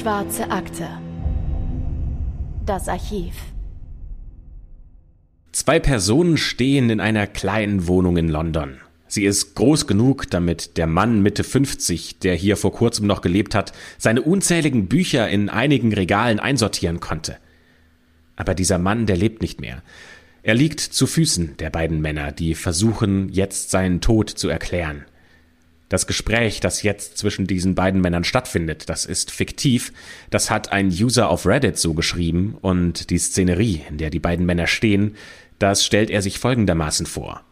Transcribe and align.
Schwarze 0.00 0.50
Akte. 0.50 0.88
Das 2.64 2.88
Archiv. 2.88 3.34
Zwei 5.52 5.78
Personen 5.78 6.38
stehen 6.38 6.88
in 6.88 7.00
einer 7.00 7.26
kleinen 7.26 7.86
Wohnung 7.86 8.16
in 8.16 8.30
London. 8.30 8.78
Sie 9.08 9.26
ist 9.26 9.56
groß 9.56 9.86
genug, 9.86 10.30
damit 10.30 10.78
der 10.78 10.86
Mann 10.86 11.20
Mitte 11.20 11.44
50, 11.44 12.18
der 12.18 12.34
hier 12.34 12.56
vor 12.56 12.72
kurzem 12.72 13.06
noch 13.06 13.20
gelebt 13.20 13.54
hat, 13.54 13.74
seine 13.98 14.22
unzähligen 14.22 14.88
Bücher 14.88 15.28
in 15.28 15.50
einigen 15.50 15.92
Regalen 15.92 16.40
einsortieren 16.40 17.00
konnte. 17.00 17.36
Aber 18.36 18.54
dieser 18.54 18.78
Mann, 18.78 19.04
der 19.04 19.18
lebt 19.18 19.42
nicht 19.42 19.60
mehr. 19.60 19.82
Er 20.42 20.54
liegt 20.54 20.80
zu 20.80 21.06
Füßen 21.06 21.58
der 21.58 21.68
beiden 21.68 22.00
Männer, 22.00 22.32
die 22.32 22.54
versuchen, 22.54 23.28
jetzt 23.28 23.70
seinen 23.70 24.00
Tod 24.00 24.30
zu 24.30 24.48
erklären. 24.48 25.04
Das 25.90 26.06
Gespräch, 26.06 26.60
das 26.60 26.84
jetzt 26.84 27.18
zwischen 27.18 27.48
diesen 27.48 27.74
beiden 27.74 28.00
Männern 28.00 28.22
stattfindet, 28.22 28.88
das 28.88 29.04
ist 29.04 29.32
fiktiv, 29.32 29.92
das 30.30 30.48
hat 30.48 30.70
ein 30.70 30.86
User 30.86 31.28
auf 31.28 31.46
Reddit 31.46 31.78
so 31.78 31.94
geschrieben 31.94 32.56
und 32.60 33.10
die 33.10 33.18
Szenerie, 33.18 33.82
in 33.88 33.98
der 33.98 34.08
die 34.08 34.20
beiden 34.20 34.46
Männer 34.46 34.68
stehen, 34.68 35.16
das 35.58 35.84
stellt 35.84 36.08
er 36.08 36.22
sich 36.22 36.38
folgendermaßen 36.38 37.06
vor. 37.06 37.42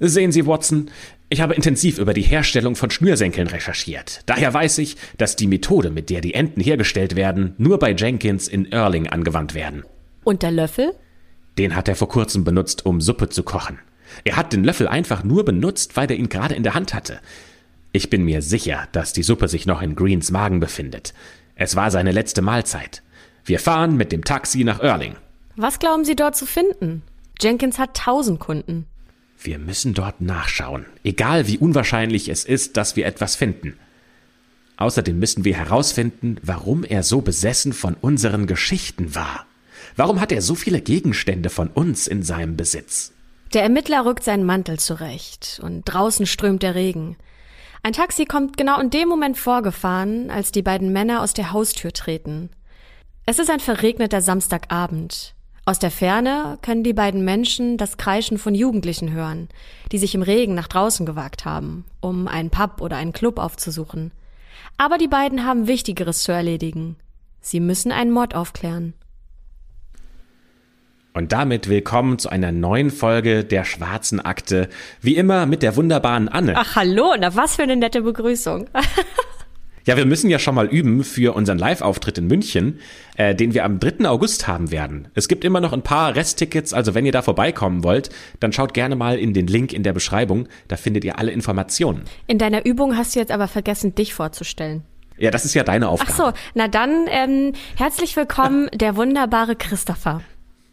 Sehen 0.00 0.32
Sie, 0.32 0.46
Watson, 0.46 0.90
ich 1.28 1.40
habe 1.40 1.54
intensiv 1.54 1.98
über 1.98 2.12
die 2.12 2.22
Herstellung 2.22 2.74
von 2.74 2.90
Schnürsenkeln 2.90 3.46
recherchiert. 3.46 4.22
Daher 4.26 4.52
weiß 4.52 4.78
ich, 4.78 4.96
dass 5.16 5.36
die 5.36 5.46
Methode, 5.46 5.90
mit 5.90 6.10
der 6.10 6.22
die 6.22 6.34
Enten 6.34 6.60
hergestellt 6.60 7.14
werden, 7.14 7.54
nur 7.56 7.78
bei 7.78 7.92
Jenkins 7.92 8.48
in 8.48 8.72
Erling 8.72 9.06
angewandt 9.06 9.54
werden. 9.54 9.84
Und 10.24 10.42
der 10.42 10.50
Löffel? 10.50 10.92
Den 11.56 11.76
hat 11.76 11.86
er 11.86 11.94
vor 11.94 12.08
kurzem 12.08 12.42
benutzt, 12.42 12.84
um 12.84 13.00
Suppe 13.00 13.28
zu 13.28 13.44
kochen. 13.44 13.78
Er 14.24 14.36
hat 14.36 14.52
den 14.52 14.64
Löffel 14.64 14.88
einfach 14.88 15.22
nur 15.22 15.44
benutzt, 15.44 15.96
weil 15.96 16.10
er 16.10 16.16
ihn 16.16 16.28
gerade 16.28 16.56
in 16.56 16.64
der 16.64 16.74
Hand 16.74 16.94
hatte. 16.94 17.20
Ich 17.92 18.10
bin 18.10 18.24
mir 18.24 18.42
sicher, 18.42 18.88
dass 18.92 19.12
die 19.12 19.22
Suppe 19.22 19.48
sich 19.48 19.66
noch 19.66 19.82
in 19.82 19.96
Greens 19.96 20.30
Magen 20.30 20.60
befindet. 20.60 21.12
Es 21.56 21.76
war 21.76 21.90
seine 21.90 22.12
letzte 22.12 22.42
Mahlzeit. 22.42 23.02
Wir 23.44 23.58
fahren 23.58 23.96
mit 23.96 24.12
dem 24.12 24.24
Taxi 24.24 24.64
nach 24.64 24.80
Erling. 24.80 25.16
Was 25.56 25.78
glauben 25.78 26.04
Sie 26.04 26.16
dort 26.16 26.36
zu 26.36 26.46
finden? 26.46 27.02
Jenkins 27.40 27.78
hat 27.78 27.96
tausend 27.96 28.38
Kunden. 28.38 28.86
Wir 29.42 29.58
müssen 29.58 29.94
dort 29.94 30.20
nachschauen, 30.20 30.86
egal 31.02 31.46
wie 31.48 31.58
unwahrscheinlich 31.58 32.28
es 32.28 32.44
ist, 32.44 32.76
dass 32.76 32.94
wir 32.94 33.06
etwas 33.06 33.36
finden. 33.36 33.78
Außerdem 34.76 35.18
müssen 35.18 35.44
wir 35.44 35.56
herausfinden, 35.56 36.36
warum 36.42 36.84
er 36.84 37.02
so 37.02 37.22
besessen 37.22 37.72
von 37.72 37.94
unseren 37.94 38.46
Geschichten 38.46 39.14
war. 39.14 39.46
Warum 39.96 40.20
hat 40.20 40.32
er 40.32 40.42
so 40.42 40.54
viele 40.54 40.80
Gegenstände 40.80 41.50
von 41.50 41.68
uns 41.68 42.06
in 42.06 42.22
seinem 42.22 42.56
Besitz? 42.56 43.12
Der 43.52 43.62
Ermittler 43.62 44.04
rückt 44.04 44.24
seinen 44.24 44.44
Mantel 44.44 44.78
zurecht 44.78 45.60
und 45.62 45.84
draußen 45.84 46.26
strömt 46.26 46.62
der 46.62 46.74
Regen. 46.74 47.16
Ein 47.82 47.94
Taxi 47.94 48.26
kommt 48.26 48.58
genau 48.58 48.78
in 48.78 48.90
dem 48.90 49.08
Moment 49.08 49.38
vorgefahren, 49.38 50.30
als 50.30 50.52
die 50.52 50.62
beiden 50.62 50.92
Männer 50.92 51.22
aus 51.22 51.32
der 51.32 51.52
Haustür 51.52 51.92
treten. 51.92 52.50
Es 53.24 53.38
ist 53.38 53.48
ein 53.48 53.60
verregneter 53.60 54.20
Samstagabend. 54.20 55.34
Aus 55.64 55.78
der 55.78 55.90
Ferne 55.90 56.58
können 56.62 56.84
die 56.84 56.92
beiden 56.92 57.24
Menschen 57.24 57.78
das 57.78 57.96
Kreischen 57.96 58.36
von 58.36 58.54
Jugendlichen 58.54 59.12
hören, 59.12 59.48
die 59.92 59.98
sich 59.98 60.14
im 60.14 60.22
Regen 60.22 60.54
nach 60.54 60.68
draußen 60.68 61.06
gewagt 61.06 61.44
haben, 61.44 61.84
um 62.00 62.28
einen 62.28 62.50
Pub 62.50 62.82
oder 62.82 62.96
einen 62.96 63.12
Club 63.12 63.38
aufzusuchen. 63.38 64.12
Aber 64.76 64.98
die 64.98 65.08
beiden 65.08 65.46
haben 65.46 65.66
Wichtigeres 65.66 66.22
zu 66.22 66.32
erledigen. 66.32 66.96
Sie 67.40 67.60
müssen 67.60 67.92
einen 67.92 68.10
Mord 68.10 68.34
aufklären. 68.34 68.94
Und 71.12 71.32
damit 71.32 71.68
willkommen 71.68 72.20
zu 72.20 72.28
einer 72.28 72.52
neuen 72.52 72.90
Folge 72.90 73.42
der 73.42 73.64
Schwarzen 73.64 74.20
Akte. 74.20 74.68
Wie 75.00 75.16
immer 75.16 75.44
mit 75.44 75.62
der 75.62 75.74
wunderbaren 75.74 76.28
Anne. 76.28 76.54
Ach 76.56 76.76
hallo, 76.76 77.14
na 77.18 77.34
was 77.34 77.56
für 77.56 77.64
eine 77.64 77.74
nette 77.74 78.02
Begrüßung. 78.02 78.70
ja, 79.86 79.96
wir 79.96 80.06
müssen 80.06 80.30
ja 80.30 80.38
schon 80.38 80.54
mal 80.54 80.68
üben 80.68 81.02
für 81.02 81.34
unseren 81.34 81.58
Live-Auftritt 81.58 82.18
in 82.18 82.28
München, 82.28 82.78
äh, 83.16 83.34
den 83.34 83.54
wir 83.54 83.64
am 83.64 83.80
3. 83.80 84.08
August 84.08 84.46
haben 84.46 84.70
werden. 84.70 85.08
Es 85.14 85.26
gibt 85.26 85.44
immer 85.44 85.60
noch 85.60 85.72
ein 85.72 85.82
paar 85.82 86.14
Resttickets, 86.14 86.72
also 86.72 86.94
wenn 86.94 87.04
ihr 87.04 87.12
da 87.12 87.22
vorbeikommen 87.22 87.82
wollt, 87.82 88.10
dann 88.38 88.52
schaut 88.52 88.72
gerne 88.72 88.94
mal 88.94 89.18
in 89.18 89.34
den 89.34 89.48
Link 89.48 89.72
in 89.72 89.82
der 89.82 89.92
Beschreibung, 89.92 90.46
da 90.68 90.76
findet 90.76 91.04
ihr 91.04 91.18
alle 91.18 91.32
Informationen. 91.32 92.04
In 92.28 92.38
deiner 92.38 92.64
Übung 92.64 92.96
hast 92.96 93.16
du 93.16 93.18
jetzt 93.18 93.32
aber 93.32 93.48
vergessen, 93.48 93.96
dich 93.96 94.14
vorzustellen. 94.14 94.84
Ja, 95.18 95.32
das 95.32 95.44
ist 95.44 95.54
ja 95.54 95.64
deine 95.64 95.88
Aufgabe. 95.88 96.12
Ach 96.12 96.16
so, 96.16 96.32
na 96.54 96.68
dann 96.68 97.06
ähm, 97.08 97.52
herzlich 97.76 98.14
willkommen, 98.14 98.70
der 98.72 98.94
wunderbare 98.94 99.56
Christopher. 99.56 100.22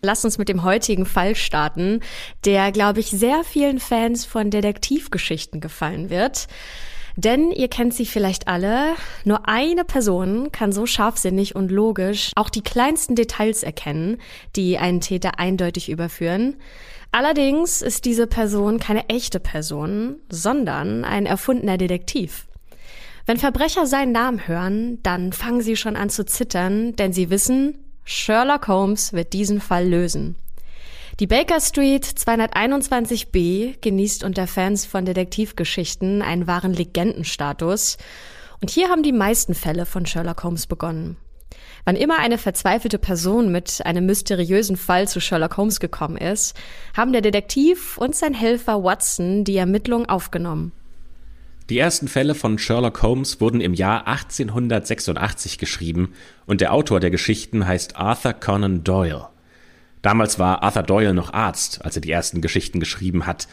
Lass 0.02 0.24
uns 0.24 0.38
mit 0.38 0.50
dem 0.50 0.64
heutigen 0.64 1.06
Fall 1.06 1.36
starten, 1.36 2.02
der, 2.46 2.72
glaube 2.72 3.00
ich, 3.00 3.08
sehr 3.08 3.44
vielen 3.44 3.80
Fans 3.80 4.26
von 4.26 4.50
Detektivgeschichten 4.50 5.60
gefallen 5.60 6.10
wird. 6.10 6.48
Denn 7.16 7.52
ihr 7.52 7.68
kennt 7.68 7.96
sie 7.96 8.06
vielleicht 8.06 8.48
alle, 8.48 8.94
nur 9.26 9.50
eine 9.50 9.84
Person 9.84 10.52
kann 10.52 10.72
so 10.72 10.86
scharfsinnig 10.86 11.56
und 11.56 11.72
logisch 11.72 12.32
auch 12.36 12.50
die 12.50 12.62
kleinsten 12.62 13.16
Details 13.16 13.64
erkennen, 13.64 14.18
die 14.56 14.78
einen 14.78 15.02
Täter 15.02 15.40
eindeutig 15.40 15.90
überführen. 15.90 16.58
Allerdings 17.12 17.82
ist 17.82 18.06
diese 18.06 18.28
Person 18.28 18.80
keine 18.80 19.10
echte 19.10 19.40
Person, 19.40 20.18
sondern 20.30 21.06
ein 21.06 21.26
erfundener 21.26 21.80
Detektiv. 21.80 22.46
Wenn 23.26 23.38
Verbrecher 23.38 23.88
seinen 23.88 24.12
Namen 24.12 24.48
hören, 24.48 25.02
dann 25.02 25.34
fangen 25.34 25.62
sie 25.62 25.76
schon 25.76 25.96
an 25.96 26.12
zu 26.12 26.24
zittern, 26.24 26.96
denn 26.98 27.14
sie 27.14 27.32
wissen, 27.32 27.87
Sherlock 28.10 28.70
Holmes 28.70 29.12
wird 29.12 29.34
diesen 29.34 29.60
Fall 29.60 29.86
lösen. 29.86 30.38
Die 31.20 31.28
Baker 31.28 31.60
Street 31.60 32.06
221b 32.06 33.82
genießt 33.82 34.24
unter 34.24 34.48
Fans 34.48 34.86
von 34.86 35.04
Detektivgeschichten 35.04 36.22
einen 36.22 36.48
wahren 36.48 36.72
Legendenstatus. 36.72 37.98
Und 38.62 38.70
hier 38.70 38.88
haben 38.88 39.04
die 39.04 39.12
meisten 39.12 39.54
Fälle 39.54 39.86
von 39.86 40.06
Sherlock 40.06 40.46
Holmes 40.46 40.68
begonnen. 40.68 41.18
Wann 41.84 41.98
immer 41.98 42.20
eine 42.20 42.38
verzweifelte 42.38 42.98
Person 42.98 43.52
mit 43.52 43.86
einem 43.86 44.06
mysteriösen 44.06 44.78
Fall 44.78 45.10
zu 45.10 45.20
Sherlock 45.20 45.58
Holmes 45.58 45.82
gekommen 45.82 46.16
ist, 46.16 46.56
haben 46.96 47.12
der 47.12 47.22
Detektiv 47.22 47.98
und 47.98 48.16
sein 48.16 48.34
Helfer 48.34 48.86
Watson 48.86 49.44
die 49.44 49.58
Ermittlung 49.58 50.08
aufgenommen. 50.08 50.72
Die 51.70 51.80
ersten 51.80 52.08
Fälle 52.08 52.34
von 52.34 52.58
Sherlock 52.58 53.02
Holmes 53.02 53.42
wurden 53.42 53.60
im 53.60 53.74
Jahr 53.74 54.08
1886 54.08 55.58
geschrieben 55.58 56.14
und 56.46 56.62
der 56.62 56.72
Autor 56.72 57.02
der 57.02 57.10
Geschichten 57.10 57.68
heißt 57.68 57.98
Arthur 57.98 58.32
Conan 58.32 58.86
Doyle. 58.86 59.28
Damals 60.02 60.40
war 60.40 60.64
Arthur 60.64 60.84
Doyle 60.84 61.14
noch 61.14 61.34
Arzt, 61.34 61.84
als 61.84 61.98
er 61.98 62.02
die 62.02 62.12
ersten 62.12 62.40
Geschichten 62.40 62.80
geschrieben 62.80 63.26
hat, 63.26 63.50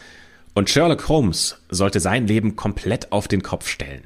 und 0.53 0.69
Sherlock 0.69 1.09
Holmes 1.09 1.61
sollte 1.67 1.99
sein 1.99 2.25
Leben 2.27 2.55
komplett 2.55 3.11
auf 3.11 3.27
den 3.27 3.43
Kopf 3.43 3.67
stellen. 3.67 4.03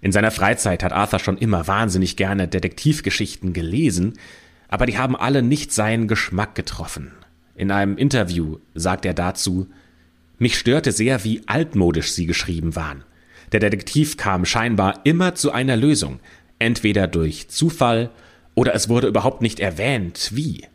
In 0.00 0.12
seiner 0.12 0.30
Freizeit 0.30 0.84
hat 0.84 0.92
Arthur 0.92 1.18
schon 1.18 1.36
immer 1.36 1.66
wahnsinnig 1.66 2.16
gerne 2.16 2.46
Detektivgeschichten 2.46 3.52
gelesen, 3.52 4.12
aber 4.68 4.86
die 4.86 4.96
haben 4.96 5.16
alle 5.16 5.42
nicht 5.42 5.72
seinen 5.72 6.06
Geschmack 6.06 6.54
getroffen. 6.54 7.10
In 7.56 7.72
einem 7.72 7.96
Interview 7.96 8.58
sagt 8.74 9.04
er 9.04 9.14
dazu, 9.14 9.66
mich 10.38 10.56
störte 10.56 10.92
sehr, 10.92 11.24
wie 11.24 11.42
altmodisch 11.46 12.12
sie 12.12 12.26
geschrieben 12.26 12.76
waren. 12.76 13.02
Der 13.54 13.60
Detektiv 13.60 14.16
kam 14.16 14.44
scheinbar 14.44 15.02
immer 15.04 15.36
zu 15.36 15.52
einer 15.52 15.76
Lösung, 15.76 16.18
entweder 16.58 17.06
durch 17.06 17.46
Zufall 17.46 18.10
oder 18.56 18.74
es 18.74 18.88
wurde 18.88 19.06
überhaupt 19.06 19.42
nicht 19.42 19.60
erwähnt, 19.60 20.30
wie. 20.32 20.66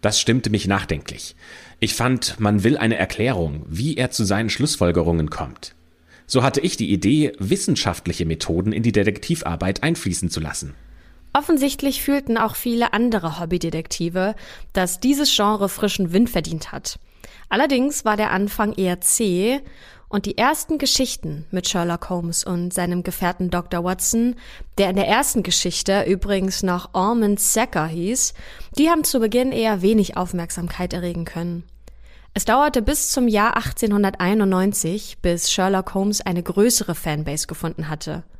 Das 0.00 0.20
stimmte 0.20 0.50
mich 0.50 0.66
nachdenklich. 0.66 1.36
Ich 1.78 1.94
fand, 1.94 2.40
man 2.40 2.64
will 2.64 2.76
eine 2.76 2.96
Erklärung, 2.96 3.64
wie 3.68 3.96
er 3.96 4.10
zu 4.10 4.24
seinen 4.24 4.50
Schlussfolgerungen 4.50 5.30
kommt. 5.30 5.76
So 6.26 6.42
hatte 6.42 6.60
ich 6.60 6.76
die 6.76 6.90
Idee, 6.90 7.30
wissenschaftliche 7.38 8.26
Methoden 8.26 8.72
in 8.72 8.82
die 8.82 8.90
Detektivarbeit 8.90 9.84
einfließen 9.84 10.28
zu 10.28 10.40
lassen. 10.40 10.74
Offensichtlich 11.34 12.02
fühlten 12.02 12.36
auch 12.36 12.56
viele 12.56 12.94
andere 12.94 13.38
Hobbydetektive, 13.38 14.34
dass 14.72 14.98
dieses 14.98 15.32
Genre 15.36 15.68
frischen 15.68 16.12
Wind 16.12 16.30
verdient 16.30 16.72
hat. 16.72 16.98
Allerdings 17.48 18.04
war 18.04 18.16
der 18.16 18.32
Anfang 18.32 18.72
eher 18.72 19.00
zäh 19.00 19.60
und 20.08 20.26
die 20.26 20.38
ersten 20.38 20.78
Geschichten 20.78 21.46
mit 21.50 21.68
Sherlock 21.68 22.10
Holmes 22.10 22.44
und 22.44 22.72
seinem 22.72 23.02
Gefährten 23.02 23.50
Dr. 23.50 23.84
Watson, 23.84 24.36
der 24.78 24.90
in 24.90 24.96
der 24.96 25.08
ersten 25.08 25.42
Geschichte 25.42 26.04
übrigens 26.04 26.62
noch 26.62 26.90
Ormond 26.94 27.40
Sacker 27.40 27.86
hieß, 27.86 28.34
die 28.78 28.90
haben 28.90 29.04
zu 29.04 29.20
Beginn 29.20 29.52
eher 29.52 29.82
wenig 29.82 30.16
Aufmerksamkeit 30.16 30.92
erregen 30.92 31.24
können. 31.24 31.64
Es 32.34 32.44
dauerte 32.44 32.82
bis 32.82 33.10
zum 33.10 33.28
Jahr 33.28 33.56
1891, 33.56 35.18
bis 35.22 35.50
Sherlock 35.50 35.94
Holmes 35.94 36.20
eine 36.20 36.42
größere 36.42 36.94
Fanbase 36.94 37.46
gefunden 37.46 37.88
hatte– 37.88 38.22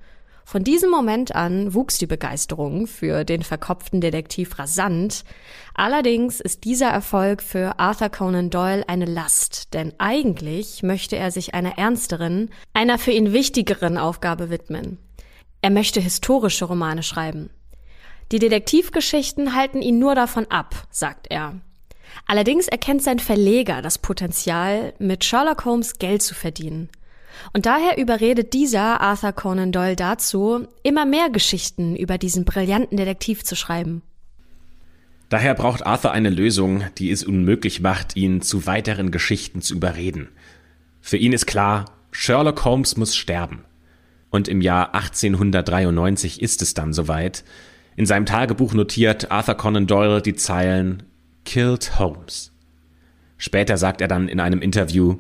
von 0.47 0.63
diesem 0.63 0.91
Moment 0.91 1.35
an 1.35 1.75
wuchs 1.75 1.99
die 1.99 2.07
Begeisterung 2.07 2.87
für 2.87 3.25
den 3.25 3.43
verkopften 3.43 4.01
Detektiv 4.01 4.61
rasant. 4.61 5.25
Allerdings 5.75 6.41
ist 6.41 6.63
dieser 6.63 6.89
Erfolg 6.89 7.43
für 7.43 7.81
Arthur 7.81 8.11
Conan 8.11 8.49
Doyle 8.49 8.89
eine 8.89 9.07
Last, 9.07 9.75
denn 9.75 9.93
eigentlich 9.99 10.85
möchte 10.85 11.17
er 11.17 11.33
sich 11.33 11.53
einer 11.55 11.79
ernsteren, 11.79 12.51
einer 12.73 12.97
für 12.97 13.11
ihn 13.11 13.33
wichtigeren 13.33 13.99
Aufgabe 13.99 14.49
widmen. 14.49 14.99
Er 15.63 15.71
möchte 15.71 15.99
historische 16.01 16.67
Romane 16.67 17.03
schreiben. 17.03 17.51
Die 18.31 18.39
Detektivgeschichten 18.39 19.57
halten 19.57 19.83
ihn 19.83 19.99
nur 19.99 20.15
davon 20.15 20.47
ab, 20.49 20.87
sagt 20.91 21.27
er. 21.29 21.61
Allerdings 22.25 22.69
erkennt 22.69 23.03
sein 23.03 23.19
Verleger 23.19 23.83
das 23.83 23.99
Potenzial, 23.99 24.95
mit 25.01 25.25
Sherlock 25.25 25.65
Holmes 25.65 25.99
Geld 25.99 26.23
zu 26.23 26.37
verdienen. 26.37 26.89
Und 27.53 27.67
daher 27.67 27.99
überredet 27.99 28.53
dieser 28.53 29.01
Arthur 29.01 29.33
Conan 29.33 29.73
Doyle 29.73 29.97
dazu, 29.97 30.67
immer 30.83 31.07
mehr 31.07 31.31
Geschichten 31.31 31.97
über 31.97 32.19
diesen 32.19 32.45
brillanten 32.45 32.97
Detektiv 32.97 33.45
zu 33.45 33.57
schreiben. 33.57 34.03
Daher 35.29 35.55
braucht 35.55 35.85
Arthur 35.85 36.13
eine 36.13 36.31
Lösung, 36.31 36.85
die 36.99 37.11
es 37.11 37.25
unmöglich 37.25 37.81
macht, 37.81 38.17
ihn 38.17 38.43
zu 38.43 38.67
weiteren 38.67 39.11
Geschichten 39.11 39.61
zu 39.61 39.75
überreden. 39.75 40.29
Für 41.01 41.17
ihn 41.17 41.33
ist 41.33 41.47
klar, 41.47 41.87
Sherlock 42.13 42.65
Holmes 42.65 42.97
muss 42.97 43.17
sterben. 43.17 43.65
Und 44.31 44.49
im 44.49 44.61
Jahr 44.61 44.95
1893 44.95 46.41
ist 46.41 46.63
es 46.63 46.75
dann 46.75 46.93
soweit. 46.93 47.45
In 47.97 48.07
seinem 48.07 48.27
Tagebuch 48.27 48.75
notiert 48.75 49.31
Arthur 49.31 49.55
Conan 49.55 49.87
Doyle 49.87 50.23
die 50.23 50.35
Zeilen 50.35 51.03
Killed 51.45 51.99
Holmes. 51.99 52.53
Später 53.39 53.77
sagt 53.77 54.01
er 54.01 54.09
dann 54.09 54.29
in 54.29 54.41
einem 54.41 54.63
Interview, 54.63 55.17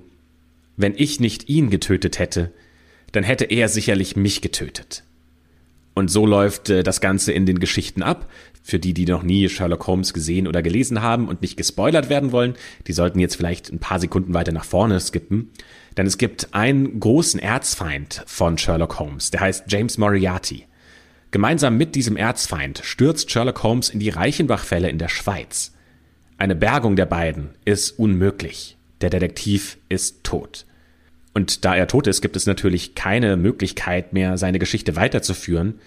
wenn 0.76 0.94
ich 0.96 1.20
nicht 1.20 1.48
ihn 1.48 1.70
getötet 1.70 2.18
hätte, 2.18 2.52
dann 3.12 3.24
hätte 3.24 3.44
er 3.44 3.68
sicherlich 3.68 4.16
mich 4.16 4.42
getötet. 4.42 5.04
Und 5.94 6.10
so 6.10 6.26
läuft 6.26 6.68
äh, 6.68 6.82
das 6.82 7.00
Ganze 7.00 7.32
in 7.32 7.46
den 7.46 7.58
Geschichten 7.58 8.02
ab. 8.02 8.30
Für 8.62 8.78
die, 8.78 8.92
die 8.92 9.06
noch 9.06 9.22
nie 9.22 9.48
Sherlock 9.48 9.86
Holmes 9.86 10.12
gesehen 10.12 10.46
oder 10.46 10.60
gelesen 10.60 11.00
haben 11.00 11.28
und 11.28 11.40
nicht 11.40 11.56
gespoilert 11.56 12.10
werden 12.10 12.32
wollen, 12.32 12.54
die 12.86 12.92
sollten 12.92 13.18
jetzt 13.18 13.36
vielleicht 13.36 13.72
ein 13.72 13.78
paar 13.78 13.98
Sekunden 13.98 14.34
weiter 14.34 14.52
nach 14.52 14.64
vorne 14.64 15.00
skippen. 15.00 15.52
Denn 15.96 16.06
es 16.06 16.18
gibt 16.18 16.52
einen 16.52 17.00
großen 17.00 17.40
Erzfeind 17.40 18.22
von 18.26 18.58
Sherlock 18.58 18.98
Holmes, 18.98 19.30
der 19.30 19.40
heißt 19.40 19.64
James 19.68 19.96
Moriarty. 19.96 20.66
Gemeinsam 21.30 21.78
mit 21.78 21.94
diesem 21.94 22.16
Erzfeind 22.16 22.80
stürzt 22.84 23.30
Sherlock 23.30 23.62
Holmes 23.62 23.88
in 23.88 24.00
die 24.00 24.10
Reichenbach-Fälle 24.10 24.90
in 24.90 24.98
der 24.98 25.08
Schweiz. 25.08 25.72
Eine 26.36 26.54
Bergung 26.54 26.96
der 26.96 27.06
beiden 27.06 27.50
ist 27.64 27.98
unmöglich. 27.98 28.76
Der 29.00 29.10
Detektiv 29.10 29.78
ist 29.88 30.24
tot. 30.24 30.66
Und 31.34 31.64
da 31.64 31.76
er 31.76 31.86
tot 31.86 32.06
ist, 32.06 32.22
gibt 32.22 32.36
es 32.36 32.46
natürlich 32.46 32.94
keine 32.94 33.36
Möglichkeit 33.36 34.12
mehr, 34.12 34.38
seine 34.38 34.58
Geschichte 34.58 34.96
weiterzuführen. 34.96 35.80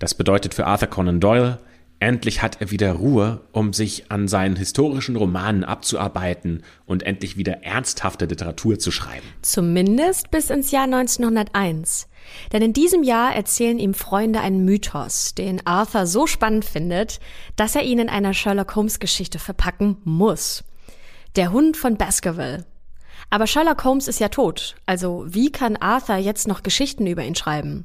Das 0.00 0.14
bedeutet 0.14 0.52
für 0.52 0.66
Arthur 0.66 0.88
Conan 0.88 1.20
Doyle, 1.20 1.58
endlich 2.00 2.42
hat 2.42 2.60
er 2.60 2.70
wieder 2.70 2.92
Ruhe, 2.92 3.40
um 3.52 3.72
sich 3.72 4.10
an 4.10 4.28
seinen 4.28 4.56
historischen 4.56 5.16
Romanen 5.16 5.64
abzuarbeiten 5.64 6.62
und 6.84 7.04
endlich 7.04 7.36
wieder 7.36 7.62
ernsthafte 7.62 8.26
Literatur 8.26 8.78
zu 8.78 8.90
schreiben. 8.90 9.26
Zumindest 9.42 10.30
bis 10.30 10.50
ins 10.50 10.70
Jahr 10.70 10.84
1901. 10.84 12.08
Denn 12.52 12.62
in 12.62 12.72
diesem 12.72 13.02
Jahr 13.02 13.34
erzählen 13.34 13.78
ihm 13.78 13.94
Freunde 13.94 14.40
einen 14.40 14.64
Mythos, 14.64 15.34
den 15.34 15.64
Arthur 15.66 16.06
so 16.06 16.26
spannend 16.26 16.64
findet, 16.64 17.20
dass 17.54 17.76
er 17.76 17.82
ihn 17.82 18.00
in 18.00 18.08
einer 18.08 18.34
Sherlock 18.34 18.74
Holmes 18.74 18.98
Geschichte 18.98 19.38
verpacken 19.38 19.98
muss. 20.04 20.64
Der 21.36 21.52
Hund 21.52 21.76
von 21.76 21.98
Baskerville. 21.98 22.64
Aber 23.28 23.46
Sherlock 23.46 23.84
Holmes 23.84 24.08
ist 24.08 24.20
ja 24.20 24.30
tot, 24.30 24.74
also 24.86 25.26
wie 25.28 25.52
kann 25.52 25.76
Arthur 25.76 26.16
jetzt 26.16 26.48
noch 26.48 26.62
Geschichten 26.62 27.06
über 27.06 27.24
ihn 27.24 27.34
schreiben? 27.34 27.84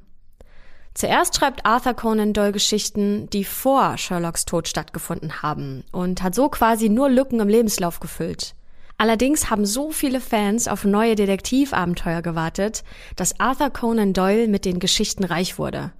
Zuerst 0.93 1.35
schreibt 1.35 1.65
Arthur 1.65 1.93
Conan 1.93 2.31
Doyle 2.31 2.53
Geschichten, 2.53 3.29
die 3.31 3.43
vor 3.43 3.97
Sherlocks 3.97 4.45
Tod 4.45 4.69
stattgefunden 4.69 5.41
haben 5.41 5.83
und 5.91 6.23
hat 6.23 6.33
so 6.33 6.47
quasi 6.47 6.87
nur 6.87 7.09
Lücken 7.09 7.41
im 7.41 7.49
Lebenslauf 7.49 7.99
gefüllt. 7.99 8.55
Allerdings 8.97 9.49
haben 9.49 9.65
so 9.65 9.91
viele 9.91 10.21
Fans 10.21 10.69
auf 10.69 10.85
neue 10.85 11.15
Detektivabenteuer 11.15 12.21
gewartet, 12.21 12.85
dass 13.17 13.37
Arthur 13.41 13.69
Conan 13.69 14.13
Doyle 14.13 14.47
mit 14.47 14.63
den 14.63 14.79
Geschichten 14.79 15.25
reich 15.25 15.57
wurde. 15.57 15.91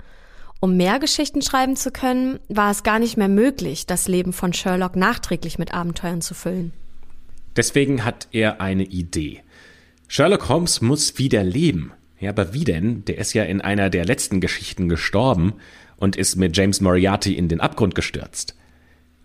Um 0.62 0.78
mehr 0.78 1.00
Geschichten 1.00 1.42
schreiben 1.42 1.76
zu 1.76 1.92
können, 1.92 2.40
war 2.48 2.72
es 2.72 2.84
gar 2.84 3.00
nicht 3.00 3.18
mehr 3.18 3.28
möglich, 3.28 3.88
das 3.88 4.08
Leben 4.08 4.32
von 4.32 4.54
Sherlock 4.54 4.96
nachträglich 4.96 5.60
mit 5.60 5.74
Abenteuern 5.74 6.22
zu 6.22 6.34
füllen. 6.34 6.72
Deswegen 7.56 8.06
hat 8.06 8.28
er 8.32 8.62
eine 8.62 8.84
Idee. 8.84 9.42
Sherlock 10.08 10.50
Holmes 10.50 10.82
muss 10.82 11.18
wieder 11.18 11.44
leben. 11.44 11.94
Ja, 12.20 12.30
aber 12.30 12.54
wie 12.54 12.64
denn? 12.64 13.04
Der 13.06 13.18
ist 13.18 13.34
ja 13.34 13.44
in 13.44 13.62
einer 13.62 13.90
der 13.90 14.06
letzten 14.06 14.42
Geschichten 14.42 14.90
gestorben 14.90 15.54
und 15.98 16.16
ist 16.16 16.36
mit 16.36 16.56
James 16.56 16.82
Moriarty 16.82 17.36
in 17.36 17.48
den 17.48 17.62
Abgrund 17.62 17.96
gestürzt. 17.96 18.56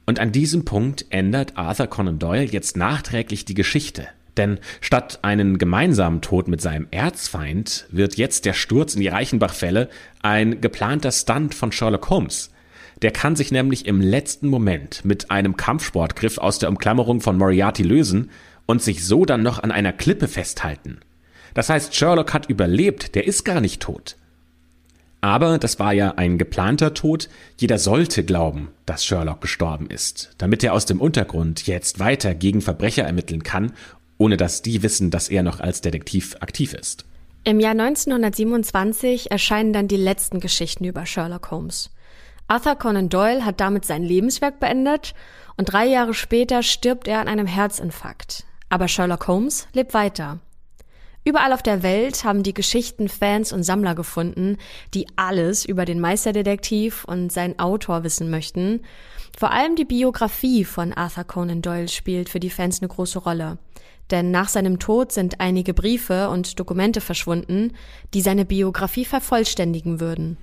Und 0.07 0.21
an 0.21 0.33
diesem 0.33 0.65
Punkt 0.65 1.07
ändert 1.11 1.57
Arthur 1.57 1.89
Conan 1.89 2.19
Doyle 2.19 2.45
jetzt 2.45 2.77
nachträglich 2.77 3.45
die 3.45 3.55
Geschichte. 3.55 4.07
Denn 4.37 4.59
statt 4.81 5.21
einen 5.23 5.59
gemeinsamen 5.59 6.21
Tod 6.21 6.47
mit 6.49 6.61
seinem 6.61 6.87
Erzfeind 6.91 7.87
wird 7.91 8.17
jetzt 8.17 8.45
der 8.45 8.53
Sturz 8.53 8.95
in 8.95 9.01
die 9.01 9.09
Reichenbach-Fälle 9.09 9.89
ein 10.23 10.61
geplanter 10.61 11.11
Stunt 11.11 11.55
von 11.55 11.73
Sherlock 11.73 12.11
Holmes. 12.11 12.51
Der 13.03 13.11
kann 13.11 13.37
sich 13.37 13.53
nämlich 13.53 13.87
im 13.87 14.01
letzten 14.01 14.49
Moment 14.49 15.05
mit 15.05 15.31
einem 15.31 15.57
Kampfsportgriff 15.57 16.39
aus 16.39 16.59
der 16.59 16.69
Umklammerung 16.69 17.21
von 17.21 17.37
Moriarty 17.37 17.83
lösen 17.83 18.31
und 18.65 18.83
sich 18.83 19.05
so 19.05 19.25
dann 19.25 19.43
noch 19.43 19.63
an 19.63 19.71
einer 19.71 19.93
Klippe 19.93 20.29
festhalten. 20.29 20.99
Das 21.55 21.69
heißt, 21.69 21.95
Sherlock 21.95 22.35
hat 22.35 22.49
überlebt, 22.49 23.15
der 23.15 23.27
ist 23.27 23.45
gar 23.45 23.61
nicht 23.61 23.81
tot. 23.81 24.17
Aber 25.21 25.59
das 25.59 25.79
war 25.79 25.93
ja 25.93 26.15
ein 26.17 26.39
geplanter 26.39 26.95
Tod. 26.95 27.29
Jeder 27.57 27.79
sollte 27.79 28.25
glauben, 28.25 28.69
dass 28.85 29.05
Sherlock 29.05 29.41
gestorben 29.41 29.89
ist, 29.89 30.35
damit 30.39 30.63
er 30.63 30.73
aus 30.73 30.87
dem 30.87 31.01
Untergrund 31.01 31.67
jetzt 31.67 31.99
weiter 31.99 32.35
gegen 32.35 32.61
Verbrecher 32.61 33.05
ermitteln 33.05 33.43
kann, 33.43 33.73
ohne 34.19 34.37
dass 34.37 34.63
die 34.63 34.83
wissen, 34.83 35.11
dass 35.11 35.29
er 35.29 35.43
noch 35.43 35.61
als 35.61 35.81
Detektiv 35.81 36.37
aktiv 36.41 36.75
ist. 36.75 37.05
Im 37.45 37.61
Jahr 37.61 37.73
1927 37.73 39.31
erscheinen 39.31 39.73
dann 39.73 39.89
die 39.89 39.97
letzten 39.97 40.41
Geschichten 40.41 40.85
über 40.85 41.07
Sherlock 41.07 41.51
Holmes. 41.51 41.91
Arthur 42.49 42.77
Conan 42.77 43.09
Doyle 43.09 43.45
hat 43.45 43.61
damit 43.61 43.85
sein 43.85 44.05
Lebenswerk 44.05 44.61
beendet 44.61 45.15
und 45.57 45.73
drei 45.73 45.87
Jahre 45.87 46.15
später 46.15 46.63
stirbt 46.63 47.09
er 47.09 47.21
an 47.21 47.29
einem 47.29 47.47
Herzinfarkt. 47.47 48.45
Aber 48.69 48.87
Sherlock 48.87 49.27
Holmes 49.27 49.67
lebt 49.73 49.95
weiter. 49.95 50.39
Überall 51.25 51.53
auf 51.53 51.63
der 51.63 51.83
Welt 51.83 52.23
haben 52.23 52.45
die 52.45 52.55
Geschichten 52.55 53.09
Fans 53.09 53.53
und 53.53 53.65
Sammler 53.65 53.97
gefunden, 53.97 54.59
die 54.95 55.09
alles 55.17 55.65
über 55.65 55.85
den 55.85 55.99
Meisterdetektiv 55.99 57.05
und 57.05 57.33
seinen 57.33 57.59
Autor 57.59 58.05
wissen 58.05 58.31
möchten. 58.31 58.83
Vor 59.37 59.51
allem 59.51 59.75
die 59.75 59.85
Biografie 59.85 60.65
von 60.65 60.93
Arthur 60.93 61.25
Conan 61.25 61.63
Doyle 61.63 61.89
spielt 61.89 62.29
für 62.29 62.39
die 62.39 62.51
Fans 62.51 62.81
eine 62.81 62.89
große 62.89 63.19
Rolle. 63.19 63.59
Denn 64.13 64.31
nach 64.31 64.49
seinem 64.49 64.79
Tod 64.79 65.11
sind 65.11 65.41
einige 65.41 65.75
Briefe 65.75 66.29
und 66.29 66.61
Dokumente 66.61 67.01
verschwunden, 67.01 67.73
die 68.15 68.21
seine 68.21 68.45
Biografie 68.45 69.05
vervollständigen 69.05 69.99
würden. 69.99 70.37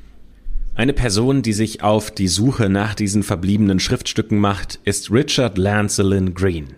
Eine 0.76 0.94
Person, 0.94 1.44
die 1.44 1.54
sich 1.54 1.84
auf 1.84 2.10
die 2.10 2.28
Suche 2.28 2.68
nach 2.68 2.96
diesen 2.96 3.22
verbliebenen 3.22 3.80
Schriftstücken 3.80 4.40
macht, 4.40 4.80
ist 4.86 5.12
Richard 5.12 5.60
Lancelin 5.60 6.34
Green. 6.34 6.74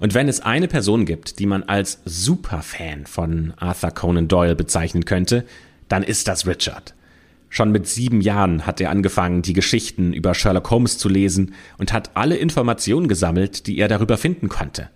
Und 0.00 0.14
wenn 0.14 0.28
es 0.28 0.40
eine 0.40 0.66
Person 0.66 1.06
gibt, 1.06 1.38
die 1.38 1.46
man 1.46 1.62
als 1.62 2.00
Superfan 2.04 3.06
von 3.06 3.54
Arthur 3.56 3.92
Conan 3.92 4.26
Doyle 4.26 4.56
bezeichnen 4.56 5.04
könnte, 5.04 5.44
dann 5.88 6.02
ist 6.02 6.26
das 6.26 6.48
Richard. 6.48 6.94
Schon 7.48 7.70
mit 7.70 7.86
sieben 7.86 8.20
Jahren 8.20 8.66
hat 8.66 8.80
er 8.80 8.90
angefangen, 8.90 9.42
die 9.42 9.52
Geschichten 9.52 10.12
über 10.12 10.34
Sherlock 10.34 10.68
Holmes 10.70 10.98
zu 10.98 11.08
lesen 11.08 11.54
und 11.78 11.92
hat 11.92 12.10
alle 12.14 12.36
Informationen 12.36 13.06
gesammelt, 13.06 13.68
die 13.68 13.78
er 13.78 13.86
darüber 13.86 14.18
finden 14.18 14.48
konnte. 14.48 14.90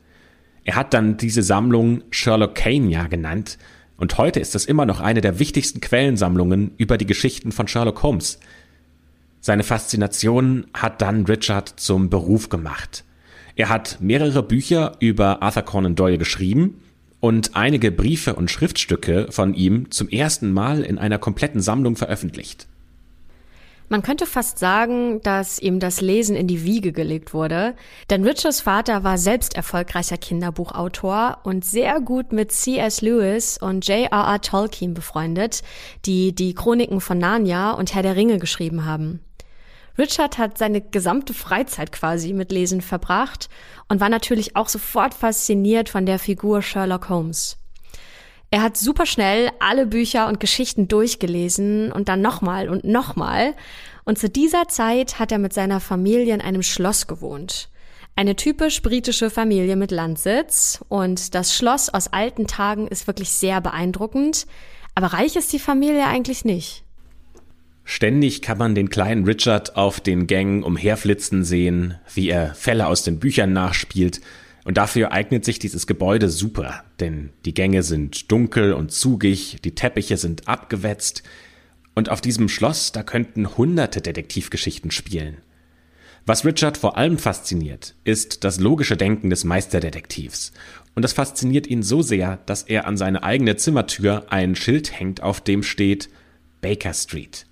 Er 0.65 0.75
hat 0.75 0.93
dann 0.93 1.17
diese 1.17 1.45
Sammlung 1.45 2.03
Sherlock 2.11 2.59
Sherlockania 2.59 3.07
genannt 3.07 3.59
und 4.01 4.17
heute 4.17 4.41
ist 4.41 4.55
es 4.55 4.65
immer 4.65 4.87
noch 4.87 5.01
eine 5.01 5.21
der 5.21 5.39
wichtigsten 5.39 5.81
Quellensammlungen 5.81 6.73
über 6.79 6.97
die 6.97 7.07
Geschichten 7.07 7.53
von 7.53 7.69
Sherlock 7.69 8.03
Holmes. 8.03 8.41
Seine 9.43 9.63
Faszination 9.63 10.67
hat 10.73 11.03
dann 11.03 11.27
Richard 11.27 11.69
zum 11.77 12.09
Beruf 12.09 12.49
gemacht. 12.49 13.05
Er 13.57 13.69
hat 13.69 13.99
mehrere 14.01 14.43
Bücher 14.43 14.97
über 15.01 15.43
Arthur 15.43 15.65
Conan 15.65 15.97
Doyle 15.97 16.17
geschrieben 16.17 16.81
und 17.21 17.55
einige 17.57 17.93
Briefe 17.93 18.35
und 18.35 18.51
Schriftstücke 18.51 19.27
von 19.31 19.53
ihm 19.53 19.91
zum 19.91 20.09
ersten 20.09 20.51
Mal 20.51 20.81
in 20.83 20.99
einer 20.99 21.19
kompletten 21.19 21.61
Sammlung 21.61 21.95
veröffentlicht. 21.95 22.67
Man 23.93 24.03
könnte 24.03 24.25
fast 24.25 24.61
sagen, 24.61 25.21
dass 25.23 25.59
ihm 25.59 25.81
das 25.81 26.01
Lesen 26.01 26.37
in 26.37 26.47
die 26.47 26.63
Wiege 26.63 26.93
gelegt 26.93 27.35
wurde, 27.35 27.75
denn 28.09 28.25
Richards 28.25 28.61
Vater 28.61 29.03
war 29.03 29.19
selbst 29.19 29.57
erfolgreicher 29.57 30.17
Kinderbuchautor 30.17 31.39
und 31.43 31.65
sehr 31.65 32.01
gut 32.01 32.31
mit 32.31 32.53
C.S. 32.53 33.01
Lewis 33.01 33.59
und 33.59 33.89
J.R.R. 33.89 34.41
Tolkien 34.43 34.95
befreundet, 34.95 35.63
die 36.07 36.33
die 36.33 36.55
Chroniken 36.55 37.01
von 37.01 37.19
Narnia 37.19 37.73
und 37.73 37.93
Herr 37.93 38.05
der 38.05 38.15
Ringe 38.15 38.39
geschrieben 38.39 38.85
haben. 38.85 39.25
Richard 39.99 40.39
hat 40.39 40.57
seine 40.57 40.81
gesamte 40.83 41.35
Freizeit 41.35 41.91
quasi 41.91 42.33
mit 42.33 42.53
Lesen 42.53 42.83
verbracht 42.83 43.49
und 43.89 43.99
war 43.99 44.09
natürlich 44.09 44.55
auch 44.55 44.69
sofort 44.69 45.15
fasziniert 45.15 45.89
von 45.89 46.07
der 46.07 46.21
Figur 46.21 46.63
Sherlock 46.63 47.09
Holmes. 47.09 47.60
Er 48.53 48.63
hat 48.63 48.77
super 48.77 49.07
schnell 49.07 49.51
alle 49.61 49.87
Bücher 49.87 50.27
und 50.27 50.41
Geschichten 50.41 50.89
durchgelesen 50.89 51.93
und 51.93 52.09
dann 52.09 52.21
nochmal 52.21 52.69
und 52.69 52.83
nochmal. 52.85 53.55
Und 54.05 54.19
zu 54.19 54.29
dieser 54.29 54.67
Zeit 54.67 55.21
hat 55.21 55.31
er 55.31 55.39
mit 55.39 55.53
seiner 55.53 55.79
Familie 55.79 56.35
in 56.35 56.41
einem 56.41 56.63
Schloss 56.65 57.07
gewohnt. 57.07 57.69
Eine 58.17 58.35
typisch 58.35 58.83
britische 58.83 59.31
Familie 59.31 59.77
mit 59.77 59.93
Landsitz. 59.93 60.85
Und 60.89 61.37
das 61.37 61.55
Schloss 61.55 61.91
aus 61.91 62.09
alten 62.09 62.49
Tagen 62.49 62.89
ist 62.89 63.07
wirklich 63.07 63.31
sehr 63.31 63.61
beeindruckend. 63.61 64.47
Aber 64.97 65.09
reich 65.09 65.37
ist 65.37 65.53
die 65.53 65.61
Familie 65.61 66.07
eigentlich 66.07 66.45
nicht. 66.45 66.83
Ständig 67.85 68.43
kann 68.43 68.59
man 68.59 68.75
den 68.75 68.91
kleinen 68.91 69.25
Richard 69.25 69.77
auf 69.77 70.01
den 70.01 70.27
Gängen 70.27 70.65
umherflitzen 70.65 71.45
sehen, 71.45 71.95
wie 72.13 72.29
er 72.29 72.55
Fälle 72.55 72.89
aus 72.89 73.05
den 73.05 73.21
Büchern 73.21 73.53
nachspielt. 73.53 74.21
Und 74.65 74.77
dafür 74.77 75.13
eignet 75.13 75.45
sich 75.45 75.59
dieses 75.59 75.87
Gebäude 75.87 76.29
super, 76.29 76.85
denn 77.01 77.31
die 77.45 77.55
Gänge 77.55 77.83
sind 77.83 78.31
dunkel 78.31 78.73
und 78.73 78.93
zugig, 78.93 79.59
die 79.65 79.75
Teppiche 79.75 80.17
sind 80.17 80.49
abgewetzt, 80.49 81.23
und 81.95 82.09
auf 82.09 82.21
diesem 82.21 82.49
Schloss, 82.49 82.93
da 82.93 83.03
könnten 83.03 83.57
hunderte 83.57 84.01
Detektivgeschichten 84.01 84.91
spielen. 84.91 85.39
Was 86.25 86.45
Richard 86.45 86.77
vor 86.77 86.97
allem 86.97 87.19
fasziniert, 87.19 87.95
ist 88.05 88.45
das 88.45 88.61
logische 88.61 88.97
Denken 88.97 89.31
des 89.31 89.45
Meisterdetektivs. 89.45 90.53
Und 90.95 91.03
das 91.03 91.13
fasziniert 91.13 91.67
ihn 91.67 91.83
so 91.83 92.03
sehr, 92.03 92.39
dass 92.47 92.63
er 92.63 92.87
an 92.87 92.97
seine 92.97 93.23
eigene 93.23 93.57
Zimmertür 93.57 94.27
ein 94.31 94.55
Schild 94.55 94.99
hängt, 94.99 95.23
auf 95.23 95.41
dem 95.41 95.63
steht 95.63 96.09
Baker 96.61 96.95
Street. 96.95 97.47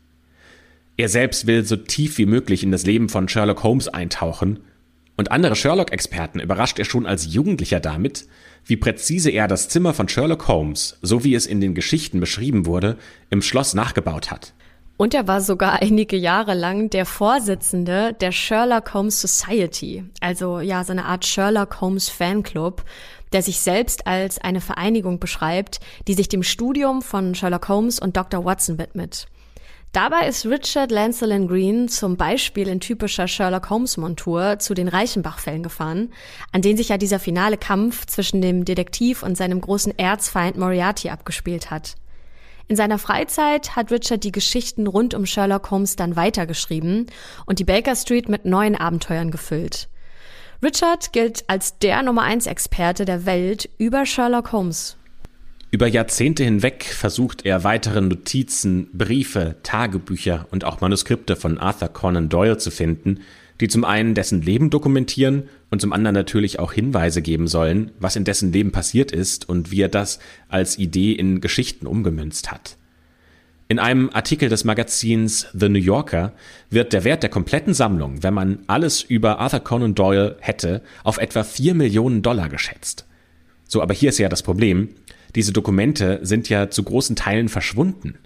Er 0.96 1.08
selbst 1.08 1.46
will 1.46 1.64
so 1.64 1.76
tief 1.76 2.18
wie 2.18 2.26
möglich 2.26 2.62
in 2.62 2.72
das 2.72 2.84
Leben 2.84 3.08
von 3.08 3.28
Sherlock 3.28 3.62
Holmes 3.62 3.88
eintauchen, 3.88 4.60
und 5.18 5.32
andere 5.32 5.56
Sherlock-Experten 5.56 6.38
überrascht 6.38 6.78
er 6.78 6.84
schon 6.84 7.04
als 7.04 7.26
Jugendlicher 7.26 7.80
damit, 7.80 8.26
wie 8.64 8.76
präzise 8.76 9.30
er 9.30 9.48
das 9.48 9.68
Zimmer 9.68 9.92
von 9.92 10.08
Sherlock 10.08 10.46
Holmes, 10.46 10.96
so 11.02 11.24
wie 11.24 11.34
es 11.34 11.44
in 11.44 11.60
den 11.60 11.74
Geschichten 11.74 12.20
beschrieben 12.20 12.66
wurde, 12.66 12.96
im 13.28 13.42
Schloss 13.42 13.74
nachgebaut 13.74 14.30
hat. 14.30 14.54
Und 14.96 15.14
er 15.14 15.26
war 15.26 15.40
sogar 15.40 15.82
einige 15.82 16.16
Jahre 16.16 16.54
lang 16.54 16.90
der 16.90 17.04
Vorsitzende 17.04 18.14
der 18.20 18.30
Sherlock 18.30 18.94
Holmes 18.94 19.20
Society, 19.20 20.04
also 20.20 20.60
ja, 20.60 20.84
so 20.84 20.92
eine 20.92 21.04
Art 21.04 21.26
Sherlock 21.26 21.80
Holmes 21.80 22.08
Fanclub, 22.08 22.84
der 23.32 23.42
sich 23.42 23.58
selbst 23.58 24.06
als 24.06 24.38
eine 24.38 24.60
Vereinigung 24.60 25.18
beschreibt, 25.18 25.80
die 26.06 26.14
sich 26.14 26.28
dem 26.28 26.44
Studium 26.44 27.02
von 27.02 27.34
Sherlock 27.34 27.68
Holmes 27.68 27.98
und 27.98 28.16
Dr. 28.16 28.44
Watson 28.44 28.78
widmet. 28.78 29.26
Dabei 29.92 30.28
ist 30.28 30.44
Richard 30.44 30.90
Lancelin 30.90 31.48
Green 31.48 31.88
zum 31.88 32.18
Beispiel 32.18 32.68
in 32.68 32.78
typischer 32.78 33.26
Sherlock 33.26 33.70
Holmes 33.70 33.96
Montur 33.96 34.58
zu 34.58 34.74
den 34.74 34.86
Reichenbach-Fällen 34.86 35.62
gefahren, 35.62 36.12
an 36.52 36.60
denen 36.60 36.76
sich 36.76 36.90
ja 36.90 36.98
dieser 36.98 37.18
finale 37.18 37.56
Kampf 37.56 38.04
zwischen 38.04 38.42
dem 38.42 38.66
Detektiv 38.66 39.22
und 39.22 39.36
seinem 39.36 39.62
großen 39.62 39.98
Erzfeind 39.98 40.58
Moriarty 40.58 41.08
abgespielt 41.08 41.70
hat. 41.70 41.94
In 42.68 42.76
seiner 42.76 42.98
Freizeit 42.98 43.76
hat 43.76 43.90
Richard 43.90 44.24
die 44.24 44.32
Geschichten 44.32 44.86
rund 44.86 45.14
um 45.14 45.24
Sherlock 45.24 45.70
Holmes 45.70 45.96
dann 45.96 46.16
weitergeschrieben 46.16 47.06
und 47.46 47.58
die 47.58 47.64
Baker 47.64 47.96
Street 47.96 48.28
mit 48.28 48.44
neuen 48.44 48.76
Abenteuern 48.76 49.30
gefüllt. 49.30 49.88
Richard 50.62 51.14
gilt 51.14 51.44
als 51.48 51.78
der 51.78 52.02
Nummer 52.02 52.24
1 52.24 52.46
Experte 52.46 53.06
der 53.06 53.24
Welt 53.24 53.70
über 53.78 54.04
Sherlock 54.04 54.52
Holmes. 54.52 54.97
Über 55.70 55.86
Jahrzehnte 55.86 56.44
hinweg 56.44 56.84
versucht 56.84 57.44
er 57.44 57.62
weitere 57.62 58.00
Notizen, 58.00 58.88
Briefe, 58.94 59.56
Tagebücher 59.62 60.46
und 60.50 60.64
auch 60.64 60.80
Manuskripte 60.80 61.36
von 61.36 61.58
Arthur 61.58 61.88
Conan 61.88 62.30
Doyle 62.30 62.56
zu 62.56 62.70
finden, 62.70 63.20
die 63.60 63.68
zum 63.68 63.84
einen 63.84 64.14
dessen 64.14 64.40
Leben 64.40 64.70
dokumentieren 64.70 65.42
und 65.70 65.82
zum 65.82 65.92
anderen 65.92 66.14
natürlich 66.14 66.58
auch 66.58 66.72
Hinweise 66.72 67.20
geben 67.20 67.48
sollen, 67.48 67.90
was 67.98 68.16
in 68.16 68.24
dessen 68.24 68.50
Leben 68.50 68.72
passiert 68.72 69.12
ist 69.12 69.46
und 69.46 69.70
wie 69.70 69.82
er 69.82 69.90
das 69.90 70.20
als 70.48 70.78
Idee 70.78 71.12
in 71.12 71.42
Geschichten 71.42 71.86
umgemünzt 71.86 72.50
hat. 72.50 72.78
In 73.70 73.78
einem 73.78 74.08
Artikel 74.14 74.48
des 74.48 74.64
Magazins 74.64 75.48
The 75.52 75.68
New 75.68 75.78
Yorker 75.78 76.32
wird 76.70 76.94
der 76.94 77.04
Wert 77.04 77.22
der 77.22 77.28
kompletten 77.28 77.74
Sammlung, 77.74 78.22
wenn 78.22 78.32
man 78.32 78.60
alles 78.68 79.02
über 79.02 79.38
Arthur 79.38 79.60
Conan 79.60 79.94
Doyle 79.94 80.36
hätte, 80.40 80.80
auf 81.04 81.18
etwa 81.18 81.44
vier 81.44 81.74
Millionen 81.74 82.22
Dollar 82.22 82.48
geschätzt. 82.48 83.04
So, 83.66 83.82
aber 83.82 83.92
hier 83.92 84.08
ist 84.08 84.16
ja 84.16 84.30
das 84.30 84.42
Problem. 84.42 84.88
Diese 85.34 85.52
Dokumente 85.52 86.20
sind 86.22 86.48
ja 86.48 86.70
zu 86.70 86.82
großen 86.82 87.16
Teilen 87.16 87.48
verschwunden. 87.48 88.18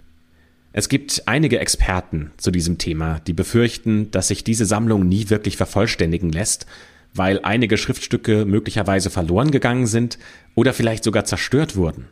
Es 0.71 0.89
gibt 0.89 1.23
einige 1.27 1.59
Experten 1.59 2.31
zu 2.37 2.49
diesem 2.49 2.77
Thema, 2.77 3.19
die 3.27 3.33
befürchten, 3.33 4.09
dass 4.11 4.29
sich 4.29 4.43
diese 4.43 4.65
Sammlung 4.65 5.07
nie 5.07 5.29
wirklich 5.29 5.55
vervollständigen 5.55 6.31
lässt, 6.31 6.65
weil 7.13 7.39
einige 7.43 7.77
Schriftstücke 7.77 8.45
möglicherweise 8.45 9.09
verloren 9.11 9.51
gegangen 9.51 9.85
sind 9.85 10.17
oder 10.55 10.73
vielleicht 10.73 11.03
sogar 11.03 11.25
zerstört 11.25 11.75
wurden. 11.75 12.07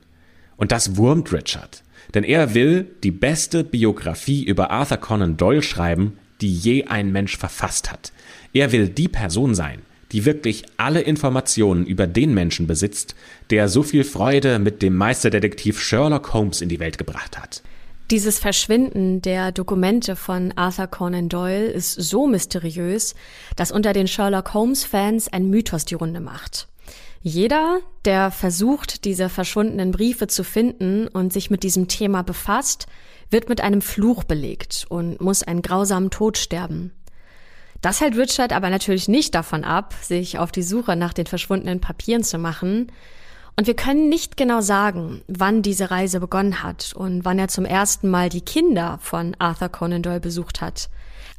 Und 0.57 0.71
das 0.71 0.95
wurmt 0.95 1.33
Richard, 1.33 1.83
denn 2.13 2.23
er 2.23 2.53
will 2.53 2.85
die 3.03 3.11
beste 3.11 3.63
Biografie 3.63 4.43
über 4.43 4.69
Arthur 4.69 4.97
Conan 4.97 5.37
Doyle 5.37 5.63
schreiben, 5.63 6.19
die 6.39 6.53
je 6.53 6.85
ein 6.85 7.11
Mensch 7.11 7.37
verfasst 7.37 7.91
hat. 7.91 8.11
Er 8.53 8.71
will 8.71 8.89
die 8.89 9.07
Person 9.07 9.55
sein, 9.55 9.79
die 10.11 10.25
wirklich 10.25 10.63
alle 10.77 11.01
Informationen 11.01 11.85
über 11.85 12.07
den 12.07 12.33
Menschen 12.33 12.67
besitzt, 12.67 13.15
der 13.49 13.67
so 13.69 13.83
viel 13.83 14.03
Freude 14.03 14.59
mit 14.59 14.81
dem 14.81 14.95
Meisterdetektiv 14.95 15.79
Sherlock 15.79 16.33
Holmes 16.33 16.61
in 16.61 16.69
die 16.69 16.79
Welt 16.79 16.97
gebracht 16.97 17.39
hat. 17.39 17.63
Dieses 18.11 18.39
Verschwinden 18.39 19.21
der 19.21 19.53
Dokumente 19.53 20.17
von 20.17 20.51
Arthur 20.57 20.87
Conan 20.87 21.29
Doyle 21.29 21.67
ist 21.67 21.93
so 21.93 22.27
mysteriös, 22.27 23.15
dass 23.55 23.71
unter 23.71 23.93
den 23.93 24.07
Sherlock 24.07 24.53
Holmes-Fans 24.53 25.29
ein 25.29 25.49
Mythos 25.49 25.85
die 25.85 25.95
Runde 25.95 26.19
macht. 26.19 26.67
Jeder, 27.21 27.79
der 28.03 28.31
versucht, 28.31 29.05
diese 29.05 29.29
verschwundenen 29.29 29.91
Briefe 29.91 30.27
zu 30.27 30.43
finden 30.43 31.07
und 31.07 31.31
sich 31.31 31.49
mit 31.49 31.63
diesem 31.63 31.87
Thema 31.87 32.21
befasst, 32.21 32.87
wird 33.29 33.47
mit 33.47 33.61
einem 33.61 33.81
Fluch 33.81 34.25
belegt 34.25 34.87
und 34.89 35.21
muss 35.21 35.43
einen 35.43 35.61
grausamen 35.61 36.09
Tod 36.09 36.37
sterben. 36.37 36.91
Das 37.81 37.99
hält 37.99 38.15
Richard 38.15 38.53
aber 38.53 38.69
natürlich 38.69 39.07
nicht 39.07 39.33
davon 39.33 39.63
ab, 39.63 39.95
sich 40.01 40.37
auf 40.37 40.51
die 40.51 40.63
Suche 40.63 40.95
nach 40.95 41.13
den 41.13 41.25
verschwundenen 41.25 41.81
Papieren 41.81 42.23
zu 42.23 42.37
machen, 42.37 42.91
und 43.57 43.67
wir 43.67 43.75
können 43.75 44.09
nicht 44.09 44.37
genau 44.37 44.61
sagen, 44.61 45.21
wann 45.27 45.61
diese 45.61 45.91
Reise 45.91 46.19
begonnen 46.19 46.63
hat 46.63 46.93
und 46.95 47.25
wann 47.25 47.37
er 47.37 47.47
zum 47.47 47.65
ersten 47.65 48.09
Mal 48.09 48.29
die 48.29 48.41
Kinder 48.41 48.97
von 49.01 49.35
Arthur 49.39 49.69
Conan 49.69 50.01
Doyle 50.01 50.19
besucht 50.19 50.61
hat. 50.61 50.89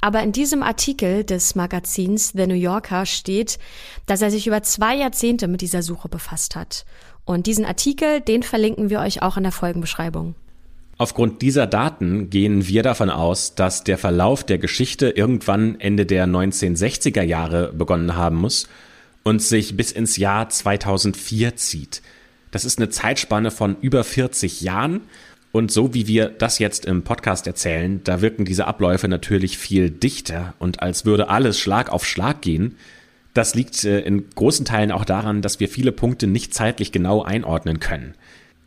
Aber 0.00 0.22
in 0.22 0.32
diesem 0.32 0.62
Artikel 0.62 1.24
des 1.24 1.54
Magazins 1.54 2.30
The 2.30 2.46
New 2.46 2.54
Yorker 2.54 3.06
steht, 3.06 3.58
dass 4.06 4.20
er 4.20 4.30
sich 4.30 4.46
über 4.46 4.62
zwei 4.62 4.96
Jahrzehnte 4.96 5.48
mit 5.48 5.60
dieser 5.60 5.82
Suche 5.82 6.08
befasst 6.08 6.56
hat. 6.56 6.84
Und 7.24 7.46
diesen 7.46 7.64
Artikel, 7.64 8.20
den 8.20 8.42
verlinken 8.42 8.90
wir 8.90 9.00
euch 9.00 9.22
auch 9.22 9.36
in 9.36 9.44
der 9.44 9.52
Folgenbeschreibung. 9.52 10.34
Aufgrund 10.98 11.42
dieser 11.42 11.66
Daten 11.66 12.30
gehen 12.30 12.68
wir 12.68 12.82
davon 12.82 13.10
aus, 13.10 13.54
dass 13.54 13.82
der 13.82 13.98
Verlauf 13.98 14.44
der 14.44 14.58
Geschichte 14.58 15.10
irgendwann 15.10 15.80
Ende 15.80 16.06
der 16.06 16.26
1960er 16.26 17.22
Jahre 17.22 17.72
begonnen 17.72 18.14
haben 18.14 18.36
muss 18.36 18.68
und 19.22 19.42
sich 19.42 19.76
bis 19.76 19.92
ins 19.92 20.16
Jahr 20.16 20.48
2004 20.48 21.56
zieht. 21.56 22.02
Das 22.50 22.64
ist 22.64 22.78
eine 22.78 22.90
Zeitspanne 22.90 23.50
von 23.50 23.76
über 23.80 24.04
40 24.04 24.60
Jahren. 24.60 25.00
Und 25.52 25.70
so 25.70 25.92
wie 25.92 26.06
wir 26.06 26.28
das 26.28 26.58
jetzt 26.58 26.86
im 26.86 27.02
Podcast 27.02 27.46
erzählen, 27.46 28.00
da 28.04 28.22
wirken 28.22 28.46
diese 28.46 28.66
Abläufe 28.66 29.06
natürlich 29.06 29.58
viel 29.58 29.90
dichter 29.90 30.54
und 30.58 30.82
als 30.82 31.04
würde 31.04 31.28
alles 31.28 31.58
Schlag 31.58 31.90
auf 31.90 32.06
Schlag 32.06 32.40
gehen. 32.40 32.76
Das 33.34 33.54
liegt 33.54 33.84
äh, 33.84 34.00
in 34.00 34.30
großen 34.30 34.64
Teilen 34.64 34.92
auch 34.92 35.04
daran, 35.04 35.42
dass 35.42 35.60
wir 35.60 35.68
viele 35.68 35.92
Punkte 35.92 36.26
nicht 36.26 36.54
zeitlich 36.54 36.90
genau 36.90 37.22
einordnen 37.22 37.80
können. 37.80 38.14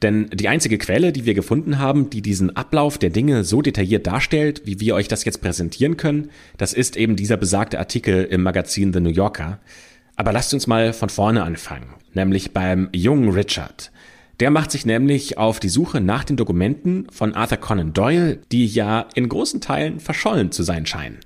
Denn 0.06 0.30
die 0.32 0.50
einzige 0.50 0.78
Quelle, 0.78 1.12
die 1.12 1.26
wir 1.26 1.34
gefunden 1.34 1.80
haben, 1.80 2.12
die 2.12 2.22
diesen 2.22 2.56
Ablauf 2.56 3.00
der 3.00 3.10
Dinge 3.10 3.44
so 3.44 3.64
detailliert 3.64 4.06
darstellt, 4.06 4.62
wie 4.64 4.80
wir 4.80 4.94
euch 4.94 5.08
das 5.08 5.26
jetzt 5.26 5.42
präsentieren 5.42 5.98
können, 5.98 6.30
das 6.58 6.74
ist 6.74 6.96
eben 6.96 7.16
dieser 7.16 7.38
besagte 7.38 7.80
Artikel 7.80 8.24
im 8.26 8.44
Magazin 8.44 8.94
The 8.94 9.00
New 9.00 9.10
Yorker. 9.10 9.58
Aber 10.16 10.32
lasst 10.32 10.54
uns 10.54 10.68
mal 10.68 10.94
von 10.94 11.10
vorne 11.10 11.42
anfangen, 11.42 11.88
nämlich 12.14 12.54
beim 12.54 12.90
jungen 12.94 13.30
Richard. 13.30 13.92
Der 14.40 14.52
macht 14.52 14.70
sich 14.70 14.86
nämlich 14.86 15.40
auf 15.40 15.60
die 15.60 15.70
Suche 15.70 16.02
nach 16.02 16.24
den 16.24 16.38
Dokumenten 16.38 17.08
von 17.12 17.34
Arthur 17.34 17.58
Conan 17.58 17.94
Doyle, 17.94 18.38
die 18.52 18.68
ja 18.68 19.08
in 19.16 19.28
großen 19.28 19.60
Teilen 19.60 20.00
verschollen 20.00 20.52
zu 20.52 20.62
sein 20.62 20.86
scheinen. 20.86 21.18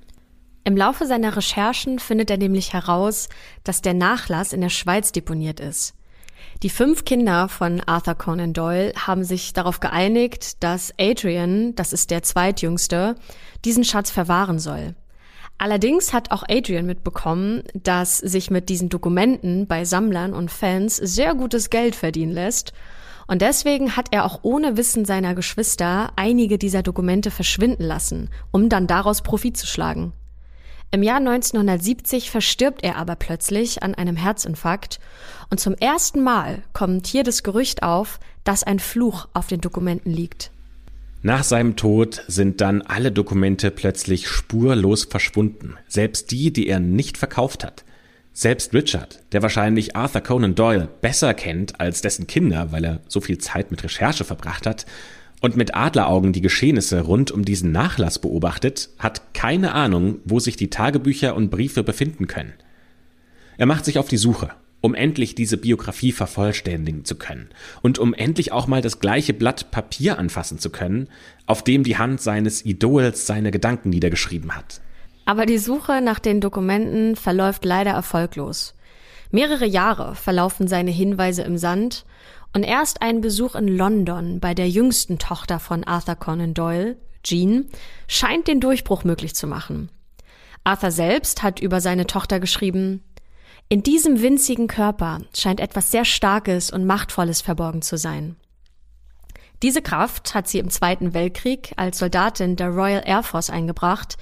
Im 0.64 0.78
Laufe 0.78 1.06
seiner 1.06 1.36
Recherchen 1.36 2.00
findet 2.00 2.32
er 2.32 2.38
nämlich 2.38 2.72
heraus, 2.72 3.28
dass 3.66 3.82
der 3.82 3.94
Nachlass 3.94 4.54
in 4.54 4.62
der 4.62 4.70
Schweiz 4.70 5.12
deponiert 5.12 5.60
ist. 5.60 5.96
Die 6.62 6.70
fünf 6.70 7.06
Kinder 7.06 7.48
von 7.48 7.80
Arthur 7.86 8.16
Conan 8.16 8.52
Doyle 8.52 8.92
haben 8.98 9.24
sich 9.24 9.54
darauf 9.54 9.80
geeinigt, 9.80 10.62
dass 10.62 10.94
Adrian, 11.00 11.74
das 11.76 11.94
ist 11.94 12.12
der 12.12 12.22
zweitjüngste, 12.22 13.16
diesen 13.64 13.86
Schatz 13.86 14.12
verwahren 14.12 14.60
soll. 14.60 14.94
Allerdings 15.58 16.12
hat 16.12 16.32
auch 16.32 16.44
Adrian 16.50 16.86
mitbekommen, 16.86 17.64
dass 17.74 18.18
sich 18.18 18.52
mit 18.52 18.68
diesen 18.68 18.90
Dokumenten 18.90 19.68
bei 19.68 19.86
Sammlern 19.86 20.34
und 20.34 20.52
Fans 20.52 20.98
sehr 20.98 21.34
gutes 21.34 21.70
Geld 21.70 21.96
verdienen 21.96 22.34
lässt. 22.34 22.74
Und 23.28 23.42
deswegen 23.42 23.96
hat 23.96 24.08
er 24.12 24.26
auch 24.26 24.40
ohne 24.42 24.76
Wissen 24.76 25.06
seiner 25.06 25.36
Geschwister 25.36 26.12
einige 26.18 26.58
dieser 26.58 26.84
Dokumente 26.84 27.32
verschwinden 27.32 27.84
lassen, 27.84 28.30
um 28.52 28.68
dann 28.68 28.86
daraus 28.86 29.22
Profit 29.22 29.56
zu 29.56 29.66
schlagen. 29.66 30.12
Im 30.92 31.04
Jahr 31.04 31.18
1970 31.18 32.32
verstirbt 32.32 32.84
er 32.84 32.96
aber 32.96 33.16
plötzlich 33.16 33.84
an 33.84 33.94
einem 33.94 34.16
Herzinfarkt 34.16 35.00
und 35.52 35.60
zum 35.60 35.76
ersten 35.76 36.24
Mal 36.24 36.64
kommt 36.74 37.06
hier 37.06 37.24
das 37.24 37.44
Gerücht 37.44 37.84
auf, 37.84 38.20
dass 38.44 38.64
ein 38.64 38.80
Fluch 38.80 39.28
auf 39.34 39.46
den 39.46 39.62
Dokumenten 39.62 40.12
liegt. 40.12 40.50
Nach 41.22 41.44
seinem 41.44 41.76
Tod 41.76 42.24
sind 42.28 42.60
dann 42.62 42.82
alle 42.82 43.12
Dokumente 43.12 43.70
plötzlich 43.70 44.28
spurlos 44.28 45.04
verschwunden, 45.04 45.78
selbst 45.88 46.32
die, 46.32 46.52
die 46.52 46.68
er 46.68 46.80
nicht 46.80 47.18
verkauft 47.18 47.64
hat. 47.64 47.84
Selbst 48.34 48.74
Richard, 48.74 49.22
der 49.32 49.44
wahrscheinlich 49.44 49.96
Arthur 49.96 50.22
Conan 50.22 50.56
Doyle 50.56 50.88
besser 51.02 51.34
kennt 51.36 51.80
als 51.80 52.02
dessen 52.02 52.26
Kinder, 52.26 52.72
weil 52.72 52.86
er 52.86 53.02
so 53.08 53.22
viel 53.22 53.38
Zeit 53.38 53.70
mit 53.70 53.84
Recherche 53.84 54.24
verbracht 54.24 54.66
hat 54.66 54.86
und 55.42 55.56
mit 55.56 55.76
Adleraugen 55.76 56.34
die 56.34 56.42
Geschehnisse 56.42 57.02
rund 57.02 57.32
um 57.32 57.46
diesen 57.46 57.72
Nachlass 57.72 58.20
beobachtet, 58.20 58.90
hat 59.00 59.34
keine 59.34 59.74
Ahnung, 59.74 60.20
wo 60.26 60.40
sich 60.40 60.56
die 60.56 60.70
Tagebücher 60.70 61.36
und 61.36 61.50
Briefe 61.50 61.84
befinden 61.84 62.28
können. 62.28 62.54
Er 63.58 63.66
macht 63.66 63.86
sich 63.86 64.00
auf 64.00 64.08
die 64.08 64.18
Suche 64.18 64.52
um 64.82 64.96
endlich 64.96 65.36
diese 65.36 65.58
Biografie 65.58 66.12
vervollständigen 66.12 67.04
zu 67.06 67.16
können 67.16 67.50
und 67.82 68.00
um 68.00 68.14
endlich 68.14 68.52
auch 68.52 68.68
mal 68.68 68.82
das 68.82 69.00
gleiche 69.00 69.34
Blatt 69.34 69.72
Papier 69.72 70.18
anfassen 70.18 70.60
zu 70.60 70.70
können, 70.70 71.10
auf 71.46 71.64
dem 71.64 71.84
die 71.84 71.98
Hand 71.98 72.22
seines 72.22 72.66
Idols 72.66 73.26
seine 73.26 73.52
Gedanken 73.52 73.90
niedergeschrieben 73.90 74.56
hat. 74.56 74.82
Aber 75.26 75.46
die 75.46 75.58
Suche 75.58 76.02
nach 76.02 76.20
den 76.20 76.42
Dokumenten 76.42 77.16
verläuft 77.16 77.66
leider 77.66 77.92
erfolglos. 77.92 78.74
Mehrere 79.32 79.66
Jahre 79.66 80.16
verlaufen 80.16 80.68
seine 80.68 80.92
Hinweise 80.92 81.44
im 81.44 81.58
Sand 81.58 82.06
und 82.54 82.64
erst 82.64 83.02
ein 83.02 83.22
Besuch 83.22 83.56
in 83.56 83.68
London 83.68 84.40
bei 84.40 84.54
der 84.54 84.70
jüngsten 84.70 85.20
Tochter 85.20 85.60
von 85.60 85.84
Arthur 85.84 86.16
Conan 86.16 86.54
Doyle, 86.54 86.98
Jean, 87.24 87.70
scheint 88.08 88.48
den 88.48 88.60
Durchbruch 88.60 89.04
möglich 89.04 89.36
zu 89.36 89.48
machen. 89.48 89.90
Arthur 90.64 90.92
selbst 90.92 91.44
hat 91.44 91.60
über 91.60 91.82
seine 91.82 92.08
Tochter 92.08 92.40
geschrieben, 92.40 93.04
in 93.72 93.84
diesem 93.84 94.22
winzigen 94.22 94.68
Körper 94.68 95.20
scheint 95.38 95.60
etwas 95.60 95.92
sehr 95.92 96.04
Starkes 96.04 96.72
und 96.72 96.86
Machtvolles 96.86 97.42
verborgen 97.42 97.84
zu 97.84 97.98
sein. 97.98 98.36
Diese 99.62 99.82
Kraft 99.82 100.34
hat 100.34 100.48
sie 100.48 100.58
im 100.58 100.70
Zweiten 100.70 101.14
Weltkrieg 101.14 101.74
als 101.76 102.00
Soldatin 102.00 102.56
der 102.56 102.70
Royal 102.70 103.04
Air 103.06 103.24
Force 103.24 103.50
eingebracht, 103.50 104.18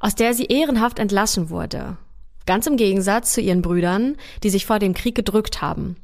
aus 0.00 0.16
der 0.16 0.34
sie 0.34 0.46
ehrenhaft 0.46 0.98
entlassen 0.98 1.50
wurde. 1.50 1.96
Ganz 2.46 2.66
im 2.66 2.76
Gegensatz 2.76 3.34
zu 3.34 3.40
ihren 3.40 3.62
Brüdern, 3.62 4.16
die 4.42 4.50
sich 4.50 4.66
vor 4.66 4.78
dem 4.78 4.94
Krieg 4.94 5.14
gedrückt 5.14 5.60
haben. 5.62 5.96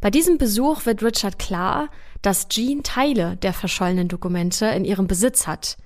Bei 0.00 0.10
diesem 0.10 0.38
Besuch 0.38 0.86
wird 0.86 1.02
Richard 1.02 1.38
klar, 1.38 1.90
dass 2.22 2.48
Jean 2.48 2.82
Teile 2.82 3.36
der 3.36 3.52
verschollenen 3.52 4.08
Dokumente 4.08 4.66
in 4.66 4.84
ihrem 4.84 5.06
Besitz 5.06 5.46
hat. 5.46 5.76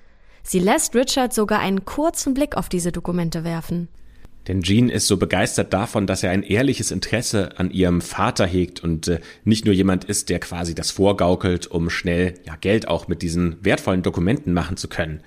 Sie 0.43 0.59
lässt 0.59 0.95
Richard 0.95 1.33
sogar 1.33 1.59
einen 1.59 1.85
kurzen 1.85 2.33
Blick 2.33 2.55
auf 2.55 2.69
diese 2.69 2.91
Dokumente 2.91 3.43
werfen. 3.43 3.87
Denn 4.47 4.61
Jean 4.61 4.89
ist 4.89 5.07
so 5.07 5.15
begeistert 5.17 5.73
davon, 5.73 6.05
dass 6.05 6.21
er 6.21 6.31
ein 6.31 6.43
ehrliches 6.43 6.91
Interesse 6.91 7.57
an 7.57 7.71
ihrem 7.71 8.01
Vater 8.01 8.45
hegt 8.45 8.83
und 8.83 9.07
äh, 9.07 9.21
nicht 9.45 9.63
nur 9.63 9.73
jemand 9.73 10.03
ist, 10.03 10.29
der 10.29 10.39
quasi 10.39 10.75
das 10.75 10.91
vorgaukelt, 10.91 11.67
um 11.67 11.89
schnell 11.89 12.33
ja, 12.45 12.57
Geld 12.57 12.89
auch 12.89 13.07
mit 13.07 13.21
diesen 13.21 13.63
wertvollen 13.63 14.03
Dokumenten 14.03 14.53
machen 14.53 14.75
zu 14.75 14.89
können. 14.89 15.21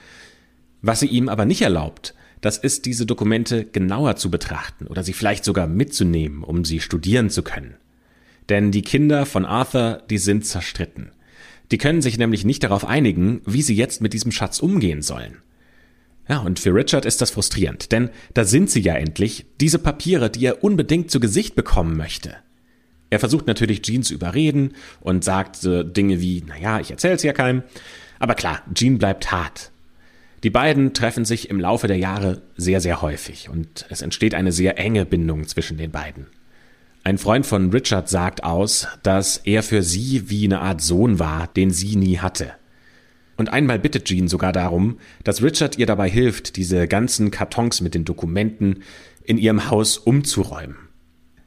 Was 0.82 1.00
sie 1.00 1.06
ihm 1.06 1.30
aber 1.30 1.46
nicht 1.46 1.62
erlaubt, 1.62 2.14
das 2.42 2.58
ist, 2.58 2.84
diese 2.84 3.06
Dokumente 3.06 3.64
genauer 3.64 4.16
zu 4.16 4.30
betrachten 4.30 4.86
oder 4.86 5.02
sie 5.02 5.14
vielleicht 5.14 5.44
sogar 5.44 5.66
mitzunehmen, 5.66 6.44
um 6.44 6.66
sie 6.66 6.80
studieren 6.80 7.30
zu 7.30 7.42
können. 7.42 7.76
Denn 8.48 8.70
die 8.70 8.82
Kinder 8.82 9.26
von 9.26 9.44
Arthur, 9.44 10.02
die 10.08 10.18
sind 10.18 10.46
zerstritten. 10.46 11.10
Die 11.72 11.78
können 11.78 12.02
sich 12.02 12.16
nämlich 12.18 12.44
nicht 12.44 12.62
darauf 12.62 12.84
einigen, 12.86 13.40
wie 13.44 13.62
sie 13.62 13.74
jetzt 13.74 14.00
mit 14.00 14.12
diesem 14.12 14.30
Schatz 14.30 14.60
umgehen 14.60 15.02
sollen. 15.02 15.38
Ja, 16.28 16.38
und 16.38 16.58
für 16.58 16.74
Richard 16.74 17.04
ist 17.04 17.20
das 17.20 17.30
frustrierend, 17.30 17.92
denn 17.92 18.10
da 18.34 18.44
sind 18.44 18.70
sie 18.70 18.80
ja 18.80 18.94
endlich, 18.94 19.46
diese 19.60 19.78
Papiere, 19.78 20.28
die 20.30 20.44
er 20.44 20.64
unbedingt 20.64 21.10
zu 21.10 21.20
Gesicht 21.20 21.54
bekommen 21.54 21.96
möchte. 21.96 22.36
Er 23.10 23.20
versucht 23.20 23.46
natürlich 23.46 23.82
Jean 23.82 24.02
zu 24.02 24.14
überreden 24.14 24.72
und 25.00 25.22
sagt 25.22 25.56
so 25.56 25.84
Dinge 25.84 26.20
wie, 26.20 26.42
naja, 26.42 26.80
ich 26.80 26.90
erzähl's 26.90 27.22
ja 27.22 27.32
keinem. 27.32 27.62
Aber 28.18 28.34
klar, 28.34 28.62
Jean 28.74 28.98
bleibt 28.98 29.30
hart. 29.30 29.70
Die 30.42 30.50
beiden 30.50 30.92
treffen 30.92 31.24
sich 31.24 31.48
im 31.48 31.60
Laufe 31.60 31.86
der 31.86 31.98
Jahre 31.98 32.42
sehr, 32.56 32.80
sehr 32.80 33.02
häufig 33.02 33.48
und 33.48 33.86
es 33.88 34.02
entsteht 34.02 34.34
eine 34.34 34.52
sehr 34.52 34.78
enge 34.78 35.06
Bindung 35.06 35.46
zwischen 35.46 35.78
den 35.78 35.92
beiden. 35.92 36.26
Ein 37.06 37.18
Freund 37.18 37.46
von 37.46 37.70
Richard 37.70 38.08
sagt 38.08 38.42
aus, 38.42 38.88
dass 39.04 39.36
er 39.36 39.62
für 39.62 39.84
sie 39.84 40.28
wie 40.28 40.44
eine 40.44 40.58
Art 40.60 40.80
Sohn 40.80 41.20
war, 41.20 41.46
den 41.46 41.70
sie 41.70 41.94
nie 41.94 42.18
hatte. 42.18 42.50
Und 43.36 43.48
einmal 43.48 43.78
bittet 43.78 44.06
Jean 44.06 44.26
sogar 44.26 44.52
darum, 44.52 44.98
dass 45.22 45.40
Richard 45.40 45.78
ihr 45.78 45.86
dabei 45.86 46.10
hilft, 46.10 46.56
diese 46.56 46.88
ganzen 46.88 47.30
Kartons 47.30 47.80
mit 47.80 47.94
den 47.94 48.04
Dokumenten 48.04 48.82
in 49.22 49.38
ihrem 49.38 49.70
Haus 49.70 49.98
umzuräumen. 49.98 50.75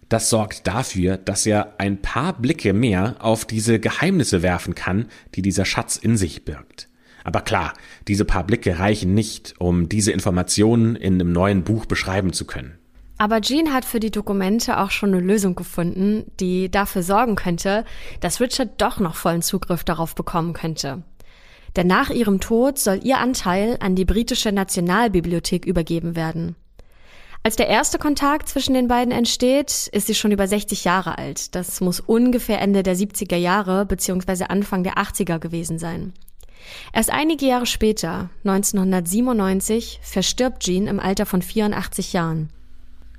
Das 0.08 0.30
sorgt 0.30 0.66
dafür, 0.66 1.18
dass 1.18 1.46
er 1.46 1.74
ein 1.78 2.02
paar 2.02 2.40
Blicke 2.40 2.72
mehr 2.72 3.18
auf 3.20 3.44
diese 3.44 3.82
Geheimnisse 3.82 4.42
werfen 4.42 4.76
kann, 4.76 5.08
die 5.36 5.42
dieser 5.42 5.66
Schatz 5.66 5.98
in 5.98 6.16
sich 6.16 6.46
birgt. 6.46 6.88
Aber 7.26 7.42
klar, 7.42 7.74
diese 8.08 8.24
paar 8.24 8.46
Blicke 8.46 8.80
reichen 8.80 9.14
nicht, 9.14 9.56
um 9.60 9.90
diese 9.90 10.14
Informationen 10.14 10.96
in 10.96 11.16
einem 11.16 11.34
neuen 11.34 11.66
Buch 11.66 11.86
beschreiben 11.86 12.32
zu 12.32 12.46
können. 12.46 12.79
Aber 13.20 13.42
Jean 13.42 13.74
hat 13.74 13.84
für 13.84 14.00
die 14.00 14.12
Dokumente 14.12 14.80
auch 14.80 14.92
schon 14.92 15.14
eine 15.14 15.22
Lösung 15.22 15.54
gefunden, 15.54 16.32
die 16.40 16.72
dafür 16.72 17.04
sorgen 17.04 17.36
könnte, 17.36 17.84
dass 18.22 18.40
Richard 18.40 18.82
doch 18.82 19.00
noch 19.02 19.16
vollen 19.16 19.42
Zugriff 19.42 19.84
darauf 19.84 20.16
bekommen 20.16 20.54
könnte. 20.54 21.04
Denn 21.76 21.86
nach 21.86 22.10
ihrem 22.10 22.40
Tod 22.40 22.80
soll 22.80 23.02
ihr 23.04 23.18
Anteil 23.18 23.76
an 23.82 23.96
die 23.96 24.06
britische 24.06 24.54
Nationalbibliothek 24.54 25.66
übergeben 25.66 26.16
werden. 26.16 26.56
Als 27.44 27.58
der 27.58 27.68
erste 27.68 28.00
Kontakt 28.00 28.48
zwischen 28.48 28.74
den 28.74 28.88
beiden 28.88 29.12
entsteht, 29.12 29.90
ist 29.92 30.08
sie 30.08 30.16
schon 30.16 30.32
über 30.32 30.48
60 30.48 30.86
Jahre 30.86 31.18
alt. 31.18 31.56
Das 31.56 31.82
muss 31.82 32.00
ungefähr 32.00 32.62
Ende 32.62 32.84
der 32.84 32.96
70er 32.96 33.36
Jahre 33.36 33.86
bzw. 33.86 34.46
Anfang 34.46 34.84
der 34.84 34.96
80er 34.96 35.40
gewesen 35.40 35.78
sein. 35.78 36.14
Erst 36.94 37.12
einige 37.12 37.46
Jahre 37.46 37.66
später, 37.66 38.30
1997, 38.46 40.00
verstirbt 40.04 40.64
Jean 40.64 40.88
im 40.88 41.02
Alter 41.02 41.26
von 41.26 41.42
84 41.42 42.14
Jahren. 42.14 42.50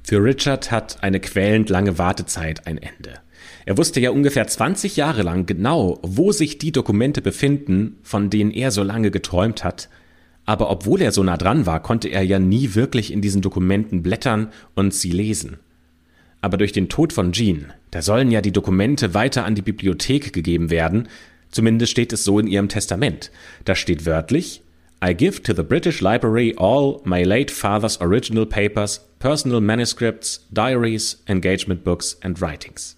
Für 0.02 0.22
Richard 0.22 0.70
hat 0.70 1.02
eine 1.02 1.20
quälend 1.20 1.70
lange 1.70 1.98
Wartezeit 1.98 2.66
ein 2.66 2.78
Ende. 2.78 3.20
Er 3.66 3.78
wusste 3.78 4.00
ja 4.00 4.10
ungefähr 4.10 4.46
20 4.46 4.96
Jahre 4.96 5.22
lang 5.22 5.46
genau, 5.46 5.98
wo 6.02 6.32
sich 6.32 6.58
die 6.58 6.72
Dokumente 6.72 7.22
befinden, 7.22 7.98
von 8.02 8.30
denen 8.30 8.50
er 8.50 8.70
so 8.70 8.82
lange 8.82 9.10
geträumt 9.10 9.62
hat. 9.64 9.88
Aber 10.46 10.70
obwohl 10.70 11.02
er 11.02 11.12
so 11.12 11.22
nah 11.22 11.36
dran 11.36 11.66
war, 11.66 11.82
konnte 11.82 12.08
er 12.08 12.22
ja 12.22 12.38
nie 12.38 12.74
wirklich 12.74 13.12
in 13.12 13.20
diesen 13.20 13.42
Dokumenten 13.42 14.02
blättern 14.02 14.48
und 14.74 14.94
sie 14.94 15.12
lesen. 15.12 15.58
Aber 16.40 16.56
durch 16.56 16.72
den 16.72 16.88
Tod 16.88 17.12
von 17.12 17.32
Jean, 17.32 17.72
da 17.90 18.02
sollen 18.02 18.30
ja 18.30 18.40
die 18.40 18.52
Dokumente 18.52 19.14
weiter 19.14 19.44
an 19.44 19.54
die 19.54 19.62
Bibliothek 19.62 20.32
gegeben 20.32 20.70
werden, 20.70 21.08
zumindest 21.50 21.92
steht 21.92 22.12
es 22.12 22.24
so 22.24 22.38
in 22.38 22.46
ihrem 22.46 22.68
Testament. 22.68 23.30
Da 23.64 23.74
steht 23.74 24.06
wörtlich, 24.06 24.62
I 25.02 25.14
give 25.14 25.42
to 25.44 25.54
the 25.54 25.62
British 25.62 26.02
Library 26.02 26.54
all 26.58 27.00
my 27.06 27.22
late 27.22 27.50
father's 27.50 27.98
original 28.02 28.44
papers, 28.44 29.00
personal 29.18 29.62
manuscripts, 29.62 30.40
diaries, 30.52 31.22
engagement 31.26 31.84
books 31.84 32.18
and 32.22 32.38
writings. 32.38 32.96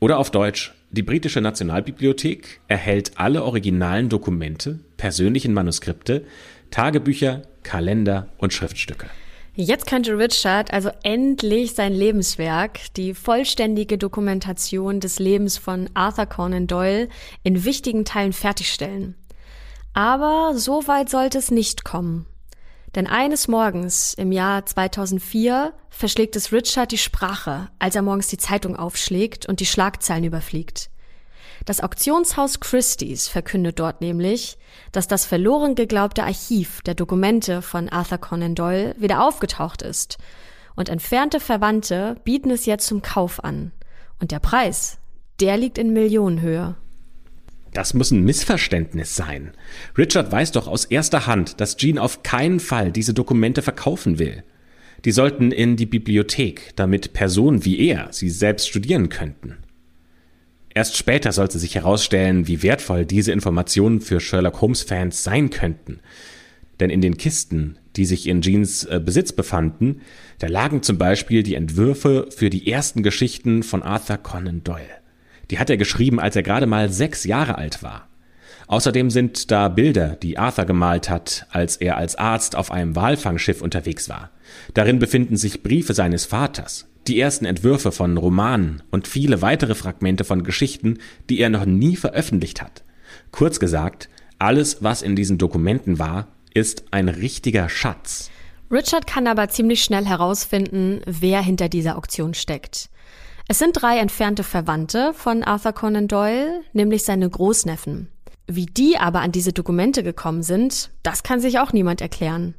Oder 0.00 0.18
auf 0.18 0.30
Deutsch, 0.30 0.72
die 0.90 1.02
britische 1.02 1.42
Nationalbibliothek 1.42 2.60
erhält 2.68 3.12
alle 3.16 3.42
originalen 3.42 4.08
Dokumente, 4.08 4.78
persönlichen 4.96 5.52
Manuskripte, 5.52 6.24
Tagebücher, 6.70 7.42
Kalender 7.62 8.28
und 8.38 8.54
Schriftstücke. 8.54 9.06
Jetzt 9.54 9.86
könnte 9.86 10.18
Richard 10.18 10.72
also 10.72 10.90
endlich 11.02 11.74
sein 11.74 11.92
Lebenswerk, 11.92 12.94
die 12.94 13.12
vollständige 13.12 13.98
Dokumentation 13.98 15.00
des 15.00 15.18
Lebens 15.18 15.58
von 15.58 15.90
Arthur 15.92 16.26
Conan 16.26 16.66
Doyle, 16.66 17.10
in 17.42 17.64
wichtigen 17.66 18.06
Teilen 18.06 18.32
fertigstellen. 18.32 19.16
Aber 19.96 20.52
so 20.54 20.86
weit 20.88 21.08
sollte 21.08 21.38
es 21.38 21.50
nicht 21.50 21.86
kommen. 21.86 22.26
Denn 22.94 23.06
eines 23.06 23.48
Morgens 23.48 24.12
im 24.12 24.30
Jahr 24.30 24.66
2004 24.66 25.72
verschlägt 25.88 26.36
es 26.36 26.52
Richard 26.52 26.92
die 26.92 26.98
Sprache, 26.98 27.70
als 27.78 27.96
er 27.96 28.02
morgens 28.02 28.26
die 28.26 28.36
Zeitung 28.36 28.76
aufschlägt 28.76 29.46
und 29.46 29.58
die 29.58 29.64
Schlagzeilen 29.64 30.24
überfliegt. 30.24 30.90
Das 31.64 31.80
Auktionshaus 31.80 32.60
Christie's 32.60 33.26
verkündet 33.26 33.78
dort 33.78 34.02
nämlich, 34.02 34.58
dass 34.92 35.08
das 35.08 35.24
verloren 35.24 35.74
geglaubte 35.74 36.24
Archiv 36.24 36.82
der 36.82 36.94
Dokumente 36.94 37.62
von 37.62 37.88
Arthur 37.88 38.18
Conan 38.18 38.54
Doyle 38.54 38.94
wieder 38.98 39.26
aufgetaucht 39.26 39.80
ist 39.80 40.18
und 40.74 40.90
entfernte 40.90 41.40
Verwandte 41.40 42.16
bieten 42.22 42.50
es 42.50 42.66
jetzt 42.66 42.86
zum 42.86 43.00
Kauf 43.00 43.42
an. 43.42 43.72
Und 44.20 44.30
der 44.30 44.40
Preis, 44.40 44.98
der 45.40 45.56
liegt 45.56 45.78
in 45.78 45.94
Millionenhöhe. 45.94 46.76
Das 47.76 47.92
muss 47.92 48.10
ein 48.10 48.24
Missverständnis 48.24 49.16
sein. 49.16 49.50
Richard 49.98 50.32
weiß 50.32 50.52
doch 50.52 50.66
aus 50.66 50.86
erster 50.86 51.26
Hand, 51.26 51.60
dass 51.60 51.76
Jean 51.76 51.98
auf 51.98 52.22
keinen 52.22 52.58
Fall 52.58 52.90
diese 52.90 53.12
Dokumente 53.12 53.60
verkaufen 53.60 54.18
will. 54.18 54.44
Die 55.04 55.12
sollten 55.12 55.52
in 55.52 55.76
die 55.76 55.84
Bibliothek, 55.84 56.72
damit 56.76 57.12
Personen 57.12 57.66
wie 57.66 57.78
er 57.86 58.08
sie 58.12 58.30
selbst 58.30 58.70
studieren 58.70 59.10
könnten. 59.10 59.58
Erst 60.72 60.96
später 60.96 61.32
sollte 61.32 61.58
sich 61.58 61.74
herausstellen, 61.74 62.48
wie 62.48 62.62
wertvoll 62.62 63.04
diese 63.04 63.32
Informationen 63.32 64.00
für 64.00 64.20
Sherlock 64.20 64.62
Holmes-Fans 64.62 65.22
sein 65.22 65.50
könnten. 65.50 66.00
Denn 66.80 66.88
in 66.88 67.02
den 67.02 67.18
Kisten, 67.18 67.76
die 67.96 68.06
sich 68.06 68.26
in 68.26 68.40
Jeans 68.40 68.84
äh, 68.84 69.02
Besitz 69.04 69.32
befanden, 69.32 70.00
da 70.38 70.46
lagen 70.46 70.82
zum 70.82 70.96
Beispiel 70.96 71.42
die 71.42 71.56
Entwürfe 71.56 72.28
für 72.34 72.48
die 72.48 72.72
ersten 72.72 73.02
Geschichten 73.02 73.62
von 73.62 73.82
Arthur 73.82 74.16
Conan 74.16 74.64
Doyle. 74.64 75.05
Die 75.50 75.58
hat 75.58 75.70
er 75.70 75.76
geschrieben, 75.76 76.20
als 76.20 76.36
er 76.36 76.42
gerade 76.42 76.66
mal 76.66 76.88
sechs 76.88 77.24
Jahre 77.24 77.58
alt 77.58 77.82
war. 77.82 78.08
Außerdem 78.68 79.10
sind 79.10 79.50
da 79.50 79.68
Bilder, 79.68 80.16
die 80.16 80.38
Arthur 80.38 80.64
gemalt 80.64 81.08
hat, 81.08 81.46
als 81.50 81.76
er 81.76 81.96
als 81.96 82.16
Arzt 82.16 82.56
auf 82.56 82.72
einem 82.72 82.96
Walfangschiff 82.96 83.62
unterwegs 83.62 84.08
war. 84.08 84.30
Darin 84.74 84.98
befinden 84.98 85.36
sich 85.36 85.62
Briefe 85.62 85.94
seines 85.94 86.26
Vaters, 86.26 86.88
die 87.06 87.20
ersten 87.20 87.44
Entwürfe 87.44 87.92
von 87.92 88.16
Romanen 88.16 88.82
und 88.90 89.06
viele 89.06 89.40
weitere 89.40 89.76
Fragmente 89.76 90.24
von 90.24 90.42
Geschichten, 90.42 90.98
die 91.30 91.38
er 91.38 91.48
noch 91.48 91.64
nie 91.64 91.94
veröffentlicht 91.96 92.60
hat. 92.60 92.82
Kurz 93.30 93.60
gesagt, 93.60 94.08
alles, 94.38 94.82
was 94.82 95.02
in 95.02 95.14
diesen 95.14 95.38
Dokumenten 95.38 96.00
war, 96.00 96.26
ist 96.52 96.84
ein 96.90 97.08
richtiger 97.08 97.68
Schatz. 97.68 98.30
Richard 98.70 99.06
kann 99.06 99.28
aber 99.28 99.48
ziemlich 99.48 99.84
schnell 99.84 100.06
herausfinden, 100.06 101.00
wer 101.06 101.40
hinter 101.40 101.68
dieser 101.68 101.96
Auktion 101.96 102.34
steckt. 102.34 102.88
Es 103.48 103.58
sind 103.58 103.80
drei 103.80 103.98
entfernte 103.98 104.42
Verwandte 104.42 105.14
von 105.14 105.44
Arthur 105.44 105.72
Conan 105.72 106.08
Doyle, 106.08 106.62
nämlich 106.72 107.04
seine 107.04 107.30
Großneffen. 107.30 108.10
Wie 108.48 108.66
die 108.66 108.98
aber 108.98 109.20
an 109.20 109.30
diese 109.30 109.52
Dokumente 109.52 110.02
gekommen 110.02 110.42
sind, 110.42 110.90
das 111.04 111.22
kann 111.22 111.40
sich 111.40 111.60
auch 111.60 111.72
niemand 111.72 112.00
erklären. 112.00 112.54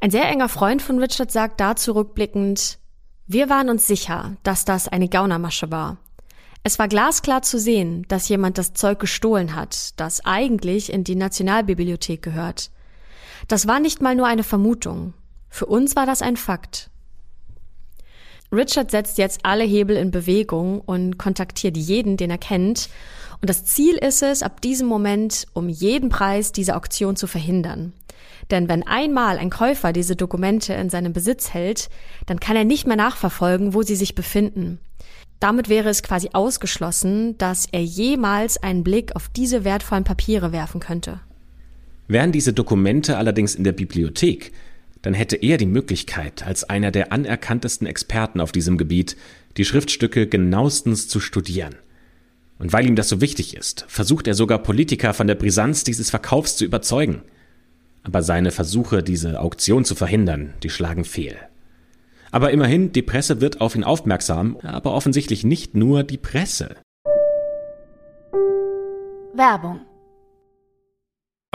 Ein 0.00 0.10
sehr 0.10 0.28
enger 0.28 0.50
Freund 0.50 0.82
von 0.82 0.98
Richard 0.98 1.30
sagt 1.30 1.58
dazu 1.58 1.92
rückblickend, 1.92 2.78
wir 3.26 3.48
waren 3.48 3.70
uns 3.70 3.86
sicher, 3.86 4.36
dass 4.42 4.66
das 4.66 4.88
eine 4.88 5.08
Gaunermasche 5.08 5.70
war. 5.70 5.96
Es 6.62 6.78
war 6.78 6.88
glasklar 6.88 7.40
zu 7.40 7.58
sehen, 7.58 8.04
dass 8.08 8.28
jemand 8.28 8.58
das 8.58 8.74
Zeug 8.74 8.98
gestohlen 8.98 9.54
hat, 9.54 9.98
das 9.98 10.24
eigentlich 10.26 10.92
in 10.92 11.04
die 11.04 11.14
Nationalbibliothek 11.14 12.20
gehört. 12.20 12.70
Das 13.48 13.66
war 13.66 13.80
nicht 13.80 14.02
mal 14.02 14.14
nur 14.14 14.26
eine 14.26 14.44
Vermutung. 14.44 15.14
Für 15.48 15.66
uns 15.66 15.96
war 15.96 16.04
das 16.04 16.20
ein 16.20 16.36
Fakt. 16.36 16.90
Richard 18.52 18.90
setzt 18.90 19.18
jetzt 19.18 19.40
alle 19.42 19.64
Hebel 19.64 19.96
in 19.96 20.10
Bewegung 20.10 20.80
und 20.80 21.18
kontaktiert 21.18 21.76
jeden, 21.76 22.16
den 22.16 22.30
er 22.30 22.38
kennt. 22.38 22.88
Und 23.40 23.50
das 23.50 23.64
Ziel 23.64 23.96
ist 23.96 24.22
es, 24.22 24.42
ab 24.42 24.60
diesem 24.60 24.86
Moment 24.86 25.46
um 25.52 25.68
jeden 25.68 26.08
Preis 26.08 26.52
diese 26.52 26.76
Auktion 26.76 27.16
zu 27.16 27.26
verhindern. 27.26 27.92
Denn 28.50 28.68
wenn 28.68 28.86
einmal 28.86 29.38
ein 29.38 29.50
Käufer 29.50 29.92
diese 29.92 30.16
Dokumente 30.16 30.74
in 30.74 30.90
seinem 30.90 31.12
Besitz 31.12 31.52
hält, 31.52 31.88
dann 32.26 32.40
kann 32.40 32.56
er 32.56 32.64
nicht 32.64 32.86
mehr 32.86 32.96
nachverfolgen, 32.96 33.74
wo 33.74 33.82
sie 33.82 33.96
sich 33.96 34.14
befinden. 34.14 34.78
Damit 35.40 35.68
wäre 35.68 35.88
es 35.88 36.02
quasi 36.02 36.30
ausgeschlossen, 36.32 37.36
dass 37.38 37.66
er 37.70 37.82
jemals 37.82 38.62
einen 38.62 38.84
Blick 38.84 39.14
auf 39.16 39.28
diese 39.28 39.64
wertvollen 39.64 40.04
Papiere 40.04 40.52
werfen 40.52 40.80
könnte. 40.80 41.20
Wären 42.06 42.32
diese 42.32 42.52
Dokumente 42.52 43.16
allerdings 43.16 43.54
in 43.54 43.64
der 43.64 43.72
Bibliothek, 43.72 44.52
dann 45.04 45.12
hätte 45.12 45.36
er 45.36 45.58
die 45.58 45.66
Möglichkeit, 45.66 46.46
als 46.46 46.64
einer 46.64 46.90
der 46.90 47.12
anerkanntesten 47.12 47.86
Experten 47.86 48.40
auf 48.40 48.52
diesem 48.52 48.78
Gebiet, 48.78 49.18
die 49.58 49.66
Schriftstücke 49.66 50.26
genauestens 50.26 51.08
zu 51.08 51.20
studieren. 51.20 51.74
Und 52.58 52.72
weil 52.72 52.86
ihm 52.86 52.96
das 52.96 53.10
so 53.10 53.20
wichtig 53.20 53.54
ist, 53.54 53.84
versucht 53.86 54.26
er 54.26 54.32
sogar 54.32 54.60
Politiker 54.60 55.12
von 55.12 55.26
der 55.26 55.34
Brisanz 55.34 55.84
dieses 55.84 56.08
Verkaufs 56.08 56.56
zu 56.56 56.64
überzeugen. 56.64 57.20
Aber 58.02 58.22
seine 58.22 58.50
Versuche, 58.50 59.02
diese 59.02 59.40
Auktion 59.40 59.84
zu 59.84 59.94
verhindern, 59.94 60.54
die 60.62 60.70
schlagen 60.70 61.04
fehl. 61.04 61.36
Aber 62.30 62.50
immerhin, 62.50 62.90
die 62.92 63.02
Presse 63.02 63.42
wird 63.42 63.60
auf 63.60 63.76
ihn 63.76 63.84
aufmerksam, 63.84 64.56
aber 64.62 64.94
offensichtlich 64.94 65.44
nicht 65.44 65.74
nur 65.74 66.02
die 66.02 66.16
Presse. 66.16 66.76
Werbung 69.34 69.80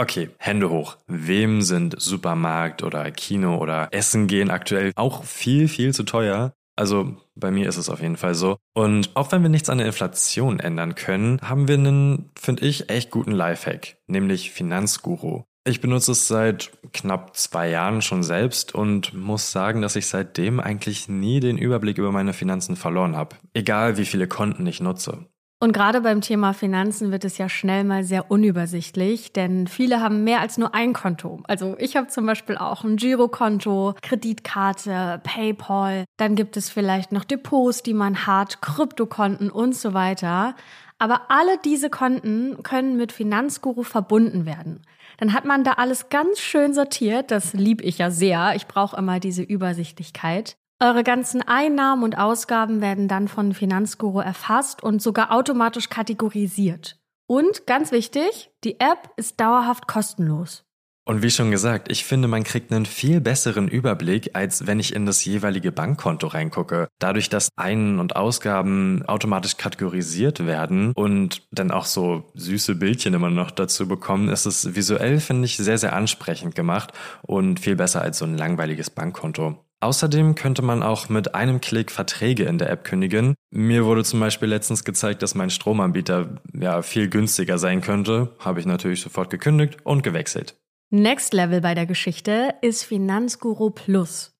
Okay, 0.00 0.30
Hände 0.38 0.70
hoch. 0.70 0.96
Wem 1.08 1.60
sind 1.60 2.00
Supermarkt 2.00 2.82
oder 2.82 3.10
Kino 3.10 3.58
oder 3.58 3.88
Essen 3.90 4.28
gehen 4.28 4.48
aktuell 4.48 4.92
auch 4.96 5.24
viel, 5.24 5.68
viel 5.68 5.92
zu 5.92 6.04
teuer? 6.04 6.54
Also 6.74 7.16
bei 7.34 7.50
mir 7.50 7.68
ist 7.68 7.76
es 7.76 7.90
auf 7.90 8.00
jeden 8.00 8.16
Fall 8.16 8.34
so. 8.34 8.56
Und 8.72 9.10
auch 9.14 9.30
wenn 9.30 9.42
wir 9.42 9.50
nichts 9.50 9.68
an 9.68 9.76
der 9.76 9.86
Inflation 9.86 10.58
ändern 10.58 10.94
können, 10.94 11.38
haben 11.42 11.68
wir 11.68 11.74
einen, 11.74 12.30
finde 12.34 12.64
ich, 12.64 12.88
echt 12.88 13.10
guten 13.10 13.32
Lifehack, 13.32 13.98
nämlich 14.06 14.52
Finanzguru. 14.52 15.42
Ich 15.68 15.82
benutze 15.82 16.12
es 16.12 16.26
seit 16.26 16.70
knapp 16.94 17.36
zwei 17.36 17.68
Jahren 17.68 18.00
schon 18.00 18.22
selbst 18.22 18.74
und 18.74 19.12
muss 19.12 19.52
sagen, 19.52 19.82
dass 19.82 19.96
ich 19.96 20.06
seitdem 20.06 20.60
eigentlich 20.60 21.10
nie 21.10 21.40
den 21.40 21.58
Überblick 21.58 21.98
über 21.98 22.10
meine 22.10 22.32
Finanzen 22.32 22.76
verloren 22.76 23.16
habe. 23.16 23.36
Egal 23.52 23.98
wie 23.98 24.06
viele 24.06 24.28
Konten 24.28 24.66
ich 24.66 24.80
nutze. 24.80 25.26
Und 25.62 25.72
gerade 25.74 26.00
beim 26.00 26.22
Thema 26.22 26.54
Finanzen 26.54 27.12
wird 27.12 27.26
es 27.26 27.36
ja 27.36 27.50
schnell 27.50 27.84
mal 27.84 28.02
sehr 28.02 28.30
unübersichtlich, 28.30 29.34
denn 29.34 29.66
viele 29.66 30.00
haben 30.00 30.24
mehr 30.24 30.40
als 30.40 30.56
nur 30.56 30.74
ein 30.74 30.94
Konto. 30.94 31.42
Also 31.44 31.76
ich 31.78 31.96
habe 31.96 32.06
zum 32.06 32.24
Beispiel 32.24 32.56
auch 32.56 32.82
ein 32.82 32.96
Girokonto, 32.96 33.94
Kreditkarte, 34.00 35.20
PayPal, 35.22 36.06
dann 36.16 36.34
gibt 36.34 36.56
es 36.56 36.70
vielleicht 36.70 37.12
noch 37.12 37.24
Depots, 37.24 37.82
die 37.82 37.92
man 37.92 38.26
hat, 38.26 38.62
Kryptokonten 38.62 39.50
und 39.50 39.76
so 39.76 39.92
weiter. 39.92 40.54
Aber 40.98 41.30
alle 41.30 41.58
diese 41.62 41.90
Konten 41.90 42.62
können 42.62 42.96
mit 42.96 43.12
Finanzguru 43.12 43.82
verbunden 43.82 44.46
werden 44.46 44.80
dann 45.20 45.34
hat 45.34 45.44
man 45.44 45.64
da 45.64 45.72
alles 45.72 46.08
ganz 46.08 46.40
schön 46.40 46.72
sortiert. 46.72 47.30
Das 47.30 47.52
lieb 47.52 47.82
ich 47.82 47.98
ja 47.98 48.10
sehr. 48.10 48.54
Ich 48.56 48.66
brauche 48.66 48.96
immer 48.96 49.20
diese 49.20 49.42
Übersichtlichkeit. 49.42 50.56
Eure 50.82 51.04
ganzen 51.04 51.42
Einnahmen 51.42 52.02
und 52.02 52.16
Ausgaben 52.16 52.80
werden 52.80 53.06
dann 53.06 53.28
von 53.28 53.52
Finanzguru 53.52 54.20
erfasst 54.20 54.82
und 54.82 55.02
sogar 55.02 55.30
automatisch 55.30 55.90
kategorisiert. 55.90 56.98
Und 57.26 57.66
ganz 57.66 57.92
wichtig, 57.92 58.50
die 58.64 58.80
App 58.80 59.10
ist 59.16 59.38
dauerhaft 59.38 59.86
kostenlos. 59.86 60.64
Und 61.04 61.22
wie 61.22 61.30
schon 61.30 61.50
gesagt, 61.50 61.92
ich 61.92 62.06
finde, 62.06 62.28
man 62.28 62.44
kriegt 62.44 62.72
einen 62.72 62.86
viel 62.86 63.20
besseren 63.20 63.68
Überblick, 63.68 64.30
als 64.32 64.66
wenn 64.66 64.80
ich 64.80 64.94
in 64.94 65.04
das 65.04 65.22
jeweilige 65.22 65.70
Bankkonto 65.70 66.28
reingucke. 66.28 66.88
Dadurch, 66.98 67.28
dass 67.28 67.50
Ein- 67.56 67.98
und 67.98 68.16
Ausgaben 68.16 69.04
automatisch 69.06 69.58
kategorisiert 69.58 70.46
werden 70.46 70.92
und 70.94 71.42
dann 71.50 71.72
auch 71.72 71.84
so 71.84 72.30
süße 72.34 72.76
Bildchen 72.76 73.12
immer 73.12 73.28
noch 73.28 73.50
dazu 73.50 73.86
bekommen, 73.86 74.30
ist 74.30 74.46
es 74.46 74.74
visuell, 74.74 75.20
finde 75.20 75.44
ich, 75.44 75.58
sehr, 75.58 75.76
sehr 75.76 75.92
ansprechend 75.92 76.54
gemacht 76.54 76.92
und 77.20 77.60
viel 77.60 77.76
besser 77.76 78.00
als 78.00 78.16
so 78.16 78.24
ein 78.24 78.38
langweiliges 78.38 78.88
Bankkonto. 78.88 79.58
Außerdem 79.82 80.34
könnte 80.34 80.60
man 80.60 80.82
auch 80.82 81.08
mit 81.08 81.34
einem 81.34 81.60
Klick 81.60 81.90
Verträge 81.90 82.44
in 82.44 82.58
der 82.58 82.68
App 82.68 82.84
kündigen. 82.84 83.34
Mir 83.50 83.86
wurde 83.86 84.04
zum 84.04 84.20
Beispiel 84.20 84.48
letztens 84.48 84.84
gezeigt, 84.84 85.22
dass 85.22 85.34
mein 85.34 85.48
Stromanbieter 85.48 86.42
ja 86.52 86.82
viel 86.82 87.08
günstiger 87.08 87.58
sein 87.58 87.80
könnte. 87.80 88.36
Habe 88.38 88.60
ich 88.60 88.66
natürlich 88.66 89.00
sofort 89.00 89.30
gekündigt 89.30 89.78
und 89.84 90.02
gewechselt. 90.02 90.56
Next 90.90 91.32
Level 91.32 91.62
bei 91.62 91.74
der 91.74 91.86
Geschichte 91.86 92.54
ist 92.60 92.82
Finanzguru 92.82 93.70
Plus. 93.70 94.39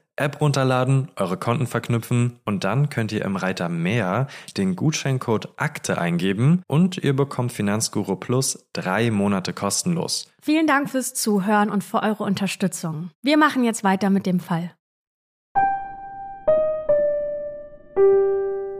App 0.17 0.41
runterladen, 0.41 1.09
eure 1.15 1.37
Konten 1.37 1.67
verknüpfen 1.67 2.39
und 2.45 2.63
dann 2.63 2.89
könnt 2.89 3.11
ihr 3.11 3.23
im 3.23 3.35
Reiter 3.35 3.69
Mehr 3.69 4.27
den 4.57 4.75
Gutscheincode 4.75 5.49
Akte 5.57 5.97
eingeben 5.97 6.61
und 6.67 6.97
ihr 6.97 7.15
bekommt 7.15 7.51
Finanzguru 7.51 8.15
Plus 8.15 8.67
drei 8.73 9.09
Monate 9.09 9.53
kostenlos. 9.53 10.31
Vielen 10.41 10.67
Dank 10.67 10.89
fürs 10.89 11.13
Zuhören 11.13 11.69
und 11.69 11.83
für 11.83 12.03
eure 12.03 12.23
Unterstützung. 12.23 13.09
Wir 13.21 13.37
machen 13.37 13.63
jetzt 13.63 13.83
weiter 13.83 14.09
mit 14.09 14.25
dem 14.25 14.39
Fall. 14.39 14.71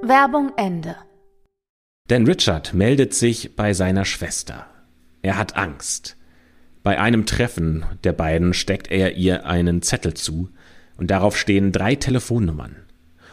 Werbung 0.03 0.51
Ende. 0.57 0.95
Denn 2.09 2.25
Richard 2.25 2.73
meldet 2.73 3.13
sich 3.13 3.55
bei 3.55 3.73
seiner 3.73 4.03
Schwester. 4.03 4.65
Er 5.21 5.37
hat 5.37 5.55
Angst. 5.55 6.17
Bei 6.83 6.99
einem 6.99 7.25
Treffen 7.27 7.85
der 8.03 8.11
beiden 8.11 8.53
steckt 8.53 8.89
er 8.89 9.15
ihr 9.15 9.45
einen 9.45 9.83
Zettel 9.83 10.15
zu, 10.15 10.49
und 11.01 11.09
darauf 11.09 11.35
stehen 11.35 11.71
drei 11.71 11.95
Telefonnummern. 11.95 12.75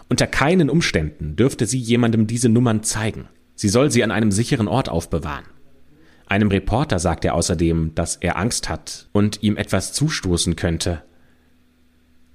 Unter 0.08 0.26
keinen 0.26 0.70
Umständen 0.70 1.36
dürfte 1.36 1.66
sie 1.66 1.78
jemandem 1.78 2.26
diese 2.26 2.48
Nummern 2.48 2.82
zeigen. 2.82 3.28
Sie 3.56 3.68
soll 3.68 3.90
sie 3.90 4.02
an 4.02 4.10
einem 4.10 4.32
sicheren 4.32 4.68
Ort 4.68 4.88
aufbewahren. 4.88 5.44
Einem 6.26 6.48
Reporter 6.48 6.98
sagt 6.98 7.26
er 7.26 7.34
außerdem, 7.34 7.94
dass 7.94 8.16
er 8.16 8.38
Angst 8.38 8.70
hat 8.70 9.10
und 9.12 9.42
ihm 9.42 9.58
etwas 9.58 9.92
zustoßen 9.92 10.56
könnte. 10.56 11.02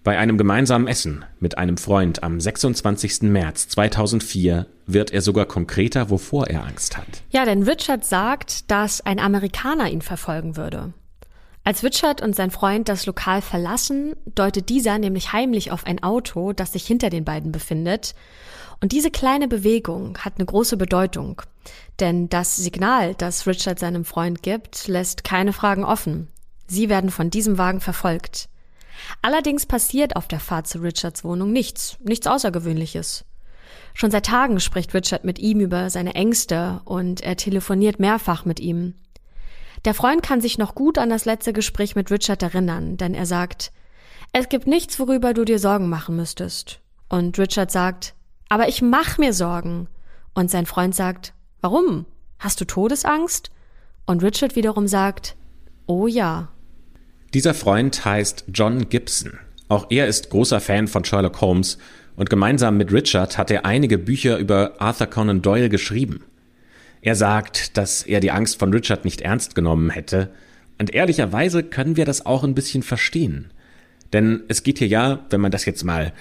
Bei 0.03 0.19
einem 0.19 0.37
gemeinsamen 0.37 0.85
Essen 0.85 1.25
mit 1.39 1.57
einem 1.57 1.77
Freund 1.77 2.21
am 2.21 2.39
26. 2.39 3.23
März 3.23 3.69
2004 3.69 4.67
wird 4.85 5.09
er 5.09 5.21
sogar 5.21 5.47
konkreter, 5.47 6.11
wovor 6.11 6.45
er 6.45 6.63
Angst 6.63 6.95
hat. 6.95 7.23
Ja, 7.31 7.43
denn 7.45 7.63
Richard 7.63 8.05
sagt, 8.05 8.69
dass 8.69 9.01
ein 9.01 9.17
Amerikaner 9.17 9.89
ihn 9.89 10.03
verfolgen 10.03 10.57
würde. 10.57 10.93
Als 11.65 11.83
Richard 11.83 12.21
und 12.21 12.35
sein 12.35 12.51
Freund 12.51 12.89
das 12.89 13.05
Lokal 13.05 13.41
verlassen, 13.41 14.15
deutet 14.25 14.67
dieser 14.67 14.97
nämlich 14.97 15.31
heimlich 15.31 15.71
auf 15.71 15.85
ein 15.85 16.03
Auto, 16.03 16.51
das 16.51 16.73
sich 16.73 16.85
hinter 16.85 17.09
den 17.09 17.23
beiden 17.23 17.53
befindet. 17.53 18.15
Und 18.81 18.91
diese 18.91 19.11
kleine 19.11 19.47
Bewegung 19.47 20.17
hat 20.17 20.33
eine 20.37 20.45
große 20.45 20.75
Bedeutung. 20.75 21.41
Denn 22.01 22.27
das 22.27 22.57
Signal, 22.57 23.15
das 23.15 23.47
Richard 23.47 23.79
seinem 23.79 24.03
Freund 24.03 24.43
gibt, 24.43 24.89
lässt 24.89 25.23
keine 25.23 25.53
Fragen 25.53 25.85
offen. 25.85 26.27
Sie 26.67 26.89
werden 26.89 27.09
von 27.09 27.29
diesem 27.29 27.57
Wagen 27.57 27.79
verfolgt. 27.79 28.49
Allerdings 29.21 29.65
passiert 29.65 30.17
auf 30.17 30.27
der 30.27 30.41
Fahrt 30.41 30.67
zu 30.67 30.79
Richards 30.79 31.23
Wohnung 31.23 31.53
nichts, 31.53 31.97
nichts 32.03 32.27
Außergewöhnliches. 32.27 33.23
Schon 33.93 34.11
seit 34.11 34.25
Tagen 34.25 34.59
spricht 34.59 34.93
Richard 34.93 35.23
mit 35.23 35.39
ihm 35.39 35.61
über 35.61 35.89
seine 35.89 36.15
Ängste 36.15 36.81
und 36.83 37.21
er 37.21 37.37
telefoniert 37.37 37.99
mehrfach 37.99 38.43
mit 38.43 38.59
ihm. 38.59 38.95
Der 39.85 39.93
Freund 39.93 40.23
kann 40.23 40.39
sich 40.39 40.57
noch 40.57 40.75
gut 40.75 40.97
an 40.97 41.09
das 41.09 41.25
letzte 41.25 41.51
Gespräch 41.51 41.95
mit 41.95 42.09
Richard 42.09 42.41
erinnern, 42.41 42.97
denn 42.97 43.13
er 43.13 43.25
sagt, 43.25 43.71
es 44.31 44.49
gibt 44.49 44.65
nichts, 44.65 44.99
worüber 44.99 45.33
du 45.33 45.43
dir 45.45 45.59
Sorgen 45.59 45.89
machen 45.89 46.15
müsstest. 46.15 46.79
Und 47.09 47.37
Richard 47.37 47.69
sagt, 47.69 48.15
aber 48.49 48.67
ich 48.67 48.81
mach 48.81 49.17
mir 49.17 49.33
Sorgen. 49.33 49.87
Und 50.33 50.49
sein 50.49 50.65
Freund 50.65 50.95
sagt, 50.95 51.33
warum? 51.61 52.05
Hast 52.39 52.59
du 52.61 52.65
Todesangst? 52.65 53.51
Und 54.05 54.23
Richard 54.23 54.55
wiederum 54.55 54.87
sagt, 54.87 55.35
oh 55.85 56.07
ja. 56.07 56.49
Dieser 57.33 57.53
Freund 57.53 58.05
heißt 58.05 58.45
John 58.53 58.89
Gibson. 58.89 59.37
Auch 59.69 59.87
er 59.89 60.07
ist 60.07 60.29
großer 60.29 60.59
Fan 60.59 60.87
von 60.87 61.05
Sherlock 61.05 61.41
Holmes 61.41 61.77
und 62.15 62.29
gemeinsam 62.29 62.77
mit 62.77 62.91
Richard 62.91 63.37
hat 63.37 63.51
er 63.51 63.65
einige 63.65 63.97
Bücher 63.97 64.37
über 64.37 64.73
Arthur 64.79 65.07
Conan 65.07 65.41
Doyle 65.41 65.69
geschrieben. 65.69 66.23
Er 67.03 67.15
sagt, 67.15 67.77
dass 67.77 68.03
er 68.03 68.21
die 68.21 68.31
Angst 68.31 68.57
von 68.57 68.73
Richard 68.73 69.03
nicht 69.03 69.21
ernst 69.21 69.55
genommen 69.55 69.89
hätte, 69.89 70.29
und 70.79 70.93
ehrlicherweise 70.93 71.61
können 71.61 71.97
wir 71.97 72.05
das 72.05 72.25
auch 72.25 72.43
ein 72.43 72.55
bisschen 72.55 72.81
verstehen. 72.81 73.51
Denn 74.11 74.43
es 74.47 74.63
geht 74.63 74.79
hier 74.79 74.87
ja, 74.87 75.25
wenn 75.29 75.41
man 75.41 75.51
das 75.51 75.65
jetzt 75.65 75.83
mal 75.83 76.13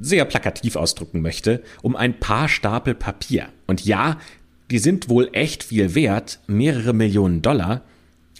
sehr 0.00 0.24
plakativ 0.24 0.76
ausdrücken 0.76 1.20
möchte, 1.20 1.62
um 1.82 1.96
ein 1.96 2.20
paar 2.20 2.48
Stapel 2.48 2.94
Papier. 2.94 3.48
Und 3.66 3.84
ja, 3.84 4.18
die 4.70 4.78
sind 4.78 5.08
wohl 5.08 5.30
echt 5.32 5.64
viel 5.64 5.94
wert, 5.94 6.38
mehrere 6.46 6.92
Millionen 6.92 7.42
Dollar, 7.42 7.82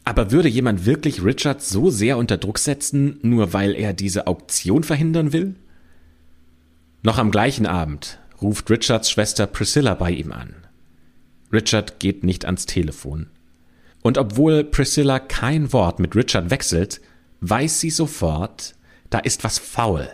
aber 0.04 0.30
würde 0.30 0.48
jemand 0.48 0.86
wirklich 0.86 1.24
Richard 1.24 1.62
so 1.62 1.90
sehr 1.90 2.18
unter 2.18 2.36
Druck 2.36 2.58
setzen, 2.58 3.18
nur 3.22 3.52
weil 3.52 3.74
er 3.74 3.92
diese 3.92 4.26
Auktion 4.26 4.84
verhindern 4.84 5.32
will? 5.32 5.54
Noch 7.02 7.18
am 7.18 7.30
gleichen 7.30 7.66
Abend 7.66 8.18
ruft 8.40 8.70
Richards 8.70 9.10
Schwester 9.10 9.46
Priscilla 9.46 9.94
bei 9.94 10.12
ihm 10.12 10.32
an. 10.32 10.54
Richard 11.52 12.00
geht 12.00 12.24
nicht 12.24 12.44
ans 12.44 12.66
Telefon. 12.66 13.28
Und 14.02 14.18
obwohl 14.18 14.64
Priscilla 14.64 15.18
kein 15.18 15.72
Wort 15.72 15.98
mit 15.98 16.14
Richard 16.14 16.50
wechselt, 16.50 17.00
weiß 17.40 17.80
sie 17.80 17.90
sofort, 17.90 18.74
da 19.10 19.18
ist 19.18 19.44
was 19.44 19.58
faul. 19.58 20.08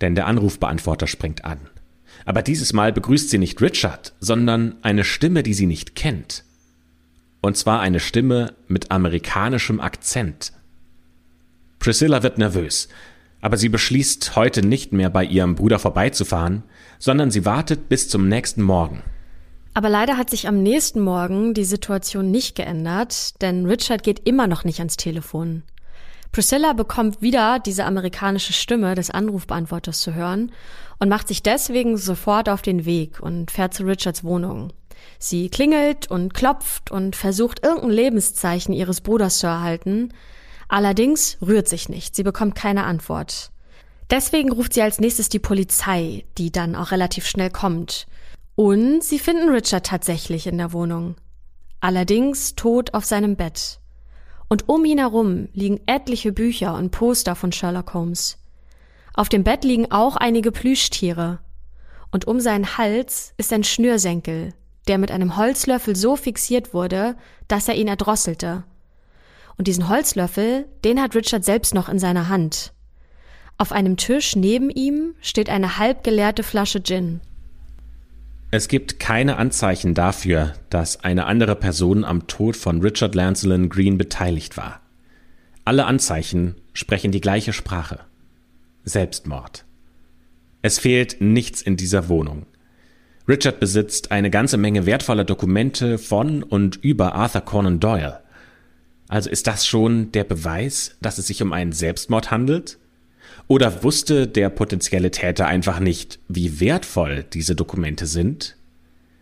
Denn 0.00 0.14
der 0.14 0.26
Anrufbeantworter 0.26 1.06
springt 1.06 1.44
an. 1.44 1.58
Aber 2.24 2.42
dieses 2.42 2.72
Mal 2.72 2.92
begrüßt 2.92 3.30
sie 3.30 3.38
nicht 3.38 3.60
Richard, 3.60 4.14
sondern 4.20 4.76
eine 4.82 5.04
Stimme, 5.04 5.42
die 5.42 5.54
sie 5.54 5.66
nicht 5.66 5.94
kennt. 5.94 6.44
Und 7.40 7.56
zwar 7.56 7.80
eine 7.80 8.00
Stimme 8.00 8.54
mit 8.66 8.90
amerikanischem 8.90 9.80
Akzent. 9.80 10.52
Priscilla 11.78 12.22
wird 12.22 12.38
nervös, 12.38 12.88
aber 13.40 13.56
sie 13.56 13.68
beschließt, 13.68 14.34
heute 14.34 14.66
nicht 14.66 14.92
mehr 14.92 15.10
bei 15.10 15.24
ihrem 15.24 15.54
Bruder 15.54 15.78
vorbeizufahren, 15.78 16.64
sondern 16.98 17.30
sie 17.30 17.44
wartet 17.44 17.88
bis 17.88 18.08
zum 18.08 18.28
nächsten 18.28 18.62
Morgen. 18.62 19.02
Aber 19.74 19.88
leider 19.88 20.16
hat 20.16 20.30
sich 20.30 20.48
am 20.48 20.62
nächsten 20.62 21.00
Morgen 21.00 21.54
die 21.54 21.64
Situation 21.64 22.30
nicht 22.30 22.56
geändert, 22.56 23.40
denn 23.42 23.66
Richard 23.66 24.02
geht 24.02 24.26
immer 24.26 24.46
noch 24.46 24.64
nicht 24.64 24.80
ans 24.80 24.96
Telefon. 24.96 25.62
Priscilla 26.32 26.72
bekommt 26.72 27.22
wieder 27.22 27.58
diese 27.58 27.84
amerikanische 27.84 28.52
Stimme 28.52 28.94
des 28.94 29.10
Anrufbeantworters 29.10 30.00
zu 30.00 30.14
hören 30.14 30.52
und 30.98 31.08
macht 31.08 31.28
sich 31.28 31.42
deswegen 31.42 31.96
sofort 31.96 32.48
auf 32.48 32.62
den 32.62 32.84
Weg 32.84 33.20
und 33.20 33.50
fährt 33.50 33.74
zu 33.74 33.84
Richards 33.84 34.24
Wohnung. 34.24 34.72
Sie 35.18 35.48
klingelt 35.48 36.10
und 36.10 36.34
klopft 36.34 36.90
und 36.90 37.16
versucht 37.16 37.64
irgendein 37.64 37.90
Lebenszeichen 37.90 38.74
ihres 38.74 39.00
Bruders 39.00 39.38
zu 39.38 39.46
erhalten. 39.46 40.12
Allerdings 40.68 41.38
rührt 41.40 41.68
sich 41.68 41.88
nicht. 41.88 42.14
Sie 42.14 42.22
bekommt 42.22 42.54
keine 42.54 42.84
Antwort. 42.84 43.50
Deswegen 44.10 44.52
ruft 44.52 44.74
sie 44.74 44.82
als 44.82 45.00
nächstes 45.00 45.28
die 45.28 45.38
Polizei, 45.38 46.24
die 46.36 46.50
dann 46.50 46.74
auch 46.74 46.92
relativ 46.92 47.26
schnell 47.26 47.50
kommt. 47.50 48.06
Und 48.58 49.04
sie 49.04 49.20
finden 49.20 49.50
Richard 49.50 49.86
tatsächlich 49.86 50.48
in 50.48 50.58
der 50.58 50.72
Wohnung. 50.72 51.14
Allerdings 51.78 52.56
tot 52.56 52.92
auf 52.92 53.04
seinem 53.04 53.36
Bett. 53.36 53.78
Und 54.48 54.68
um 54.68 54.84
ihn 54.84 54.98
herum 54.98 55.46
liegen 55.52 55.78
etliche 55.86 56.32
Bücher 56.32 56.74
und 56.74 56.90
Poster 56.90 57.36
von 57.36 57.52
Sherlock 57.52 57.94
Holmes. 57.94 58.36
Auf 59.14 59.28
dem 59.28 59.44
Bett 59.44 59.62
liegen 59.62 59.92
auch 59.92 60.16
einige 60.16 60.50
Plüschtiere. 60.50 61.38
Und 62.10 62.26
um 62.26 62.40
seinen 62.40 62.76
Hals 62.76 63.32
ist 63.36 63.52
ein 63.52 63.62
Schnürsenkel, 63.62 64.54
der 64.88 64.98
mit 64.98 65.12
einem 65.12 65.36
Holzlöffel 65.36 65.94
so 65.94 66.16
fixiert 66.16 66.74
wurde, 66.74 67.14
dass 67.46 67.68
er 67.68 67.76
ihn 67.76 67.86
erdrosselte. 67.86 68.64
Und 69.56 69.68
diesen 69.68 69.88
Holzlöffel, 69.88 70.66
den 70.84 71.00
hat 71.00 71.14
Richard 71.14 71.44
selbst 71.44 71.74
noch 71.74 71.88
in 71.88 72.00
seiner 72.00 72.28
Hand. 72.28 72.72
Auf 73.56 73.70
einem 73.70 73.96
Tisch 73.96 74.34
neben 74.34 74.68
ihm 74.68 75.14
steht 75.20 75.48
eine 75.48 75.78
halb 75.78 76.02
geleerte 76.02 76.42
Flasche 76.42 76.82
Gin. 76.82 77.20
Es 78.50 78.68
gibt 78.68 78.98
keine 78.98 79.36
Anzeichen 79.36 79.92
dafür, 79.92 80.54
dass 80.70 81.04
eine 81.04 81.26
andere 81.26 81.54
Person 81.54 82.02
am 82.02 82.26
Tod 82.28 82.56
von 82.56 82.80
Richard 82.80 83.14
Lancelin 83.14 83.68
Green 83.68 83.98
beteiligt 83.98 84.56
war. 84.56 84.80
Alle 85.66 85.84
Anzeichen 85.84 86.54
sprechen 86.72 87.12
die 87.12 87.20
gleiche 87.20 87.52
Sprache. 87.52 88.00
Selbstmord. 88.84 89.66
Es 90.62 90.78
fehlt 90.78 91.20
nichts 91.20 91.60
in 91.60 91.76
dieser 91.76 92.08
Wohnung. 92.08 92.46
Richard 93.28 93.60
besitzt 93.60 94.12
eine 94.12 94.30
ganze 94.30 94.56
Menge 94.56 94.86
wertvoller 94.86 95.24
Dokumente 95.24 95.98
von 95.98 96.42
und 96.42 96.76
über 96.76 97.14
Arthur 97.14 97.42
Conan 97.42 97.80
Doyle. 97.80 98.20
Also 99.08 99.28
ist 99.28 99.46
das 99.46 99.66
schon 99.66 100.10
der 100.12 100.24
Beweis, 100.24 100.96
dass 101.02 101.18
es 101.18 101.26
sich 101.26 101.42
um 101.42 101.52
einen 101.52 101.72
Selbstmord 101.72 102.30
handelt? 102.30 102.78
Oder 103.48 103.82
wusste 103.82 104.26
der 104.26 104.50
potenzielle 104.50 105.10
Täter 105.10 105.46
einfach 105.46 105.80
nicht, 105.80 106.18
wie 106.28 106.60
wertvoll 106.60 107.24
diese 107.32 107.56
Dokumente 107.56 108.06
sind? 108.06 108.56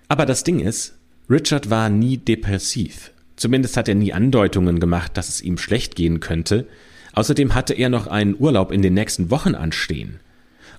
Aber 0.09 0.27
das 0.27 0.43
Ding 0.43 0.59
ist, 0.59 0.99
Richard 1.31 1.71
war 1.71 1.89
nie 1.89 2.19
depressiv. 2.19 3.12
Zumindest 3.37 3.77
hat 3.77 3.89
er 3.89 3.95
nie 3.95 4.12
Andeutungen 4.12 4.81
gemacht, 4.81 5.17
dass 5.17 5.29
es 5.29 5.43
ihm 5.43 5.59
schlecht 5.59 5.95
gehen 5.95 6.19
könnte. 6.19 6.67
Außerdem 7.12 7.55
hatte 7.55 7.75
er 7.75 7.89
noch 7.89 8.09
einen 8.09 8.37
Urlaub 8.39 8.73
in 8.73 8.83
den 8.83 8.95
nächsten 8.95 9.31
Wochen 9.31 9.55
anstehen. 9.55 10.19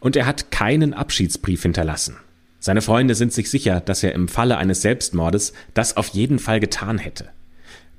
Und 0.02 0.18
er 0.18 0.26
hat 0.26 0.52
keinen 0.52 0.94
Abschiedsbrief 0.94 1.64
hinterlassen. 1.64 2.18
Seine 2.60 2.82
Freunde 2.82 3.16
sind 3.16 3.32
sich 3.32 3.50
sicher, 3.50 3.80
dass 3.80 4.04
er 4.04 4.14
im 4.14 4.28
Falle 4.28 4.58
eines 4.58 4.82
Selbstmordes 4.82 5.54
das 5.74 5.96
auf 5.96 6.10
jeden 6.10 6.40
Fall 6.40 6.60
getan 6.60 6.98
hätte. 6.98 7.30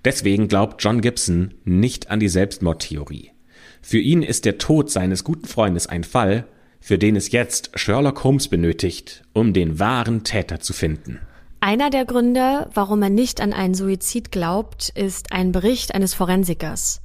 Deswegen 0.05 0.49
glaubt 0.49 0.83
John 0.83 1.01
Gibson 1.01 1.55
nicht 1.65 2.11
an 2.11 2.21
die 2.21 2.29
Selbstmordtheorie. 2.29 3.31
Für 3.83 3.99
ihn 3.99 4.23
ist 4.23 4.45
der 4.45 4.59
Tod 4.59 4.91
seines 4.91 5.25
guten 5.25 5.47
Freundes 5.47 5.87
ein 5.87 6.05
Fall, 6.05 6.47
für 6.81 6.99
den 6.99 7.17
es 7.17 7.33
jetzt 7.33 7.71
Sherlock 7.75 8.25
Holmes 8.25 8.49
benötigt, 8.49 9.23
um 9.33 9.53
den 9.53 9.79
wahren 9.79 10.25
Täter 10.25 10.61
zu 10.61 10.73
finden. 10.73 11.21
Einer 11.61 11.91
der 11.91 12.05
Gründe, 12.05 12.71
warum 12.73 13.03
er 13.03 13.11
nicht 13.11 13.41
an 13.41 13.53
einen 13.53 13.75
Suizid 13.75 14.31
glaubt, 14.31 14.91
ist 14.91 15.33
ein 15.33 15.51
Bericht 15.51 15.95
eines 15.95 16.15
Forensikers. 16.15 17.03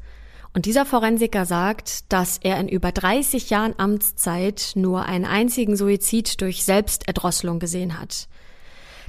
Und 0.54 0.68
dieser 0.68 0.86
Forensiker 0.86 1.46
sagt, 1.46 2.12
dass 2.14 2.38
er 2.38 2.60
in 2.60 2.68
über 2.68 2.92
30 2.92 3.50
Jahren 3.50 3.74
Amtszeit 3.78 4.74
nur 4.76 5.06
einen 5.06 5.26
einzigen 5.26 5.76
Suizid 5.76 6.40
durch 6.42 6.64
Selbsterdrosselung 6.64 7.58
gesehen 7.58 8.00
hat. 8.00 8.28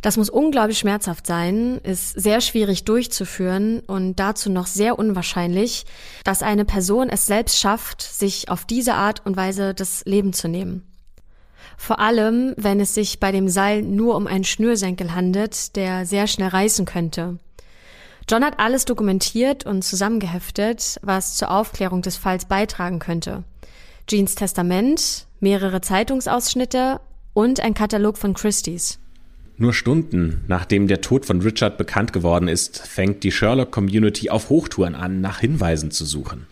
Das 0.04 0.18
muss 0.18 0.28
unglaublich 0.28 0.78
schmerzhaft 0.78 1.26
sein, 1.26 1.80
ist 1.82 2.10
sehr 2.10 2.42
schwierig 2.42 2.84
durchzuführen 2.84 3.80
und 3.80 4.16
dazu 4.16 4.50
noch 4.50 4.66
sehr 4.66 4.98
unwahrscheinlich, 4.98 5.86
dass 6.24 6.42
eine 6.42 6.66
Person 6.66 7.08
es 7.08 7.24
selbst 7.24 7.58
schafft, 7.58 8.02
sich 8.02 8.50
auf 8.50 8.66
diese 8.66 8.96
Art 8.96 9.24
und 9.24 9.34
Weise 9.38 9.72
das 9.72 10.04
Leben 10.04 10.34
zu 10.34 10.46
nehmen. 10.46 10.86
Vor 11.78 12.00
allem, 12.00 12.52
wenn 12.58 12.80
es 12.80 12.92
sich 12.92 13.18
bei 13.18 13.32
dem 13.32 13.48
Seil 13.48 13.80
nur 13.80 14.16
um 14.16 14.26
einen 14.26 14.44
Schnürsenkel 14.44 15.14
handelt, 15.14 15.74
der 15.74 16.04
sehr 16.04 16.26
schnell 16.26 16.48
reißen 16.48 16.84
könnte. 16.84 17.38
John 18.28 18.44
hat 18.44 18.60
alles 18.60 18.84
dokumentiert 18.84 19.64
und 19.64 19.84
zusammengeheftet, 19.84 20.98
was 21.00 21.34
zur 21.34 21.50
Aufklärung 21.50 22.02
des 22.02 22.18
Falls 22.18 22.44
beitragen 22.44 22.98
könnte. 22.98 23.42
Jeans 24.06 24.34
Testament, 24.34 25.28
mehrere 25.40 25.80
Zeitungsausschnitte 25.80 27.00
und 27.32 27.60
ein 27.60 27.72
Katalog 27.72 28.18
von 28.18 28.34
Christie's. 28.34 28.98
Nur 29.56 29.72
Stunden 29.72 30.42
nachdem 30.48 30.88
der 30.88 31.00
Tod 31.00 31.26
von 31.26 31.40
Richard 31.40 31.78
bekannt 31.78 32.12
geworden 32.12 32.48
ist, 32.48 32.78
fängt 32.78 33.22
die 33.22 33.30
Sherlock-Community 33.30 34.28
auf 34.30 34.48
Hochtouren 34.48 34.96
an, 34.96 35.20
nach 35.20 35.38
Hinweisen 35.38 35.92
zu 35.92 36.04
suchen. 36.04 36.46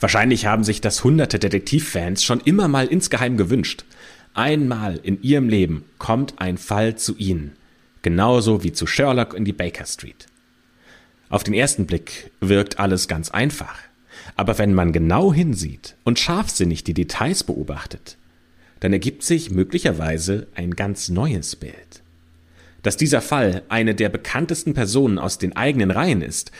Wahrscheinlich 0.00 0.44
haben 0.46 0.64
sich 0.64 0.80
das 0.80 1.02
hunderte 1.02 1.38
Detektivfans 1.38 2.22
schon 2.22 2.40
immer 2.40 2.68
mal 2.68 2.86
insgeheim 2.86 3.36
gewünscht. 3.38 3.84
Einmal 4.34 4.98
in 5.02 5.22
ihrem 5.22 5.48
Leben 5.48 5.84
kommt 5.98 6.40
ein 6.40 6.58
Fall 6.58 6.96
zu 6.96 7.16
ihnen. 7.16 7.52
Genauso 8.02 8.62
wie 8.62 8.72
zu 8.72 8.86
Sherlock 8.86 9.34
in 9.34 9.44
die 9.44 9.52
Baker 9.52 9.86
Street. 9.86 10.26
Auf 11.30 11.44
den 11.44 11.54
ersten 11.54 11.86
Blick 11.86 12.30
wirkt 12.40 12.78
alles 12.78 13.08
ganz 13.08 13.30
einfach. 13.30 13.78
Aber 14.36 14.58
wenn 14.58 14.74
man 14.74 14.92
genau 14.92 15.32
hinsieht 15.32 15.96
und 16.04 16.18
scharfsinnig 16.18 16.84
die 16.84 16.94
Details 16.94 17.44
beobachtet, 17.44 18.16
dann 18.80 18.92
ergibt 18.92 19.22
sich 19.22 19.50
möglicherweise 19.50 20.48
ein 20.54 20.72
ganz 20.72 21.08
neues 21.08 21.56
Bild. 21.56 21.99
Dass 22.82 22.96
dieser 22.96 23.20
Fall 23.20 23.62
eine 23.68 23.94
der 23.94 24.08
bekanntesten 24.08 24.74
Personen 24.74 25.18
aus 25.18 25.38
den 25.38 25.56
eigenen 25.56 25.90
Reihen 25.90 26.22
ist, 26.22 26.50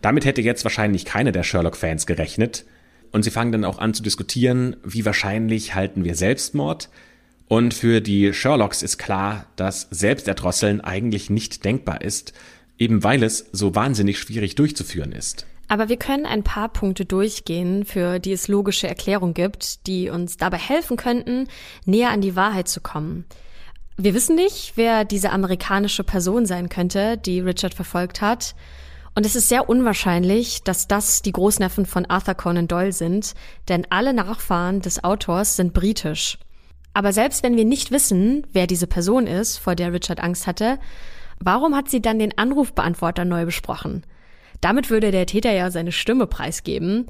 damit 0.00 0.24
hätte 0.24 0.42
jetzt 0.42 0.64
wahrscheinlich 0.64 1.04
keiner 1.04 1.32
der 1.32 1.42
Sherlock-Fans 1.42 2.06
gerechnet. 2.06 2.64
Und 3.10 3.22
sie 3.22 3.30
fangen 3.30 3.52
dann 3.52 3.64
auch 3.64 3.78
an 3.78 3.94
zu 3.94 4.02
diskutieren, 4.02 4.76
wie 4.84 5.04
wahrscheinlich 5.04 5.74
halten 5.74 6.04
wir 6.04 6.14
Selbstmord. 6.14 6.88
Und 7.48 7.72
für 7.72 8.00
die 8.00 8.34
Sherlocks 8.34 8.82
ist 8.82 8.98
klar, 8.98 9.46
dass 9.56 9.88
Selbsterdrosseln 9.90 10.82
eigentlich 10.82 11.30
nicht 11.30 11.64
denkbar 11.64 12.02
ist, 12.02 12.34
eben 12.78 13.02
weil 13.02 13.22
es 13.22 13.48
so 13.52 13.74
wahnsinnig 13.74 14.18
schwierig 14.18 14.54
durchzuführen 14.54 15.12
ist. 15.12 15.46
Aber 15.68 15.88
wir 15.88 15.96
können 15.96 16.26
ein 16.26 16.42
paar 16.42 16.70
Punkte 16.70 17.04
durchgehen, 17.04 17.84
für 17.84 18.18
die 18.18 18.32
es 18.32 18.48
logische 18.48 18.88
Erklärung 18.88 19.34
gibt, 19.34 19.86
die 19.86 20.08
uns 20.08 20.36
dabei 20.36 20.58
helfen 20.58 20.96
könnten, 20.96 21.48
näher 21.84 22.10
an 22.10 22.22
die 22.22 22.36
Wahrheit 22.36 22.68
zu 22.68 22.80
kommen. 22.80 23.26
Wir 24.00 24.14
wissen 24.14 24.36
nicht, 24.36 24.74
wer 24.76 25.04
diese 25.04 25.30
amerikanische 25.30 26.04
Person 26.04 26.46
sein 26.46 26.68
könnte, 26.68 27.18
die 27.18 27.40
Richard 27.40 27.74
verfolgt 27.74 28.20
hat. 28.20 28.54
Und 29.16 29.26
es 29.26 29.34
ist 29.34 29.48
sehr 29.48 29.68
unwahrscheinlich, 29.68 30.62
dass 30.62 30.86
das 30.86 31.20
die 31.20 31.32
Großneffen 31.32 31.84
von 31.84 32.06
Arthur 32.06 32.36
Conan 32.36 32.68
Doyle 32.68 32.92
sind, 32.92 33.34
denn 33.68 33.88
alle 33.90 34.14
Nachfahren 34.14 34.80
des 34.80 35.02
Autors 35.02 35.56
sind 35.56 35.74
britisch. 35.74 36.38
Aber 36.94 37.12
selbst 37.12 37.42
wenn 37.42 37.56
wir 37.56 37.64
nicht 37.64 37.90
wissen, 37.90 38.46
wer 38.52 38.68
diese 38.68 38.86
Person 38.86 39.26
ist, 39.26 39.58
vor 39.58 39.74
der 39.74 39.92
Richard 39.92 40.22
Angst 40.22 40.46
hatte, 40.46 40.78
warum 41.40 41.74
hat 41.74 41.90
sie 41.90 42.00
dann 42.00 42.20
den 42.20 42.38
Anrufbeantworter 42.38 43.24
neu 43.24 43.46
besprochen? 43.46 44.04
Damit 44.60 44.90
würde 44.90 45.10
der 45.10 45.26
Täter 45.26 45.50
ja 45.50 45.72
seine 45.72 45.90
Stimme 45.90 46.28
preisgeben. 46.28 47.06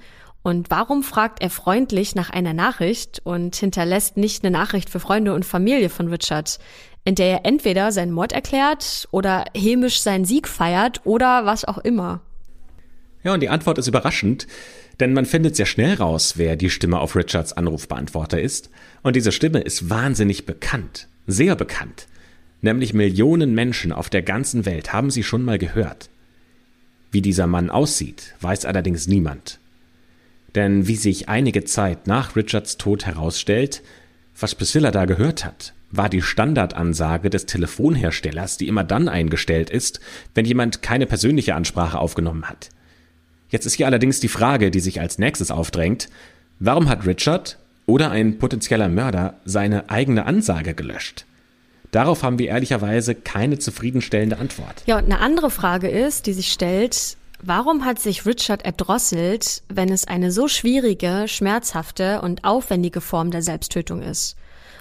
Und 0.49 0.71
warum 0.71 1.03
fragt 1.03 1.43
er 1.43 1.51
freundlich 1.51 2.15
nach 2.15 2.31
einer 2.31 2.55
Nachricht 2.55 3.21
und 3.23 3.55
hinterlässt 3.55 4.17
nicht 4.17 4.43
eine 4.43 4.51
Nachricht 4.51 4.89
für 4.89 4.99
Freunde 4.99 5.35
und 5.35 5.45
Familie 5.45 5.91
von 5.91 6.09
Richard, 6.09 6.59
in 7.05 7.17
der 7.17 7.27
er 7.27 7.45
entweder 7.45 7.93
seinen 7.93 8.13
Mord 8.13 8.33
erklärt 8.33 9.09
oder 9.11 9.45
hämisch 9.55 10.01
seinen 10.01 10.25
Sieg 10.25 10.49
feiert 10.49 11.03
oder 11.05 11.45
was 11.45 11.67
auch 11.67 11.77
immer. 11.77 12.23
Ja, 13.23 13.35
und 13.35 13.41
die 13.41 13.51
Antwort 13.51 13.77
ist 13.77 13.89
überraschend, 13.89 14.47
denn 15.01 15.13
man 15.13 15.27
findet 15.27 15.55
sehr 15.55 15.67
schnell 15.67 15.97
raus, 15.97 16.39
wer 16.39 16.57
die 16.57 16.71
Stimme 16.71 16.99
auf 16.99 17.15
Richards 17.15 17.53
Anrufbeantworter 17.53 18.41
ist. 18.41 18.71
Und 19.03 19.17
diese 19.17 19.33
Stimme 19.33 19.61
ist 19.61 19.91
wahnsinnig 19.91 20.47
bekannt, 20.47 21.09
sehr 21.27 21.57
bekannt. 21.57 22.07
Nämlich 22.63 22.95
Millionen 22.95 23.55
Menschen 23.55 23.93
auf 23.93 24.09
der 24.09 24.23
ganzen 24.23 24.65
Welt 24.65 24.95
haben 24.95 25.11
sie 25.11 25.25
schon 25.25 25.45
mal 25.45 25.59
gehört. 25.59 26.09
Wie 27.11 27.21
dieser 27.21 27.47
Mann 27.47 27.69
aussieht, 27.69 28.35
weiß 28.41 28.65
allerdings 28.65 29.09
niemand. 29.09 29.61
Denn 30.59 30.89
wie 30.89 30.97
sich 30.97 31.29
einige 31.29 31.63
Zeit 31.63 32.09
nach 32.09 32.35
Richards 32.35 32.79
Tod 32.79 33.07
herausstellt, 33.07 33.81
was 34.37 34.57
Priscilla 34.57 34.91
da 34.91 35.05
gehört 35.05 35.45
hat, 35.45 35.73
war 35.93 36.09
die 36.09 36.21
Standardansage 36.21 37.31
des 37.31 37.47
Telefonherstellers, 37.47 38.57
die 38.57 38.67
immer 38.67 38.83
dann 38.83 39.09
eingestellt 39.09 39.71
ist, 39.71 40.01
wenn 40.35 40.45
jemand 40.45 40.83
keine 40.83 41.07
persönliche 41.07 41.55
Ansprache 41.55 42.01
aufgenommen 42.01 42.47
hat. 42.47 42.71
Jetzt 43.51 43.67
ist 43.67 43.75
hier 43.75 43.87
allerdings 43.87 44.19
die 44.19 44.27
Frage, 44.27 44.73
die 44.73 44.81
sich 44.81 45.01
als 45.01 45.21
nächstes 45.21 45.53
aufdrängt, 45.53 46.09
warum 46.59 46.89
hat 46.89 47.07
Richard 47.07 47.57
oder 47.87 48.11
ein 48.11 48.39
potenzieller 48.39 48.89
Mörder 48.89 49.39
seine 49.45 49.91
eigene 49.91 50.27
Ansage 50.27 50.75
gelöscht? 50.75 51.25
Darauf 51.93 52.25
haben 52.25 52.41
wir 52.41 52.49
ehrlicherweise 52.49 53.15
keine 53.15 53.61
zufriedenstellende 53.61 54.39
Antwort. 54.39 54.83
Ja, 54.87 54.99
und 54.99 55.05
eine 55.05 55.21
andere 55.21 55.53
Frage 55.53 55.89
ist, 55.89 56.27
die 56.27 56.33
sich 56.33 56.51
stellt, 56.51 57.17
warum 57.43 57.85
hat 57.85 57.99
sich 57.99 58.27
Richard 58.27 58.65
erdrosselt, 58.65 59.63
wenn 59.69 59.91
es 59.91 60.07
eine 60.07 60.33
so 60.33 60.49
schwierige, 60.49 61.27
schmerzhafte 61.27 62.21
und 62.21 62.45
aufwendige 62.45 63.01
Form 63.01 63.31
der 63.31 63.43
Selbsttötung 63.43 64.03
ist? 64.03 64.37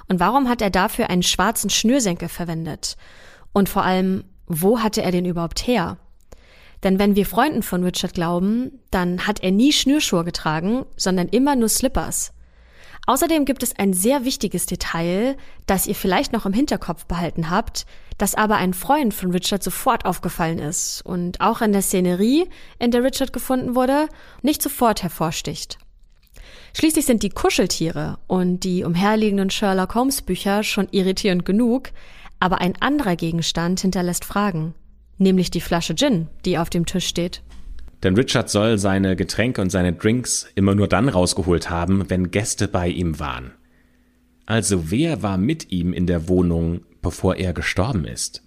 Und 0.07 0.19
warum 0.19 0.47
hat 0.49 0.61
er 0.61 0.69
dafür 0.69 1.09
einen 1.09 1.23
schwarzen 1.23 1.69
Schnürsenkel 1.69 2.29
verwendet? 2.29 2.95
Und 3.53 3.69
vor 3.69 3.83
allem, 3.83 4.23
wo 4.47 4.79
hatte 4.79 5.01
er 5.01 5.11
den 5.11 5.25
überhaupt 5.25 5.67
her? 5.67 5.97
Denn 6.83 6.99
wenn 6.99 7.15
wir 7.15 7.25
Freunden 7.25 7.63
von 7.63 7.83
Richard 7.83 8.13
glauben, 8.13 8.79
dann 8.91 9.25
hat 9.27 9.41
er 9.41 9.51
nie 9.51 9.73
Schnürschuhe 9.73 10.23
getragen, 10.23 10.85
sondern 10.95 11.27
immer 11.27 11.55
nur 11.55 11.69
Slippers. 11.69 12.33
Außerdem 13.07 13.45
gibt 13.45 13.63
es 13.63 13.79
ein 13.79 13.93
sehr 13.93 14.25
wichtiges 14.25 14.65
Detail, 14.65 15.37
das 15.65 15.87
ihr 15.87 15.95
vielleicht 15.95 16.33
noch 16.33 16.45
im 16.45 16.51
Hinterkopf 16.51 17.05
behalten 17.05 17.49
habt, 17.49 17.85
das 18.17 18.35
aber 18.35 18.57
ein 18.57 18.73
Freund 18.73 19.13
von 19.13 19.31
Richard 19.31 19.63
sofort 19.63 20.05
aufgefallen 20.05 20.59
ist 20.59 21.03
und 21.05 21.39
auch 21.39 21.61
in 21.61 21.71
der 21.71 21.81
Szenerie, 21.81 22.49
in 22.79 22.91
der 22.91 23.03
Richard 23.03 23.31
gefunden 23.31 23.75
wurde, 23.75 24.09
nicht 24.41 24.61
sofort 24.61 25.03
hervorsticht. 25.03 25.77
Schließlich 26.73 27.05
sind 27.05 27.23
die 27.23 27.29
Kuscheltiere 27.29 28.19
und 28.27 28.65
die 28.65 28.83
umherliegenden 28.83 29.49
Sherlock 29.51 29.95
Holmes 29.95 30.21
Bücher 30.21 30.63
schon 30.63 30.89
irritierend 30.91 31.45
genug, 31.45 31.91
aber 32.41 32.59
ein 32.59 32.79
anderer 32.81 33.15
Gegenstand 33.15 33.79
hinterlässt 33.79 34.25
Fragen, 34.25 34.75
nämlich 35.17 35.49
die 35.49 35.61
Flasche 35.61 35.95
Gin, 35.95 36.27
die 36.43 36.57
auf 36.57 36.69
dem 36.69 36.85
Tisch 36.85 37.07
steht. 37.07 37.41
Denn 38.03 38.15
Richard 38.15 38.49
soll 38.49 38.77
seine 38.77 39.15
Getränke 39.15 39.61
und 39.61 39.71
seine 39.71 39.93
Drinks 39.93 40.47
immer 40.55 40.75
nur 40.75 40.87
dann 40.87 41.09
rausgeholt 41.09 41.69
haben, 41.69 42.09
wenn 42.09 42.31
Gäste 42.31 42.67
bei 42.67 42.87
ihm 42.87 43.19
waren. 43.19 43.51
Also 44.45 44.91
wer 44.91 45.23
war 45.23 45.37
mit 45.37 45.71
ihm 45.71 45.93
in 45.93 46.07
der 46.07 46.29
Wohnung, 46.29 46.81
bevor 47.01 47.35
er 47.35 47.53
gestorben 47.53 48.05
ist? 48.05 48.43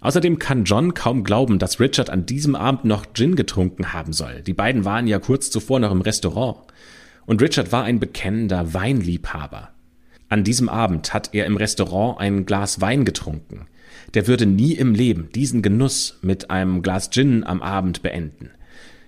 Außerdem 0.00 0.38
kann 0.38 0.64
John 0.64 0.92
kaum 0.92 1.24
glauben, 1.24 1.58
dass 1.58 1.80
Richard 1.80 2.10
an 2.10 2.26
diesem 2.26 2.54
Abend 2.54 2.84
noch 2.84 3.06
Gin 3.14 3.36
getrunken 3.36 3.92
haben 3.94 4.12
soll. 4.12 4.42
Die 4.42 4.52
beiden 4.52 4.84
waren 4.84 5.06
ja 5.06 5.18
kurz 5.18 5.50
zuvor 5.50 5.80
noch 5.80 5.92
im 5.92 6.02
Restaurant. 6.02 6.58
Und 7.26 7.40
Richard 7.40 7.72
war 7.72 7.84
ein 7.84 8.00
bekennender 8.00 8.74
Weinliebhaber. 8.74 9.70
An 10.28 10.44
diesem 10.44 10.68
Abend 10.68 11.14
hat 11.14 11.30
er 11.32 11.46
im 11.46 11.56
Restaurant 11.56 12.20
ein 12.20 12.44
Glas 12.44 12.80
Wein 12.80 13.04
getrunken. 13.04 13.66
Der 14.14 14.26
würde 14.26 14.46
nie 14.46 14.72
im 14.72 14.94
Leben 14.94 15.28
diesen 15.34 15.60
Genuss 15.60 16.18
mit 16.22 16.50
einem 16.50 16.82
Glas 16.82 17.10
Gin 17.10 17.44
am 17.44 17.62
Abend 17.62 18.02
beenden. 18.02 18.50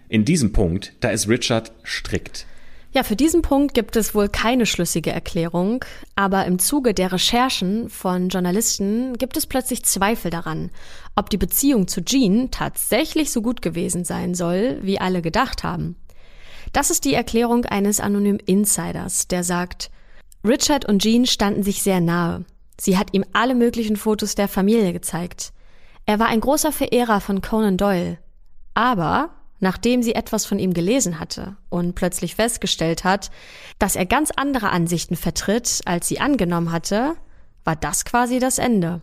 In 0.08 0.24
diesem 0.24 0.52
Punkt, 0.52 0.92
da 1.00 1.10
ist 1.10 1.28
Richard 1.28 1.72
strikt. 1.84 2.46
Ja, 2.92 3.02
für 3.02 3.16
diesen 3.16 3.42
Punkt 3.42 3.74
gibt 3.74 3.94
es 3.96 4.14
wohl 4.14 4.28
keine 4.28 4.64
schlüssige 4.64 5.12
Erklärung, 5.12 5.84
aber 6.14 6.46
im 6.46 6.58
Zuge 6.58 6.94
der 6.94 7.12
Recherchen 7.12 7.90
von 7.90 8.30
Journalisten 8.30 9.18
gibt 9.18 9.36
es 9.36 9.46
plötzlich 9.46 9.84
Zweifel 9.84 10.30
daran, 10.30 10.70
ob 11.14 11.28
die 11.28 11.36
Beziehung 11.36 11.88
zu 11.88 12.02
Jean 12.02 12.50
tatsächlich 12.50 13.32
so 13.32 13.42
gut 13.42 13.60
gewesen 13.60 14.04
sein 14.04 14.34
soll, 14.34 14.78
wie 14.80 14.98
alle 14.98 15.20
gedacht 15.20 15.62
haben. 15.62 15.96
Das 16.72 16.90
ist 16.90 17.04
die 17.04 17.14
Erklärung 17.14 17.66
eines 17.66 18.00
anonymen 18.00 18.40
Insiders, 18.40 19.28
der 19.28 19.44
sagt, 19.44 19.90
Richard 20.42 20.86
und 20.86 21.02
Jean 21.02 21.26
standen 21.26 21.62
sich 21.62 21.82
sehr 21.82 22.00
nahe. 22.00 22.44
Sie 22.78 22.98
hat 22.98 23.12
ihm 23.12 23.24
alle 23.32 23.54
möglichen 23.54 23.96
Fotos 23.96 24.34
der 24.34 24.48
Familie 24.48 24.92
gezeigt. 24.92 25.52
Er 26.04 26.18
war 26.18 26.28
ein 26.28 26.40
großer 26.40 26.72
Verehrer 26.72 27.20
von 27.20 27.40
Conan 27.40 27.76
Doyle. 27.76 28.18
Aber 28.74 29.30
nachdem 29.58 30.02
sie 30.02 30.14
etwas 30.14 30.44
von 30.44 30.58
ihm 30.58 30.74
gelesen 30.74 31.18
hatte 31.18 31.56
und 31.68 31.94
plötzlich 31.94 32.34
festgestellt 32.34 33.04
hat, 33.04 33.30
dass 33.78 33.96
er 33.96 34.06
ganz 34.06 34.30
andere 34.30 34.70
Ansichten 34.70 35.16
vertritt, 35.16 35.80
als 35.86 36.08
sie 36.08 36.20
angenommen 36.20 36.72
hatte, 36.72 37.14
war 37.64 37.76
das 37.76 38.04
quasi 38.04 38.38
das 38.38 38.58
Ende. 38.58 39.00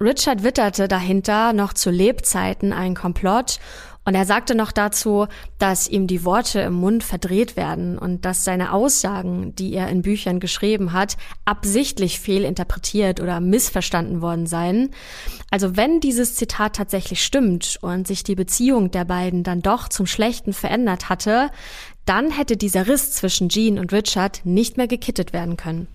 Richard 0.00 0.42
witterte 0.42 0.88
dahinter 0.88 1.52
noch 1.52 1.72
zu 1.72 1.90
Lebzeiten 1.90 2.72
einen 2.72 2.94
Komplott 2.94 3.58
und 4.04 4.14
er 4.14 4.26
sagte 4.26 4.54
noch 4.54 4.70
dazu, 4.70 5.26
dass 5.58 5.88
ihm 5.88 6.06
die 6.06 6.24
Worte 6.24 6.60
im 6.60 6.74
Mund 6.74 7.02
verdreht 7.02 7.56
werden 7.56 7.96
und 7.96 8.24
dass 8.24 8.44
seine 8.44 8.72
Aussagen, 8.72 9.54
die 9.56 9.72
er 9.72 9.88
in 9.88 10.02
Büchern 10.02 10.40
geschrieben 10.40 10.92
hat, 10.92 11.16
absichtlich 11.46 12.20
fehlinterpretiert 12.20 13.20
oder 13.20 13.40
missverstanden 13.40 14.20
worden 14.20 14.46
seien. 14.46 14.90
Also 15.50 15.76
wenn 15.76 16.00
dieses 16.00 16.34
Zitat 16.34 16.76
tatsächlich 16.76 17.24
stimmt 17.24 17.78
und 17.80 18.06
sich 18.06 18.24
die 18.24 18.34
Beziehung 18.34 18.90
der 18.90 19.06
beiden 19.06 19.42
dann 19.42 19.62
doch 19.62 19.88
zum 19.88 20.06
Schlechten 20.06 20.52
verändert 20.52 21.08
hatte, 21.08 21.50
dann 22.04 22.30
hätte 22.30 22.58
dieser 22.58 22.86
Riss 22.86 23.12
zwischen 23.12 23.48
Jean 23.48 23.78
und 23.78 23.92
Richard 23.92 24.42
nicht 24.44 24.76
mehr 24.76 24.88
gekittet 24.88 25.32
werden 25.32 25.56
können. 25.56 25.88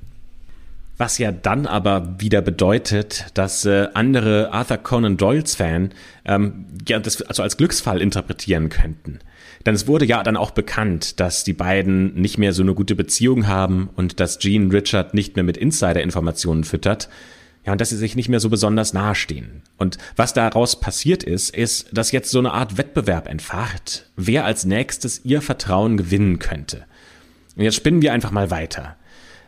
Was 1.00 1.18
ja 1.18 1.32
dann 1.32 1.66
aber 1.66 2.20
wieder 2.20 2.42
bedeutet, 2.42 3.28
dass 3.34 3.64
äh, 3.64 3.88
andere 3.94 4.52
Arthur 4.52 4.80
Conan 4.80 5.16
Doyles 5.16 5.56
Fan 5.56 5.92
ähm, 6.26 6.66
ja 6.86 7.00
das 7.00 7.22
also 7.22 7.42
als 7.42 7.56
Glücksfall 7.56 8.02
interpretieren 8.02 8.68
könnten. 8.68 9.20
Denn 9.66 9.76
es 9.76 9.88
wurde 9.88 10.04
ja 10.04 10.22
dann 10.24 10.36
auch 10.36 10.52
bekannt, 10.52 11.22
dass 11.22 11.46
die 11.46 11.54
beiden 11.54 12.16
nicht 12.16 12.38
mehr 12.38 12.52
so 12.52 12.64
eine 12.64 12.74
gute 12.74 12.96
Beziehung 12.96 13.48
haben 13.48 13.90
und 13.96 14.20
dass 14.20 14.40
Jean 14.40 14.72
Richard 14.72 15.14
nicht 15.14 15.38
mehr 15.38 15.46
mit 15.46 15.56
Insider-Informationen 15.56 16.66
füttert. 16.66 17.08
Ja, 17.65 17.71
und 17.71 17.80
dass 17.80 17.92
sie 17.92 17.98
sich 17.98 18.17
nicht 18.17 18.28
mehr 18.28 18.42
so 18.42 18.50
besonders 18.50 18.92
nahestehen. 18.92 19.62
Und 19.78 20.00
was 20.17 20.34
daraus 20.34 20.82
passiert 20.82 21.23
ist, 21.23 21.56
ist, 21.56 21.88
dass 21.94 22.12
jetzt 22.12 22.30
so 22.30 22.40
eine 22.40 22.52
Art 22.52 22.78
Wettbewerb 22.78 23.30
entfacht, 23.30 24.10
wer 24.17 24.44
als 24.44 24.65
nächstes 24.65 25.23
ihr 25.23 25.42
Vertrauen 25.42 25.96
gewinnen 25.96 26.40
könnte. 26.40 26.84
Und 27.56 27.63
jetzt 27.63 27.76
spinnen 27.76 28.02
wir 28.02 28.12
einfach 28.12 28.32
mal 28.32 28.52
weiter. 28.52 28.98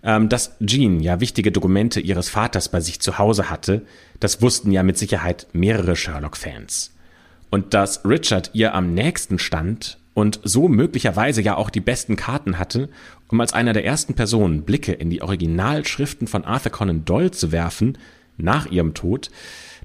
Ähm, 0.03 0.29
dass 0.29 0.57
Jean 0.65 0.99
ja 0.99 1.19
wichtige 1.19 1.51
Dokumente 1.51 1.99
ihres 1.99 2.29
Vaters 2.29 2.69
bei 2.69 2.79
sich 2.81 2.99
zu 2.99 3.19
Hause 3.19 3.49
hatte, 3.49 3.83
das 4.19 4.41
wussten 4.41 4.71
ja 4.71 4.81
mit 4.81 4.97
Sicherheit 4.97 5.47
mehrere 5.53 5.95
Sherlock-Fans. 5.95 6.91
Und 7.51 7.73
dass 7.73 8.03
Richard 8.05 8.51
ihr 8.53 8.73
am 8.73 8.93
nächsten 8.93 9.37
stand 9.37 9.99
und 10.13 10.39
so 10.43 10.67
möglicherweise 10.67 11.41
ja 11.41 11.55
auch 11.55 11.69
die 11.69 11.81
besten 11.81 12.15
Karten 12.15 12.57
hatte, 12.57 12.89
um 13.29 13.39
als 13.39 13.53
einer 13.53 13.73
der 13.73 13.85
ersten 13.85 14.13
Personen 14.13 14.63
Blicke 14.63 14.91
in 14.91 15.09
die 15.09 15.21
Originalschriften 15.21 16.27
von 16.27 16.45
Arthur 16.45 16.71
Conan 16.71 17.05
Doyle 17.05 17.31
zu 17.31 17.51
werfen, 17.51 17.97
nach 18.37 18.65
ihrem 18.65 18.93
Tod, 18.93 19.29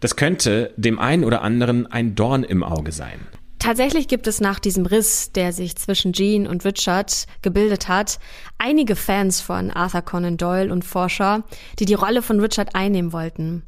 das 0.00 0.16
könnte 0.16 0.72
dem 0.76 0.98
einen 0.98 1.24
oder 1.24 1.42
anderen 1.42 1.86
ein 1.86 2.14
Dorn 2.14 2.42
im 2.42 2.62
Auge 2.62 2.92
sein. 2.92 3.20
Tatsächlich 3.66 4.06
gibt 4.06 4.28
es 4.28 4.40
nach 4.40 4.60
diesem 4.60 4.86
Riss, 4.86 5.32
der 5.32 5.52
sich 5.52 5.74
zwischen 5.74 6.12
Jean 6.12 6.46
und 6.46 6.64
Richard 6.64 7.26
gebildet 7.42 7.88
hat, 7.88 8.20
einige 8.58 8.94
Fans 8.94 9.40
von 9.40 9.72
Arthur 9.72 10.02
Conan 10.02 10.36
Doyle 10.36 10.72
und 10.72 10.84
Forscher, 10.84 11.42
die 11.80 11.84
die 11.84 11.94
Rolle 11.94 12.22
von 12.22 12.38
Richard 12.38 12.76
einnehmen 12.76 13.12
wollten. 13.12 13.64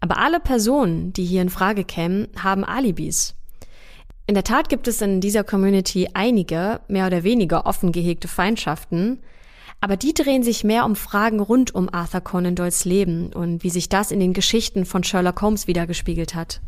Aber 0.00 0.18
alle 0.18 0.40
Personen, 0.40 1.12
die 1.12 1.24
hier 1.24 1.42
in 1.42 1.48
Frage 1.48 1.84
kämen, 1.84 2.26
haben 2.42 2.64
Alibis. 2.64 3.36
In 4.26 4.34
der 4.34 4.42
Tat 4.42 4.68
gibt 4.68 4.88
es 4.88 5.00
in 5.00 5.20
dieser 5.20 5.44
Community 5.44 6.08
einige, 6.12 6.80
mehr 6.88 7.06
oder 7.06 7.22
weniger 7.22 7.66
offen 7.66 7.92
gehegte 7.92 8.26
Feindschaften, 8.26 9.20
aber 9.80 9.96
die 9.96 10.12
drehen 10.12 10.42
sich 10.42 10.64
mehr 10.64 10.84
um 10.84 10.96
Fragen 10.96 11.38
rund 11.38 11.72
um 11.72 11.88
Arthur 11.88 12.20
Conan 12.20 12.56
Doyles 12.56 12.84
Leben 12.84 13.32
und 13.32 13.62
wie 13.62 13.70
sich 13.70 13.88
das 13.88 14.10
in 14.10 14.18
den 14.18 14.32
Geschichten 14.32 14.84
von 14.84 15.04
Sherlock 15.04 15.40
Holmes 15.40 15.68
wiedergespiegelt 15.68 16.34
hat. 16.34 16.60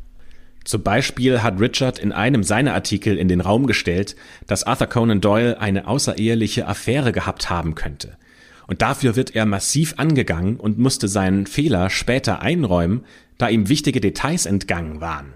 Zum 0.69 0.83
Beispiel 0.83 1.43
hat 1.43 1.63
Richard 1.63 1.99
in 1.99 2.13
einem 2.13 2.43
seiner 2.43 2.75
Artikel 2.75 3.17
in 3.17 3.29
den 3.29 3.41
Raum 3.41 3.67
gestellt, 3.67 4.17
dass 4.47 4.65
Arthur 4.65 4.87
Conan 4.87 5.23
Doyle 5.23 5.59
eine 5.59 5.87
außereheliche 5.87 6.67
Affäre 6.67 7.11
gehabt 7.11 7.49
haben 7.49 7.75
könnte. 7.75 8.19
Und 8.67 8.83
dafür 8.83 9.17
wird 9.17 9.35
er 9.35 9.47
massiv 9.47 9.95
angegangen 9.97 10.57
und 10.57 10.77
musste 10.77 11.09
seinen 11.09 11.47
Fehler 11.47 11.89
später 11.89 12.43
einräumen, 12.43 13.07
da 13.39 13.49
ihm 13.49 13.71
wichtige 13.71 14.03
Details 14.03 14.45
entgangen 14.45 15.01
waren. 15.01 15.33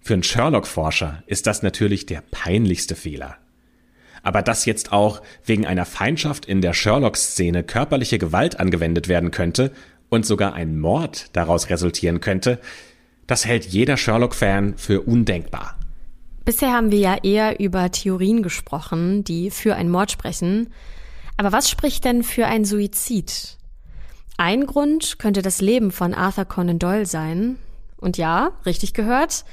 Für 0.00 0.14
einen 0.14 0.22
Sherlock-Forscher 0.22 1.22
ist 1.26 1.46
das 1.46 1.62
natürlich 1.62 2.06
der 2.06 2.22
peinlichste 2.30 2.94
Fehler. 2.94 3.36
Aber 4.22 4.40
dass 4.40 4.64
jetzt 4.64 4.92
auch 4.92 5.20
wegen 5.44 5.66
einer 5.66 5.84
Feindschaft 5.84 6.46
in 6.46 6.62
der 6.62 6.72
Sherlock-Szene 6.72 7.64
körperliche 7.64 8.16
Gewalt 8.16 8.58
angewendet 8.58 9.08
werden 9.08 9.30
könnte 9.30 9.72
und 10.08 10.24
sogar 10.24 10.54
ein 10.54 10.80
Mord 10.80 11.36
daraus 11.36 11.68
resultieren 11.68 12.22
könnte, 12.22 12.60
das 13.26 13.46
hält 13.46 13.66
jeder 13.66 13.96
Sherlock-Fan 13.96 14.76
für 14.76 15.02
undenkbar. 15.02 15.78
Bisher 16.44 16.72
haben 16.72 16.90
wir 16.90 16.98
ja 16.98 17.16
eher 17.22 17.58
über 17.58 17.90
Theorien 17.90 18.42
gesprochen, 18.42 19.24
die 19.24 19.50
für 19.50 19.76
einen 19.76 19.90
Mord 19.90 20.10
sprechen. 20.10 20.72
Aber 21.36 21.52
was 21.52 21.70
spricht 21.70 22.04
denn 22.04 22.22
für 22.22 22.46
ein 22.46 22.64
Suizid? 22.64 23.56
Ein 24.36 24.66
Grund 24.66 25.18
könnte 25.18 25.42
das 25.42 25.60
Leben 25.60 25.90
von 25.90 26.12
Arthur 26.12 26.44
Conan 26.44 26.78
Doyle 26.78 27.06
sein. 27.06 27.56
Und 27.96 28.18
ja, 28.18 28.52
richtig 28.66 28.92
gehört, 28.92 29.44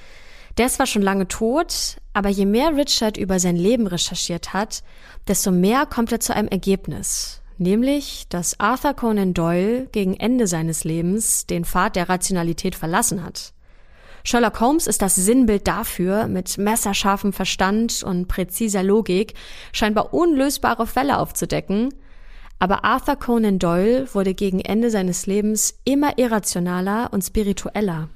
der 0.58 0.66
ist 0.66 0.76
zwar 0.76 0.86
schon 0.86 1.02
lange 1.02 1.28
tot, 1.28 1.98
aber 2.14 2.30
je 2.30 2.46
mehr 2.46 2.76
Richard 2.76 3.16
über 3.16 3.40
sein 3.40 3.56
Leben 3.56 3.88
recherchiert 3.88 4.54
hat, 4.54 4.84
desto 5.28 5.52
mehr 5.52 5.86
kommt 5.86 6.12
er 6.12 6.20
zu 6.20 6.36
einem 6.36 6.50
Ergebnis. 6.50 7.42
Nämlich, 7.58 8.26
dass 8.28 8.60
Arthur 8.60 8.96
Conan 8.96 9.34
Doyle 9.34 9.88
gegen 9.92 10.16
Ende 10.16 10.48
seines 10.48 10.84
Lebens 10.84 11.46
den 11.46 11.64
Pfad 11.64 11.96
der 11.96 12.10
Rationalität 12.10 12.76
verlassen 12.76 13.24
hat. 13.24 13.54
Sherlock 14.24 14.60
Holmes 14.60 14.88
ist 14.88 15.02
das 15.02 15.16
Sinnbild 15.16 15.68
dafür, 15.68 16.28
mit 16.28 16.58
messerscharfem 16.58 17.34
Verstand 17.34 18.04
und 18.04 18.28
präziser 18.28 18.84
Logik 18.84 19.34
scheinbar 19.74 20.14
unlösbare 20.14 20.88
Fälle 20.88 21.18
aufzudecken. 21.18 21.94
Aber 22.60 22.86
Arthur 22.86 23.16
Conan 23.16 23.58
Doyle 23.58 24.08
wurde 24.14 24.36
gegen 24.36 24.60
Ende 24.60 24.92
seines 24.92 25.26
Lebens 25.26 25.80
immer 25.84 26.20
irrationaler 26.20 27.10
und 27.12 27.24
spiritueller. 27.24 28.10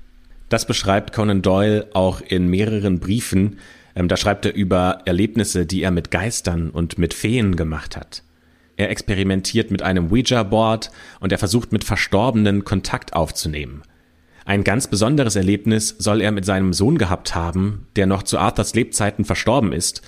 Das 0.49 0.67
beschreibt 0.67 1.13
Conan 1.13 1.41
Doyle 1.41 1.89
auch 1.93 2.21
in 2.21 2.47
mehreren 2.47 2.99
Briefen. 2.99 3.57
Ähm, 3.95 4.07
da 4.07 4.17
schreibt 4.17 4.45
er 4.45 4.53
über 4.53 4.99
Erlebnisse, 5.05 5.65
die 5.65 5.81
er 5.81 5.89
mit 5.89 6.11
Geistern 6.11 6.69
und 6.69 6.99
mit 6.99 7.15
Feen 7.15 7.55
gemacht 7.55 7.97
hat. 7.97 8.21
Er 8.77 8.91
experimentiert 8.91 9.71
mit 9.71 9.81
einem 9.81 10.11
Ouija-Board 10.11 10.91
und 11.19 11.31
er 11.31 11.39
versucht 11.39 11.71
mit 11.71 11.83
Verstorbenen 11.83 12.65
Kontakt 12.65 13.13
aufzunehmen. 13.13 13.81
Ein 14.45 14.63
ganz 14.63 14.87
besonderes 14.87 15.35
Erlebnis 15.35 15.95
soll 15.97 16.21
er 16.21 16.31
mit 16.31 16.45
seinem 16.45 16.71
Sohn 16.71 16.99
gehabt 16.99 17.33
haben, 17.33 17.87
der 17.95 18.05
noch 18.05 18.21
zu 18.21 18.37
Arthurs 18.37 18.75
Lebzeiten 18.75 19.25
verstorben 19.25 19.73
ist, 19.73 20.03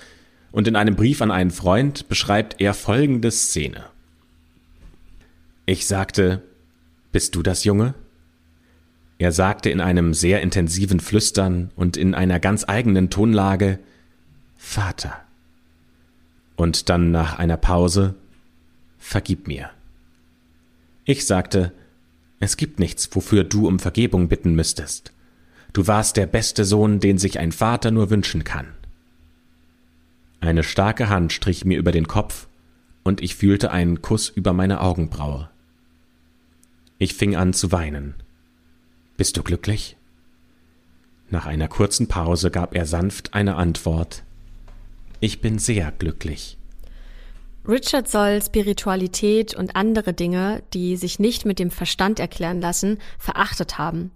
und 0.51 0.67
in 0.67 0.75
einem 0.75 0.95
Brief 0.95 1.21
an 1.21 1.31
einen 1.31 1.51
Freund 1.51 2.07
beschreibt 2.07 2.61
er 2.61 2.73
folgende 2.73 3.31
Szene. 3.31 3.85
Ich 5.65 5.87
sagte, 5.87 6.43
Bist 7.11 7.35
du 7.35 7.41
das 7.41 7.63
Junge? 7.63 7.95
Er 9.17 9.31
sagte 9.31 9.71
in 9.71 9.81
einem 9.81 10.13
sehr 10.13 10.41
intensiven 10.41 10.99
Flüstern 10.99 11.71
und 11.75 11.97
in 11.97 12.13
einer 12.13 12.39
ganz 12.39 12.63
eigenen 12.67 13.09
Tonlage 13.09 13.79
Vater. 14.55 15.19
Und 16.55 16.89
dann 16.89 17.11
nach 17.11 17.37
einer 17.39 17.57
Pause 17.57 18.15
Vergib 18.99 19.47
mir. 19.47 19.69
Ich 21.05 21.25
sagte, 21.25 21.71
es 22.39 22.57
gibt 22.57 22.79
nichts, 22.79 23.09
wofür 23.13 23.43
du 23.43 23.67
um 23.67 23.79
Vergebung 23.79 24.27
bitten 24.27 24.55
müsstest. 24.55 25.11
Du 25.73 25.87
warst 25.87 26.17
der 26.17 26.27
beste 26.27 26.65
Sohn, 26.65 26.99
den 26.99 27.17
sich 27.17 27.39
ein 27.39 27.51
Vater 27.51 27.91
nur 27.91 28.09
wünschen 28.09 28.43
kann. 28.43 28.67
Eine 30.39 30.63
starke 30.63 31.09
Hand 31.09 31.33
strich 31.33 31.65
mir 31.65 31.77
über 31.77 31.91
den 31.91 32.07
Kopf, 32.07 32.47
und 33.03 33.21
ich 33.21 33.35
fühlte 33.35 33.71
einen 33.71 34.01
Kuss 34.01 34.29
über 34.29 34.53
meine 34.53 34.81
Augenbraue. 34.81 35.49
Ich 36.99 37.13
fing 37.13 37.35
an 37.35 37.53
zu 37.53 37.71
weinen. 37.71 38.15
Bist 39.17 39.37
du 39.37 39.43
glücklich? 39.43 39.97
Nach 41.29 41.45
einer 41.45 41.67
kurzen 41.67 42.07
Pause 42.07 42.51
gab 42.51 42.75
er 42.75 42.85
sanft 42.85 43.33
eine 43.33 43.55
Antwort. 43.55 44.23
Ich 45.19 45.41
bin 45.41 45.57
sehr 45.59 45.91
glücklich. 45.91 46.57
Richard 47.67 48.07
soll 48.07 48.41
Spiritualität 48.41 49.53
und 49.53 49.75
andere 49.75 50.13
Dinge, 50.13 50.63
die 50.73 50.95
sich 50.95 51.19
nicht 51.19 51.45
mit 51.45 51.59
dem 51.59 51.69
Verstand 51.69 52.19
erklären 52.19 52.61
lassen, 52.61 52.99
verachtet 53.19 53.77
haben. 53.77 54.11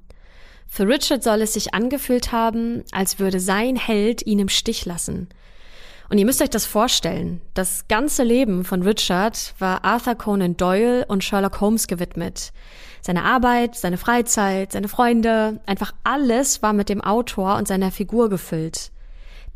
Für 0.68 0.88
Richard 0.88 1.22
soll 1.22 1.42
es 1.42 1.54
sich 1.54 1.74
angefühlt 1.74 2.32
haben, 2.32 2.86
als 2.94 3.20
würde 3.20 3.42
sein 3.42 3.76
Held 3.76 4.26
ihn 4.26 4.40
im 4.40 4.48
Stich 4.48 4.86
lassen. 4.86 5.28
Und 6.10 6.18
ihr 6.18 6.26
müsst 6.26 6.42
euch 6.42 6.50
das 6.50 6.66
vorstellen. 6.66 7.42
Das 7.54 7.90
ganze 7.90 8.24
Leben 8.24 8.64
von 8.64 8.84
Richard 8.84 9.54
war 9.60 9.84
Arthur 9.84 10.16
Conan 10.16 10.56
Doyle 10.56 11.06
und 11.08 11.24
Sherlock 11.24 11.60
Holmes 11.60 11.88
gewidmet. 11.88 12.54
Seine 13.02 13.24
Arbeit, 13.24 13.76
seine 13.76 13.98
Freizeit, 13.98 14.72
seine 14.72 14.88
Freunde, 14.88 15.60
einfach 15.66 15.94
alles 16.06 16.62
war 16.62 16.72
mit 16.72 16.88
dem 16.88 17.02
Autor 17.02 17.58
und 17.58 17.68
seiner 17.68 17.92
Figur 17.92 18.30
gefüllt. 18.30 18.92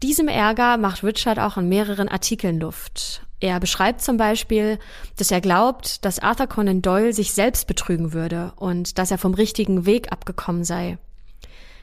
Diesem 0.04 0.28
Ärger 0.28 0.76
macht 0.78 1.04
Richard 1.04 1.40
auch 1.40 1.56
in 1.56 1.70
mehreren 1.70 2.10
Artikeln 2.10 2.60
Luft. 2.60 3.22
Er 3.46 3.60
beschreibt 3.60 4.02
zum 4.02 4.18
Beispiel, 4.18 4.80
dass 5.18 5.30
er 5.30 5.40
glaubt, 5.40 6.04
dass 6.04 6.18
Arthur 6.18 6.48
Conan 6.48 6.82
Doyle 6.82 7.14
sich 7.14 7.32
selbst 7.32 7.68
betrügen 7.68 8.12
würde 8.12 8.54
und 8.56 8.98
dass 8.98 9.12
er 9.12 9.20
vom 9.20 9.36
richtigen 9.36 9.86
Weg 9.86 10.12
abgekommen 10.12 10.64
sei. 10.64 10.98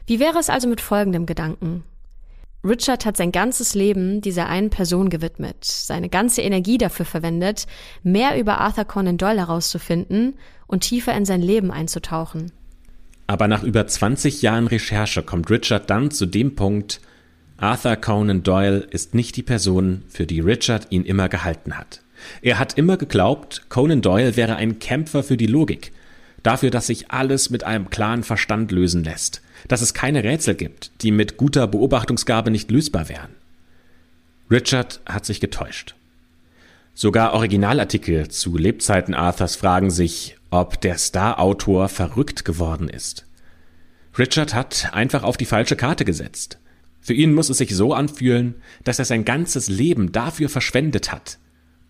Wie 0.05 0.19
wäre 0.19 0.41
es 0.41 0.51
also 0.51 0.67
mit 0.67 0.81
folgendem 0.81 1.25
Gedanken? 1.25 1.85
Richard 2.65 3.07
hat 3.07 3.17
sein 3.17 3.31
ganzes 3.31 3.77
Leben 3.77 4.21
dieser 4.23 4.49
einen 4.49 4.71
Person 4.71 5.09
gewidmet, 5.09 5.65
seine 5.65 6.09
ganze 6.09 6.43
Energie 6.43 6.79
dafür 6.79 7.07
verwendet, 7.07 7.69
mehr 8.03 8.37
über 8.41 8.59
Arthur 8.59 8.85
Conan 8.85 9.17
Doyle 9.17 9.39
herauszufinden 9.39 10.35
und 10.67 10.81
tiefer 10.81 11.15
in 11.15 11.25
sein 11.25 11.43
Leben 11.43 11.71
einzutauchen. 11.71 12.51
Aber 13.29 13.47
nach 13.47 13.63
über 13.63 13.87
20 13.87 14.43
Jahren 14.43 14.67
Recherche 14.67 15.23
kommt 15.23 15.49
Richard 15.49 15.89
dann 15.91 16.11
zu 16.11 16.27
dem 16.27 16.57
Punkt, 16.57 17.01
Arthur 17.63 17.95
Conan 17.95 18.43
Doyle 18.43 18.79
ist 18.91 19.15
nicht 19.15 19.37
die 19.37 19.45
Person, 19.45 20.03
für 20.09 20.27
die 20.27 20.41
Richard 20.41 20.89
ihn 20.91 21.05
immer 21.05 21.29
gehalten 21.29 21.79
hat. 21.79 22.01
Er 22.41 22.59
hat 22.59 22.77
immer 22.77 22.97
geglaubt, 22.97 23.67
Conan 23.69 24.03
Doyle 24.03 24.37
wäre 24.37 24.57
ein 24.57 24.81
Kämpfer 24.81 25.23
für 25.23 25.37
die 25.37 25.47
Logik, 25.47 25.93
dafür, 26.43 26.73
dass 26.73 26.89
sich 26.89 27.13
alles 27.13 27.51
mit 27.51 27.63
einem 27.63 27.89
klaren 27.89 28.25
Verstand 28.25 28.73
lösen 28.73 29.05
lässt, 29.05 29.43
dass 29.69 29.81
es 29.81 29.95
keine 29.95 30.25
Rätsel 30.25 30.57
gibt, 30.57 30.91
die 31.03 31.13
mit 31.13 31.37
guter 31.37 31.69
Beobachtungsgabe 31.69 32.51
nicht 32.51 32.69
lösbar 32.73 33.09
wären. 33.09 33.31
Richard 34.51 35.01
hat 35.07 35.25
sich 35.25 35.39
getäuscht. 35.39 35.95
Sogar 36.95 37.33
Originalartikel 37.33 38.27
zu 38.27 38.57
Lebzeiten 38.57 39.15
Arthurs 39.15 39.55
fragen 39.55 39.93
sich, 39.93 40.37
ob 40.51 40.81
der 40.81 40.99
Star-Autor 40.99 41.89
verrückt 41.89 42.45
geworden 42.45 42.89
ist. 42.89 43.25
Richard 44.19 44.53
hat 44.53 44.93
einfach 44.93 45.23
auf 45.23 45.37
die 45.37 45.47
falsche 45.47 45.77
Karte 45.77 46.05
gesetzt. 46.05 46.59
Für 47.03 47.13
ihn 47.13 47.35
muss 47.35 47.51
es 47.51 47.59
sich 47.59 47.75
so 47.75 47.93
anfühlen, 47.93 48.55
dass 48.85 48.99
er 48.99 49.05
sein 49.05 49.25
ganzes 49.25 49.69
Leben 49.69 50.13
dafür 50.13 50.49
verschwendet 50.49 51.13
hat, 51.13 51.39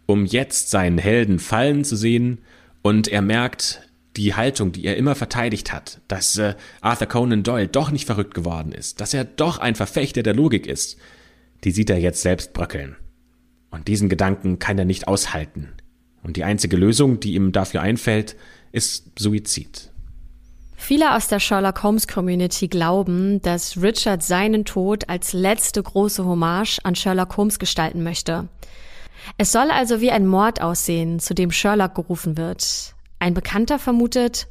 um 0.06 0.24
jetzt 0.24 0.70
seinen 0.70 0.98
Helden 0.98 1.38
fallen 1.38 1.84
zu 1.84 1.96
sehen, 1.96 2.38
und 2.84 3.06
er 3.06 3.22
merkt, 3.22 3.88
die 4.16 4.34
Haltung, 4.34 4.72
die 4.72 4.84
er 4.84 4.96
immer 4.96 5.14
verteidigt 5.14 5.72
hat, 5.72 6.00
dass 6.08 6.36
äh, 6.36 6.54
Arthur 6.80 7.06
Conan 7.06 7.44
Doyle 7.44 7.68
doch 7.68 7.90
nicht 7.90 8.06
verrückt 8.06 8.34
geworden 8.34 8.72
ist, 8.72 9.00
dass 9.00 9.14
er 9.14 9.24
doch 9.24 9.58
ein 9.58 9.74
Verfechter 9.74 10.22
der 10.22 10.34
Logik 10.34 10.66
ist, 10.66 10.98
die 11.64 11.70
sieht 11.70 11.90
er 11.90 11.98
jetzt 11.98 12.22
selbst 12.22 12.52
bröckeln. 12.52 12.96
Und 13.70 13.88
diesen 13.88 14.08
Gedanken 14.08 14.58
kann 14.58 14.78
er 14.78 14.84
nicht 14.84 15.06
aushalten. 15.06 15.68
Und 16.22 16.36
die 16.36 16.44
einzige 16.44 16.76
Lösung, 16.76 17.20
die 17.20 17.34
ihm 17.34 17.52
dafür 17.52 17.80
einfällt, 17.80 18.36
ist 18.72 19.18
Suizid. 19.18 19.91
Viele 20.84 21.14
aus 21.14 21.28
der 21.28 21.38
Sherlock 21.38 21.84
Holmes 21.84 22.08
Community 22.08 22.66
glauben, 22.66 23.40
dass 23.40 23.80
Richard 23.80 24.20
seinen 24.20 24.64
Tod 24.64 25.08
als 25.08 25.32
letzte 25.32 25.80
große 25.80 26.24
Hommage 26.24 26.80
an 26.82 26.96
Sherlock 26.96 27.36
Holmes 27.36 27.60
gestalten 27.60 28.02
möchte. 28.02 28.48
Es 29.38 29.52
soll 29.52 29.70
also 29.70 30.00
wie 30.00 30.10
ein 30.10 30.26
Mord 30.26 30.60
aussehen, 30.60 31.20
zu 31.20 31.34
dem 31.34 31.52
Sherlock 31.52 31.94
gerufen 31.94 32.36
wird. 32.36 32.96
Ein 33.20 33.32
Bekannter 33.32 33.78
vermutet, 33.78 34.48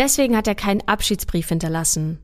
deswegen 0.00 0.36
hat 0.36 0.48
er 0.48 0.56
keinen 0.56 0.82
Abschiedsbrief 0.88 1.48
hinterlassen. 1.48 2.18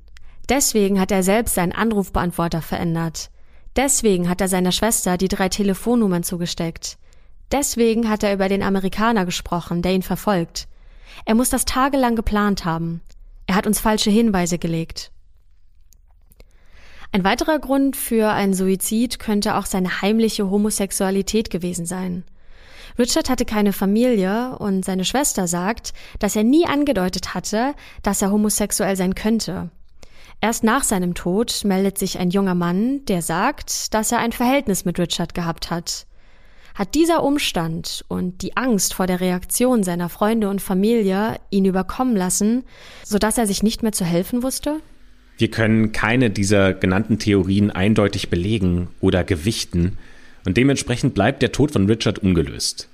Deswegen 0.49 0.99
hat 0.99 1.12
er 1.12 1.23
selbst 1.23 1.55
seinen 1.55 1.70
Anrufbeantworter 1.70 2.61
verändert. 2.61 3.31
Deswegen 3.77 4.29
hat 4.29 4.41
er 4.41 4.49
seiner 4.49 4.73
Schwester 4.73 5.16
die 5.16 5.29
drei 5.29 5.49
Telefonnummern 5.49 6.25
zugesteckt. 6.25 6.99
Deswegen 7.53 8.11
hat 8.11 8.25
er 8.25 8.35
über 8.35 8.49
den 8.49 8.64
Amerikaner 8.64 9.25
gesprochen, 9.25 9.81
der 9.81 9.93
ihn 9.93 10.03
verfolgt. 10.03 10.66
Er 11.25 11.35
muss 11.35 11.51
das 11.51 11.65
tagelang 11.65 12.17
geplant 12.17 12.65
haben. 12.65 13.01
Er 13.47 13.55
hat 13.55 13.67
uns 13.67 13.81
falsche 13.81 14.11
Hinweise 14.11 14.59
gelegt. 14.59 15.13
Ein 17.13 17.25
weiterer 17.25 17.59
Grund 17.59 17.95
für 17.97 18.31
einen 18.31 18.55
Suizid 18.55 19.19
könnte 19.19 19.57
auch 19.57 19.67
seine 19.67 20.01
heimliche 20.01 20.51
Homosexualität 20.51 21.51
gewesen 21.51 21.85
sein. 21.85 22.25
Richard 22.99 23.29
hatte 23.29 23.45
keine 23.45 23.73
Familie 23.73 24.57
und 24.59 24.85
seine 24.85 25.05
Schwester 25.05 25.47
sagt, 25.47 25.93
dass 26.19 26.37
er 26.37 26.45
nie 26.45 26.67
angedeutet 26.67 27.35
hatte, 27.35 27.75
dass 28.03 28.23
er 28.23 28.31
homosexuell 28.31 28.97
sein 28.97 29.15
könnte. 29.15 29.71
Erst 30.41 30.65
nach 30.65 30.83
seinem 30.83 31.15
Tod 31.15 31.65
meldet 31.65 31.99
sich 31.99 32.19
ein 32.19 32.31
junger 32.31 32.55
Mann, 32.55 33.05
der 33.07 33.23
sagt, 33.23 33.95
dass 33.95 34.11
er 34.11 34.19
ein 34.19 34.33
Verhältnis 34.33 34.85
mit 34.85 34.99
Richard 34.99 35.35
gehabt 35.35 35.71
hat. 35.71 36.07
Hat 36.75 36.95
dieser 36.95 37.23
Umstand 37.23 38.05
und 38.09 38.43
die 38.43 38.57
Angst 38.57 38.95
vor 38.95 39.07
der 39.07 39.20
Reaktion 39.20 39.83
seiner 39.83 40.09
Freunde 40.09 40.49
und 40.49 40.62
Familie 40.62 41.37
ihn 41.51 41.64
überkommen 41.64 42.16
lassen, 42.16 42.64
sodass 43.05 43.39
er 43.39 43.47
sich 43.47 43.62
nicht 43.62 43.83
mehr 43.83 43.93
zu 43.93 44.05
helfen 44.05 44.43
wusste? 44.43 44.81
Wir 45.37 45.51
können 45.51 45.93
keine 45.93 46.31
dieser 46.31 46.73
genannten 46.73 47.18
Theorien 47.18 47.70
eindeutig 47.70 48.31
belegen 48.31 48.89
oder 49.01 49.25
gewichten, 49.25 49.99
und 50.45 50.57
dementsprechend 50.57 51.14
bleibt 51.14 51.43
der 51.43 51.53
Tod 51.53 51.70
von 51.70 51.87
Richard 51.87 52.18
ungelöst. 52.18 52.89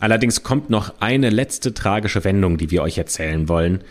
Allerdings 0.00 0.42
kommt 0.42 0.70
noch 0.70 1.00
eine 1.00 1.30
letzte 1.30 1.74
tragische 1.74 2.24
Wendung, 2.24 2.58
die 2.58 2.70
wir 2.70 2.82
euch 2.82 2.98
erzählen 2.98 3.48
wollen, 3.48 3.82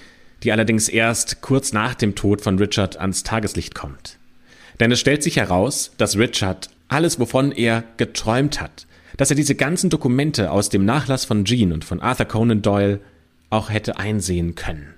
die 0.43 0.51
allerdings 0.51 0.87
erst 0.87 1.41
kurz 1.41 1.73
nach 1.73 1.95
dem 1.95 2.15
Tod 2.15 2.41
von 2.41 2.59
Richard 2.59 2.97
ans 2.97 3.23
Tageslicht 3.23 3.75
kommt. 3.75 4.17
Denn 4.79 4.91
es 4.91 4.99
stellt 4.99 5.23
sich 5.23 5.37
heraus, 5.37 5.91
dass 5.97 6.17
Richard 6.17 6.69
alles, 6.87 7.19
wovon 7.19 7.51
er 7.51 7.83
geträumt 7.97 8.61
hat, 8.61 8.86
dass 9.17 9.29
er 9.31 9.35
diese 9.35 9.55
ganzen 9.55 9.89
Dokumente 9.89 10.51
aus 10.51 10.69
dem 10.69 10.85
Nachlass 10.85 11.25
von 11.25 11.43
Jean 11.45 11.73
und 11.73 11.83
von 11.83 11.99
Arthur 11.99 12.27
Conan 12.27 12.61
Doyle 12.61 12.99
auch 13.49 13.69
hätte 13.69 13.97
einsehen 13.97 14.55
können. 14.55 14.93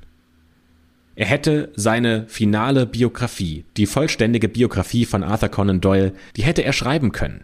Er 1.15 1.25
hätte 1.25 1.71
seine 1.75 2.25
finale 2.27 2.85
Biografie, 2.85 3.65
die 3.75 3.85
vollständige 3.85 4.47
Biografie 4.47 5.05
von 5.05 5.23
Arthur 5.23 5.49
Conan 5.49 5.81
Doyle, 5.81 6.13
die 6.37 6.43
hätte 6.43 6.63
er 6.63 6.73
schreiben 6.73 7.11
können. 7.11 7.43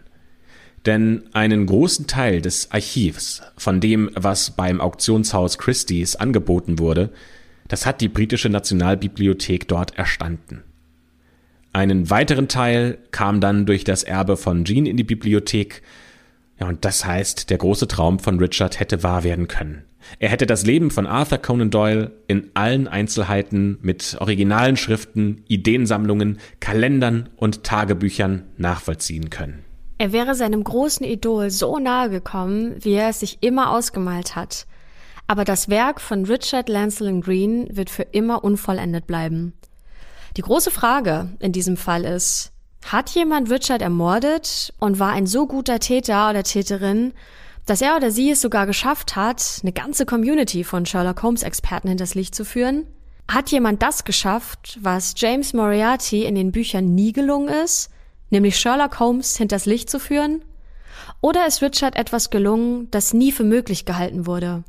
Denn 0.86 1.24
einen 1.32 1.66
großen 1.66 2.06
Teil 2.06 2.40
des 2.40 2.70
Archivs 2.70 3.42
von 3.56 3.80
dem, 3.80 4.10
was 4.14 4.52
beim 4.52 4.80
Auktionshaus 4.80 5.58
Christie's 5.58 6.16
angeboten 6.16 6.78
wurde, 6.78 7.10
das 7.68 7.84
hat 7.84 8.00
die 8.00 8.08
britische 8.08 8.48
Nationalbibliothek 8.48 9.66
dort 9.66 9.98
erstanden. 9.98 10.62
Einen 11.72 12.08
weiteren 12.08 12.48
Teil 12.48 12.98
kam 13.10 13.40
dann 13.40 13.66
durch 13.66 13.84
das 13.84 14.04
Erbe 14.04 14.36
von 14.36 14.64
Jean 14.64 14.86
in 14.86 14.96
die 14.96 15.04
Bibliothek, 15.04 15.82
ja, 16.58 16.68
und 16.68 16.84
das 16.84 17.04
heißt, 17.04 17.50
der 17.50 17.58
große 17.58 17.86
Traum 17.86 18.18
von 18.18 18.38
Richard 18.38 18.80
hätte 18.80 19.02
wahr 19.02 19.24
werden 19.24 19.48
können. 19.48 19.84
Er 20.18 20.28
hätte 20.28 20.46
das 20.46 20.64
Leben 20.64 20.90
von 20.90 21.06
Arthur 21.06 21.38
Conan 21.38 21.70
Doyle 21.70 22.12
in 22.28 22.50
allen 22.54 22.88
Einzelheiten 22.88 23.78
mit 23.82 24.16
originalen 24.20 24.76
Schriften, 24.76 25.42
Ideensammlungen, 25.48 26.38
Kalendern 26.60 27.28
und 27.36 27.64
Tagebüchern 27.64 28.44
nachvollziehen 28.56 29.30
können. 29.30 29.64
Er 29.98 30.12
wäre 30.12 30.34
seinem 30.34 30.62
großen 30.62 31.04
Idol 31.04 31.50
so 31.50 31.78
nahe 31.78 32.10
gekommen, 32.10 32.76
wie 32.80 32.92
er 32.92 33.08
es 33.08 33.20
sich 33.20 33.38
immer 33.40 33.70
ausgemalt 33.70 34.36
hat. 34.36 34.66
Aber 35.26 35.44
das 35.44 35.68
Werk 35.68 36.00
von 36.00 36.24
Richard 36.24 36.68
Lancelin 36.68 37.20
Green 37.20 37.66
wird 37.70 37.90
für 37.90 38.02
immer 38.02 38.44
unvollendet 38.44 39.06
bleiben. 39.06 39.54
Die 40.36 40.42
große 40.42 40.70
Frage 40.70 41.30
in 41.40 41.52
diesem 41.52 41.76
Fall 41.76 42.04
ist, 42.04 42.52
hat 42.92 43.10
jemand 43.10 43.50
Richard 43.50 43.82
ermordet 43.82 44.72
und 44.78 44.98
war 44.98 45.12
ein 45.12 45.26
so 45.26 45.46
guter 45.46 45.80
Täter 45.80 46.30
oder 46.30 46.42
Täterin, 46.42 47.12
dass 47.66 47.82
er 47.82 47.96
oder 47.96 48.10
sie 48.10 48.30
es 48.30 48.40
sogar 48.40 48.66
geschafft 48.66 49.16
hat, 49.16 49.60
eine 49.62 49.72
ganze 49.72 50.06
Community 50.06 50.62
von 50.62 50.86
Sherlock 50.86 51.22
Holmes 51.22 51.42
Experten 51.42 51.88
hinters 51.88 52.14
Licht 52.14 52.34
zu 52.34 52.44
führen? 52.44 52.86
Hat 53.28 53.50
jemand 53.50 53.82
das 53.82 54.04
geschafft, 54.04 54.78
was 54.80 55.14
James 55.16 55.52
Moriarty 55.52 56.24
in 56.24 56.36
den 56.36 56.52
Büchern 56.52 56.94
nie 56.94 57.12
gelungen 57.12 57.48
ist, 57.48 57.90
nämlich 58.30 58.56
Sherlock 58.56 59.00
Holmes 59.00 59.36
hinters 59.36 59.66
Licht 59.66 59.90
zu 59.90 59.98
führen? 59.98 60.44
Oder 61.20 61.46
ist 61.46 61.60
Richard 61.60 61.96
etwas 61.96 62.30
gelungen, 62.30 62.88
das 62.92 63.12
nie 63.12 63.32
für 63.32 63.44
möglich 63.44 63.84
gehalten 63.84 64.26
wurde? 64.26 64.62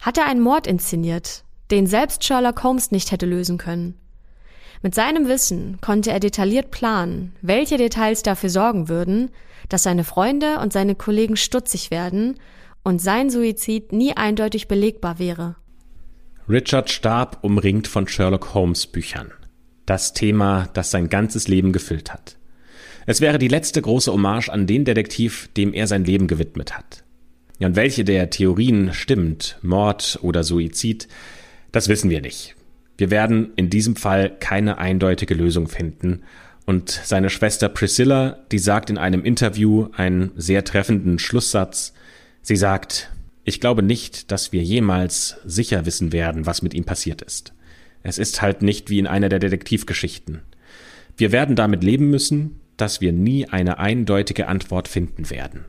Hat 0.00 0.16
er 0.16 0.26
einen 0.26 0.40
Mord 0.40 0.66
inszeniert, 0.66 1.44
den 1.70 1.86
selbst 1.86 2.24
Sherlock 2.24 2.62
Holmes 2.62 2.90
nicht 2.90 3.12
hätte 3.12 3.26
lösen 3.26 3.58
können? 3.58 3.98
Mit 4.82 4.94
seinem 4.94 5.28
Wissen 5.28 5.78
konnte 5.80 6.10
er 6.10 6.20
detailliert 6.20 6.70
planen, 6.70 7.32
welche 7.42 7.76
Details 7.76 8.22
dafür 8.22 8.50
sorgen 8.50 8.88
würden, 8.88 9.30
dass 9.68 9.82
seine 9.82 10.04
Freunde 10.04 10.58
und 10.60 10.72
seine 10.72 10.94
Kollegen 10.94 11.36
stutzig 11.36 11.90
werden 11.90 12.38
und 12.84 13.00
sein 13.00 13.28
Suizid 13.28 13.92
nie 13.92 14.16
eindeutig 14.16 14.68
belegbar 14.68 15.18
wäre. 15.18 15.56
Richard 16.48 16.90
starb 16.90 17.38
umringt 17.42 17.88
von 17.88 18.08
Sherlock 18.08 18.54
Holmes 18.54 18.86
Büchern. 18.86 19.32
Das 19.84 20.14
Thema, 20.14 20.68
das 20.74 20.90
sein 20.90 21.08
ganzes 21.08 21.48
Leben 21.48 21.72
gefüllt 21.72 22.12
hat. 22.12 22.36
Es 23.06 23.20
wäre 23.20 23.38
die 23.38 23.48
letzte 23.48 23.82
große 23.82 24.12
Hommage 24.12 24.48
an 24.48 24.66
den 24.66 24.84
Detektiv, 24.84 25.48
dem 25.56 25.74
er 25.74 25.86
sein 25.86 26.04
Leben 26.04 26.26
gewidmet 26.26 26.76
hat. 26.76 27.04
Und 27.58 27.74
welche 27.74 28.04
der 28.04 28.30
Theorien 28.30 28.94
stimmt, 28.94 29.58
Mord 29.62 30.18
oder 30.22 30.44
Suizid, 30.44 31.08
das 31.72 31.88
wissen 31.88 32.10
wir 32.10 32.20
nicht. 32.20 32.54
Wir 32.98 33.10
werden 33.10 33.52
in 33.56 33.70
diesem 33.70 33.96
Fall 33.96 34.36
keine 34.40 34.76
eindeutige 34.78 35.34
Lösung 35.34 35.68
finden. 35.68 36.22
Und 36.66 36.90
seine 36.90 37.30
Schwester 37.30 37.70
Priscilla, 37.70 38.40
die 38.52 38.58
sagt 38.58 38.90
in 38.90 38.98
einem 38.98 39.24
Interview 39.24 39.88
einen 39.96 40.32
sehr 40.36 40.64
treffenden 40.64 41.18
Schlusssatz. 41.18 41.94
Sie 42.42 42.56
sagt, 42.56 43.10
ich 43.44 43.60
glaube 43.60 43.82
nicht, 43.82 44.30
dass 44.30 44.52
wir 44.52 44.62
jemals 44.62 45.36
sicher 45.46 45.86
wissen 45.86 46.12
werden, 46.12 46.44
was 46.44 46.60
mit 46.60 46.74
ihm 46.74 46.84
passiert 46.84 47.22
ist. 47.22 47.54
Es 48.02 48.18
ist 48.18 48.42
halt 48.42 48.62
nicht 48.62 48.90
wie 48.90 48.98
in 48.98 49.06
einer 49.06 49.28
der 49.28 49.38
Detektivgeschichten. 49.38 50.42
Wir 51.16 51.32
werden 51.32 51.56
damit 51.56 51.82
leben 51.82 52.10
müssen, 52.10 52.60
dass 52.76 53.00
wir 53.00 53.12
nie 53.12 53.46
eine 53.48 53.78
eindeutige 53.78 54.48
Antwort 54.48 54.88
finden 54.88 55.30
werden. 55.30 55.64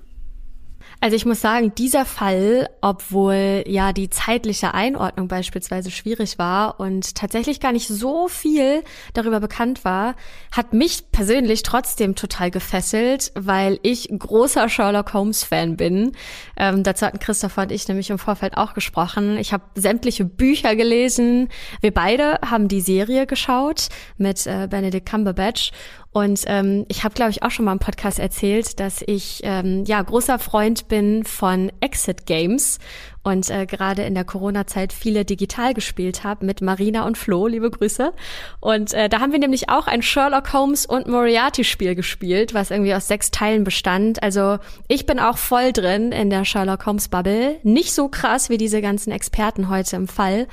Also 1.02 1.16
ich 1.16 1.26
muss 1.26 1.40
sagen, 1.40 1.74
dieser 1.76 2.04
Fall, 2.04 2.70
obwohl 2.82 3.64
ja 3.68 3.94
die 3.94 4.10
zeitliche 4.10 4.74
Einordnung 4.74 5.30
beispielsweise 5.30 5.92
schwierig 5.92 6.38
war 6.38 6.78
und 6.82 7.16
tatsächlich 7.16 7.62
gar 7.62 7.72
nicht 7.72 7.88
so 7.88 8.28
viel 8.28 8.84
darüber 9.14 9.40
bekannt 9.40 9.86
war, 9.86 10.16
hat 10.52 10.74
mich 10.74 11.10
persönlich 11.12 11.64
trotzdem 11.64 12.16
total 12.16 12.52
gefesselt, 12.52 13.32
weil 13.36 13.80
ich 13.82 14.10
großer 14.10 14.68
Sherlock 14.68 15.14
Holmes 15.14 15.46
Fan 15.46 15.78
bin. 15.78 16.12
Ähm, 16.58 16.84
dazu 16.84 17.06
hatten 17.06 17.20
Christopher 17.20 17.62
und 17.62 17.72
ich 17.72 17.88
nämlich 17.88 18.10
im 18.10 18.20
Vorfeld 18.20 18.58
auch 18.58 18.74
gesprochen. 18.74 19.38
Ich 19.38 19.54
habe 19.54 19.64
sämtliche 19.76 20.26
Bücher 20.26 20.76
gelesen. 20.76 21.48
Wir 21.80 21.94
beide 21.94 22.40
haben 22.46 22.68
die 22.68 22.82
Serie 22.82 23.26
geschaut 23.26 23.88
mit 24.18 24.46
äh, 24.48 24.68
Benedict 24.70 25.10
Cumberbatch 25.10 25.72
und 26.12 26.42
ähm, 26.48 26.86
ich 26.88 27.04
habe, 27.04 27.14
glaube 27.14 27.30
ich, 27.30 27.44
auch 27.44 27.52
schon 27.52 27.66
mal 27.66 27.74
im 27.74 27.80
Podcast 27.80 28.18
erzählt, 28.18 28.80
dass 28.80 29.04
ich 29.06 29.42
ähm, 29.44 29.84
ja 29.86 30.02
großer 30.02 30.40
Freund 30.40 30.88
bin 30.88 31.24
von 31.24 31.72
Exit 31.82 32.26
Games 32.26 32.80
und 33.22 33.48
äh, 33.52 33.68
gerade 33.68 34.02
in 34.02 34.16
der 34.16 34.24
Corona-Zeit 34.24 34.92
viele 34.92 35.24
digital 35.24 35.76
gespielt 35.76 36.24
habe 36.24 36.48
mit 36.48 36.62
Marina 36.62 37.06
und 37.06 37.16
Flo, 37.16 37.46
liebe 37.46 37.70
Grüße. 37.70 38.12
Und 38.60 38.92
äh, 38.96 39.08
da 39.08 39.20
haben 39.20 39.32
wir 39.32 39.40
nämlich 39.40 39.70
auch 39.70 39.86
ein 39.86 40.02
Sherlock 40.02 40.52
Holmes 40.52 40.88
und 40.88 41.08
Moriarty-Spiel 41.08 41.94
gespielt, 41.94 42.56
was 42.56 42.72
irgendwie 42.72 42.96
aus 42.96 43.08
sechs 43.08 43.30
Teilen 43.30 43.64
bestand. 43.64 44.24
Also 44.24 44.58
ich 44.88 45.06
bin 45.06 45.20
auch 45.20 45.38
voll 45.38 45.74
drin 45.74 46.12
in 46.12 46.32
der 46.32 46.44
Sherlock 46.44 46.88
Holmes-Bubble. 46.88 47.58
Nicht 47.62 47.94
so 47.94 48.08
krass 48.08 48.50
wie 48.50 48.58
diese 48.58 48.82
ganzen 48.82 49.12
Experten 49.12 49.70
heute 49.70 49.96
im 49.96 50.08
Fall. 50.08 50.48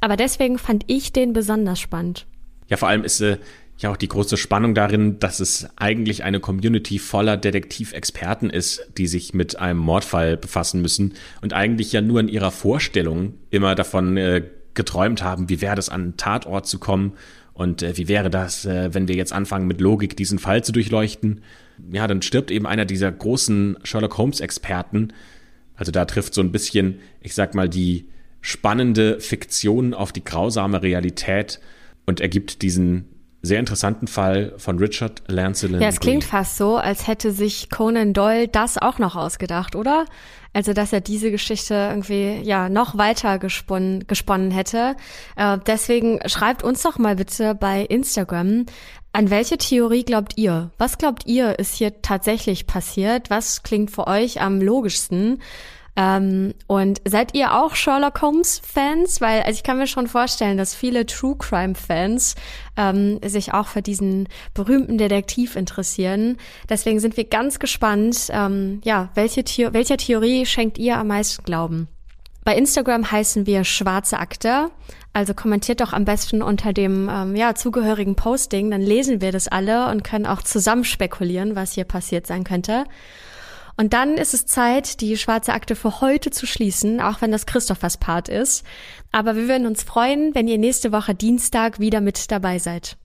Aber 0.00 0.16
deswegen 0.16 0.56
fand 0.56 0.84
ich 0.86 1.12
den 1.12 1.32
besonders 1.32 1.80
spannend. 1.80 2.26
Ja, 2.68 2.76
vor 2.76 2.88
allem 2.88 3.02
ist 3.02 3.20
äh, 3.20 3.38
ja 3.82 3.90
auch 3.90 3.96
die 3.96 4.08
große 4.08 4.36
Spannung 4.36 4.74
darin, 4.74 5.18
dass 5.18 5.40
es 5.40 5.68
eigentlich 5.76 6.24
eine 6.24 6.40
Community 6.40 6.98
voller 6.98 7.36
Detektivexperten 7.36 8.50
ist, 8.50 8.86
die 8.98 9.06
sich 9.06 9.34
mit 9.34 9.58
einem 9.58 9.78
Mordfall 9.78 10.36
befassen 10.36 10.82
müssen 10.82 11.14
und 11.40 11.52
eigentlich 11.52 11.92
ja 11.92 12.00
nur 12.00 12.20
in 12.20 12.28
ihrer 12.28 12.50
Vorstellung 12.50 13.34
immer 13.50 13.74
davon 13.74 14.16
äh, 14.16 14.42
geträumt 14.74 15.22
haben, 15.22 15.48
wie 15.48 15.60
wäre 15.60 15.76
das 15.76 15.88
an 15.88 16.02
einen 16.02 16.16
Tatort 16.16 16.66
zu 16.66 16.78
kommen 16.78 17.14
und 17.52 17.82
äh, 17.82 17.96
wie 17.96 18.08
wäre 18.08 18.30
das, 18.30 18.64
äh, 18.64 18.94
wenn 18.94 19.08
wir 19.08 19.16
jetzt 19.16 19.32
anfangen 19.32 19.66
mit 19.66 19.80
Logik 19.80 20.16
diesen 20.16 20.38
Fall 20.38 20.64
zu 20.64 20.72
durchleuchten. 20.72 21.42
Ja, 21.92 22.06
dann 22.06 22.22
stirbt 22.22 22.50
eben 22.50 22.66
einer 22.66 22.84
dieser 22.84 23.10
großen 23.12 23.78
Sherlock 23.82 24.16
Holmes 24.18 24.40
Experten. 24.40 25.12
Also 25.74 25.92
da 25.92 26.04
trifft 26.04 26.34
so 26.34 26.40
ein 26.40 26.52
bisschen, 26.52 27.00
ich 27.20 27.34
sag 27.34 27.54
mal, 27.54 27.68
die 27.68 28.08
spannende 28.40 29.20
Fiktion 29.20 29.92
auf 29.92 30.12
die 30.12 30.24
grausame 30.24 30.82
Realität 30.82 31.60
und 32.06 32.20
ergibt 32.20 32.62
diesen 32.62 33.09
sehr 33.42 33.58
interessanten 33.58 34.06
Fall 34.06 34.52
von 34.58 34.78
Richard 34.78 35.22
Lancelin. 35.26 35.80
Ja, 35.80 35.88
es 35.88 36.00
klingt 36.00 36.24
fast 36.24 36.56
so, 36.56 36.76
als 36.76 37.06
hätte 37.06 37.32
sich 37.32 37.70
Conan 37.70 38.12
Doyle 38.12 38.48
das 38.48 38.76
auch 38.76 38.98
noch 38.98 39.16
ausgedacht, 39.16 39.76
oder? 39.76 40.04
Also, 40.52 40.72
dass 40.72 40.92
er 40.92 41.00
diese 41.00 41.30
Geschichte 41.30 41.74
irgendwie, 41.74 42.40
ja, 42.42 42.68
noch 42.68 42.98
weiter 42.98 43.38
gesponnen, 43.38 44.06
gesponnen 44.06 44.50
hätte. 44.50 44.96
Äh, 45.36 45.58
deswegen 45.66 46.18
schreibt 46.26 46.62
uns 46.62 46.82
doch 46.82 46.98
mal 46.98 47.16
bitte 47.16 47.54
bei 47.54 47.82
Instagram, 47.82 48.66
an 49.12 49.30
welche 49.30 49.58
Theorie 49.58 50.04
glaubt 50.04 50.34
ihr? 50.36 50.70
Was 50.78 50.98
glaubt 50.98 51.26
ihr, 51.26 51.58
ist 51.58 51.74
hier 51.74 52.00
tatsächlich 52.02 52.66
passiert? 52.66 53.30
Was 53.30 53.62
klingt 53.62 53.90
für 53.90 54.06
euch 54.06 54.40
am 54.40 54.60
logischsten? 54.60 55.40
Ähm, 55.96 56.54
und 56.66 57.00
seid 57.06 57.34
ihr 57.34 57.54
auch 57.54 57.74
Sherlock 57.74 58.22
Holmes 58.22 58.60
Fans? 58.64 59.20
Weil 59.20 59.42
also 59.42 59.56
ich 59.56 59.62
kann 59.62 59.78
mir 59.78 59.86
schon 59.86 60.06
vorstellen, 60.06 60.56
dass 60.56 60.74
viele 60.74 61.06
True 61.06 61.36
Crime 61.38 61.74
Fans 61.74 62.36
ähm, 62.76 63.20
sich 63.24 63.52
auch 63.52 63.66
für 63.66 63.82
diesen 63.82 64.28
berühmten 64.54 64.98
Detektiv 64.98 65.56
interessieren. 65.56 66.36
Deswegen 66.68 67.00
sind 67.00 67.16
wir 67.16 67.24
ganz 67.24 67.58
gespannt, 67.58 68.28
ähm, 68.30 68.80
ja, 68.84 69.10
welche 69.14 69.42
The 69.46 69.68
welcher 69.72 69.96
Theorie 69.96 70.46
schenkt 70.46 70.78
ihr 70.78 70.96
am 70.98 71.08
meisten 71.08 71.42
Glauben? 71.44 71.88
Bei 72.44 72.56
Instagram 72.56 73.10
heißen 73.10 73.46
wir 73.46 73.64
Schwarze 73.64 74.18
Akte. 74.18 74.70
Also 75.12 75.34
kommentiert 75.34 75.80
doch 75.80 75.92
am 75.92 76.04
besten 76.04 76.40
unter 76.40 76.72
dem 76.72 77.08
ähm, 77.12 77.34
ja, 77.34 77.54
zugehörigen 77.54 78.14
Posting, 78.14 78.70
dann 78.70 78.80
lesen 78.80 79.20
wir 79.20 79.32
das 79.32 79.48
alle 79.48 79.90
und 79.90 80.04
können 80.04 80.26
auch 80.26 80.42
zusammen 80.42 80.84
spekulieren, 80.84 81.56
was 81.56 81.72
hier 81.72 81.84
passiert 81.84 82.28
sein 82.28 82.44
könnte. 82.44 82.84
Und 83.80 83.94
dann 83.94 84.18
ist 84.18 84.34
es 84.34 84.44
Zeit, 84.44 85.00
die 85.00 85.16
schwarze 85.16 85.54
Akte 85.54 85.74
für 85.74 86.02
heute 86.02 86.30
zu 86.30 86.44
schließen, 86.44 87.00
auch 87.00 87.22
wenn 87.22 87.32
das 87.32 87.46
Christophers 87.46 87.96
Part 87.96 88.28
ist. 88.28 88.62
Aber 89.10 89.36
wir 89.36 89.48
würden 89.48 89.66
uns 89.66 89.84
freuen, 89.84 90.34
wenn 90.34 90.48
ihr 90.48 90.58
nächste 90.58 90.92
Woche 90.92 91.14
Dienstag 91.14 91.80
wieder 91.80 92.02
mit 92.02 92.30
dabei 92.30 92.58
seid. 92.58 92.98